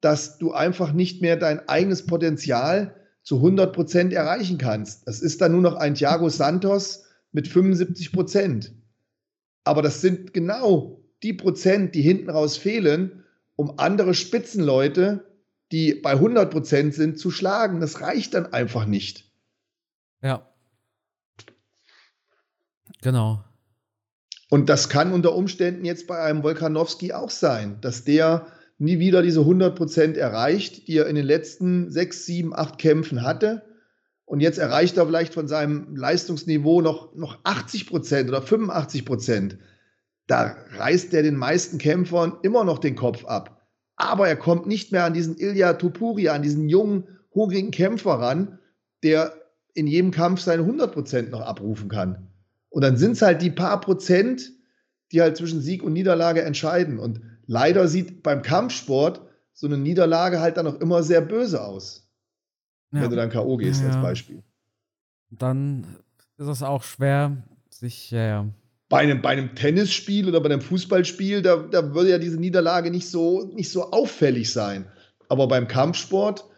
dass 0.00 0.36
du 0.36 0.52
einfach 0.52 0.92
nicht 0.92 1.22
mehr 1.22 1.36
dein 1.36 1.68
eigenes 1.68 2.04
Potenzial 2.04 2.96
zu 3.22 3.36
100 3.36 3.72
Prozent 3.72 4.12
erreichen 4.12 4.58
kannst. 4.58 5.06
Das 5.06 5.20
ist 5.20 5.40
dann 5.40 5.52
nur 5.52 5.60
noch 5.60 5.76
ein 5.76 5.94
Thiago 5.94 6.28
Santos 6.28 7.04
mit 7.30 7.46
75 7.46 8.10
Prozent. 8.10 8.72
Aber 9.62 9.80
das 9.80 10.00
sind 10.00 10.34
genau 10.34 11.04
die 11.22 11.34
Prozent, 11.34 11.94
die 11.94 12.02
hinten 12.02 12.30
raus 12.30 12.56
fehlen, 12.56 13.22
um 13.54 13.78
andere 13.78 14.14
Spitzenleute, 14.14 15.24
die 15.70 15.94
bei 15.94 16.10
100 16.10 16.50
Prozent 16.50 16.94
sind, 16.94 17.16
zu 17.16 17.30
schlagen. 17.30 17.78
Das 17.78 18.00
reicht 18.00 18.34
dann 18.34 18.52
einfach 18.52 18.86
nicht. 18.86 19.30
Ja. 20.20 20.48
Genau. 23.02 23.44
Und 24.48 24.68
das 24.68 24.88
kann 24.88 25.12
unter 25.12 25.34
Umständen 25.34 25.84
jetzt 25.84 26.06
bei 26.06 26.18
einem 26.20 26.42
Volkanowski 26.42 27.12
auch 27.12 27.30
sein, 27.30 27.78
dass 27.80 28.04
der 28.04 28.46
nie 28.78 28.98
wieder 28.98 29.22
diese 29.22 29.40
100 29.40 29.74
Prozent 29.76 30.16
erreicht, 30.16 30.86
die 30.86 30.98
er 30.98 31.06
in 31.06 31.16
den 31.16 31.24
letzten 31.24 31.90
sechs, 31.90 32.26
sieben, 32.26 32.54
acht 32.54 32.78
Kämpfen 32.78 33.22
hatte. 33.22 33.62
Und 34.24 34.40
jetzt 34.40 34.58
erreicht 34.58 34.96
er 34.96 35.06
vielleicht 35.06 35.34
von 35.34 35.48
seinem 35.48 35.96
Leistungsniveau 35.96 36.80
noch, 36.80 37.14
noch 37.14 37.38
80 37.44 37.86
Prozent 37.86 38.28
oder 38.28 38.42
85 38.42 39.04
Prozent 39.04 39.58
da 40.26 40.56
reißt 40.76 41.14
er 41.14 41.22
den 41.22 41.36
meisten 41.36 41.78
Kämpfern 41.78 42.38
immer 42.42 42.64
noch 42.64 42.78
den 42.78 42.96
Kopf 42.96 43.24
ab. 43.24 43.62
Aber 43.96 44.28
er 44.28 44.36
kommt 44.36 44.66
nicht 44.66 44.92
mehr 44.92 45.04
an 45.04 45.14
diesen 45.14 45.36
Ilya 45.38 45.74
Tupuri, 45.74 46.28
an 46.28 46.42
diesen 46.42 46.68
jungen, 46.68 47.04
hungrigen 47.34 47.70
Kämpfer 47.70 48.14
ran, 48.14 48.58
der 49.02 49.32
in 49.74 49.86
jedem 49.86 50.10
Kampf 50.10 50.40
seine 50.40 50.64
100% 50.64 51.30
noch 51.30 51.40
abrufen 51.40 51.88
kann. 51.88 52.28
Und 52.68 52.82
dann 52.82 52.96
sind 52.96 53.12
es 53.12 53.22
halt 53.22 53.42
die 53.42 53.50
paar 53.50 53.80
Prozent, 53.80 54.52
die 55.12 55.20
halt 55.20 55.36
zwischen 55.36 55.60
Sieg 55.60 55.82
und 55.82 55.92
Niederlage 55.92 56.42
entscheiden. 56.42 56.98
Und 56.98 57.20
leider 57.46 57.88
sieht 57.88 58.22
beim 58.22 58.42
Kampfsport 58.42 59.22
so 59.52 59.66
eine 59.66 59.78
Niederlage 59.78 60.40
halt 60.40 60.56
dann 60.56 60.66
auch 60.66 60.80
immer 60.80 61.02
sehr 61.02 61.20
böse 61.20 61.64
aus. 61.64 62.08
Ja. 62.92 63.02
Wenn 63.02 63.10
du 63.10 63.16
dann 63.16 63.30
K.O. 63.30 63.56
gehst 63.56 63.80
ja, 63.80 63.88
als 63.88 63.96
Beispiel. 63.96 64.42
Dann 65.30 65.86
ist 66.36 66.48
es 66.48 66.62
auch 66.62 66.82
schwer, 66.82 67.42
sich, 67.70 68.10
ja, 68.10 68.46
bei 68.88 68.98
einem, 68.98 69.20
bei 69.22 69.30
einem 69.30 69.54
Tennisspiel 69.54 70.28
oder 70.28 70.40
bei 70.40 70.46
einem 70.50 70.60
Fußballspiel, 70.60 71.42
da, 71.42 71.56
da 71.56 71.94
würde 71.94 72.10
ja 72.10 72.18
diese 72.18 72.38
Niederlage 72.38 72.90
nicht 72.90 73.08
so, 73.08 73.50
nicht 73.54 73.70
so 73.70 73.90
auffällig 73.90 74.52
sein. 74.52 74.86
Aber 75.28 75.48
beim 75.48 75.66
Kampfsport, 75.66 76.48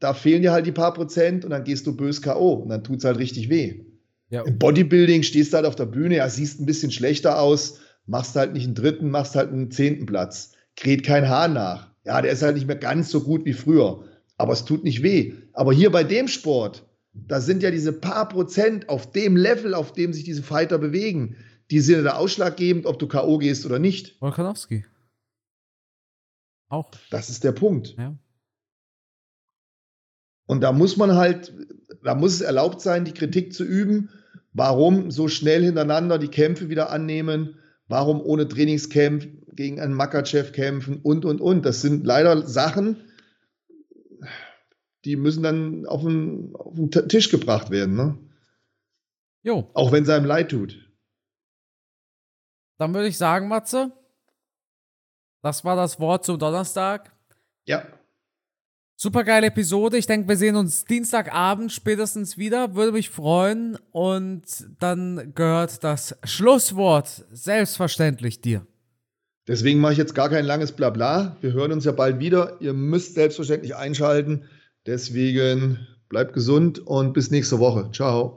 da 0.00 0.12
fehlen 0.12 0.42
dir 0.42 0.52
halt 0.52 0.66
die 0.66 0.72
paar 0.72 0.94
Prozent 0.94 1.44
und 1.44 1.50
dann 1.50 1.64
gehst 1.64 1.86
du 1.86 1.96
bös 1.96 2.22
K.O. 2.22 2.54
und 2.54 2.70
dann 2.70 2.82
tut 2.82 2.98
es 2.98 3.04
halt 3.04 3.18
richtig 3.18 3.48
weh. 3.48 3.84
Ja. 4.28 4.42
Im 4.42 4.58
Bodybuilding 4.58 5.22
stehst 5.22 5.52
du 5.52 5.56
halt 5.56 5.66
auf 5.66 5.76
der 5.76 5.86
Bühne, 5.86 6.16
ja, 6.16 6.28
siehst 6.28 6.60
ein 6.60 6.66
bisschen 6.66 6.90
schlechter 6.90 7.40
aus, 7.40 7.80
machst 8.06 8.36
halt 8.36 8.52
nicht 8.52 8.64
einen 8.64 8.74
dritten, 8.74 9.10
machst 9.10 9.36
halt 9.36 9.50
einen 9.50 9.70
zehnten 9.70 10.06
Platz. 10.06 10.52
Kräht 10.76 11.04
kein 11.04 11.28
Haar 11.28 11.48
nach. 11.48 11.90
Ja, 12.04 12.20
der 12.22 12.32
ist 12.32 12.42
halt 12.42 12.54
nicht 12.54 12.66
mehr 12.66 12.76
ganz 12.76 13.10
so 13.10 13.22
gut 13.22 13.44
wie 13.44 13.52
früher. 13.52 14.04
Aber 14.36 14.52
es 14.52 14.64
tut 14.64 14.84
nicht 14.84 15.02
weh. 15.02 15.34
Aber 15.52 15.72
hier 15.72 15.90
bei 15.90 16.04
dem 16.04 16.28
Sport, 16.28 16.84
da 17.14 17.40
sind 17.40 17.62
ja 17.62 17.70
diese 17.70 17.92
paar 17.92 18.28
Prozent 18.28 18.88
auf 18.88 19.10
dem 19.10 19.36
Level, 19.36 19.74
auf 19.74 19.92
dem 19.92 20.12
sich 20.12 20.24
diese 20.24 20.42
Fighter 20.42 20.78
bewegen 20.78 21.36
die 21.70 21.80
sind 21.80 22.04
da 22.04 22.16
ausschlaggebend, 22.16 22.86
ob 22.86 22.98
du 22.98 23.08
K.O. 23.08 23.38
gehst 23.38 23.66
oder 23.66 23.78
nicht. 23.78 24.20
Volkanowski. 24.20 24.84
Auch. 26.68 26.90
Das 27.10 27.30
ist 27.30 27.44
der 27.44 27.52
Punkt. 27.52 27.94
Ja. 27.96 28.16
Und 30.46 30.60
da 30.60 30.72
muss 30.72 30.96
man 30.96 31.14
halt, 31.14 31.52
da 32.02 32.14
muss 32.14 32.34
es 32.34 32.40
erlaubt 32.40 32.80
sein, 32.80 33.04
die 33.04 33.14
Kritik 33.14 33.52
zu 33.52 33.64
üben. 33.64 34.10
Warum 34.52 35.10
so 35.10 35.28
schnell 35.28 35.62
hintereinander 35.64 36.18
die 36.18 36.28
Kämpfe 36.28 36.68
wieder 36.68 36.90
annehmen? 36.90 37.56
Warum 37.88 38.20
ohne 38.20 38.48
Trainingscamp 38.48 39.26
gegen 39.52 39.80
einen 39.80 39.92
Makachev 39.92 40.52
kämpfen? 40.52 41.00
Und, 41.02 41.24
und, 41.24 41.40
und. 41.40 41.66
Das 41.66 41.82
sind 41.82 42.06
leider 42.06 42.46
Sachen, 42.46 42.96
die 45.04 45.16
müssen 45.16 45.42
dann 45.42 45.86
auf 45.86 46.02
den, 46.02 46.54
auf 46.56 46.74
den 46.74 46.90
Tisch 46.90 47.30
gebracht 47.30 47.70
werden. 47.70 47.96
Ne? 47.96 48.18
Jo. 49.42 49.70
Auch 49.74 49.92
wenn 49.92 50.02
es 50.02 50.08
einem 50.08 50.26
leid 50.26 50.50
tut. 50.50 50.76
Dann 52.78 52.92
würde 52.92 53.08
ich 53.08 53.16
sagen, 53.16 53.48
Matze, 53.48 53.92
das 55.42 55.64
war 55.64 55.76
das 55.76 56.00
Wort 56.00 56.24
zum 56.24 56.38
Donnerstag. 56.38 57.12
Ja. 57.64 57.86
Super 58.98 59.24
geile 59.24 59.48
Episode. 59.48 59.98
Ich 59.98 60.06
denke, 60.06 60.26
wir 60.26 60.38
sehen 60.38 60.56
uns 60.56 60.86
Dienstagabend 60.86 61.70
spätestens 61.70 62.38
wieder. 62.38 62.74
Würde 62.74 62.92
mich 62.92 63.10
freuen. 63.10 63.76
Und 63.92 64.44
dann 64.78 65.34
gehört 65.34 65.84
das 65.84 66.16
Schlusswort 66.24 67.26
selbstverständlich 67.30 68.40
dir. 68.40 68.66
Deswegen 69.46 69.80
mache 69.80 69.92
ich 69.92 69.98
jetzt 69.98 70.14
gar 70.14 70.30
kein 70.30 70.46
langes 70.46 70.72
Blabla. 70.72 71.36
Wir 71.42 71.52
hören 71.52 71.72
uns 71.72 71.84
ja 71.84 71.92
bald 71.92 72.20
wieder. 72.20 72.56
Ihr 72.60 72.72
müsst 72.72 73.14
selbstverständlich 73.14 73.76
einschalten. 73.76 74.44
Deswegen 74.86 75.86
bleibt 76.08 76.32
gesund 76.32 76.78
und 76.78 77.12
bis 77.12 77.30
nächste 77.30 77.58
Woche. 77.58 77.90
Ciao. 77.92 78.34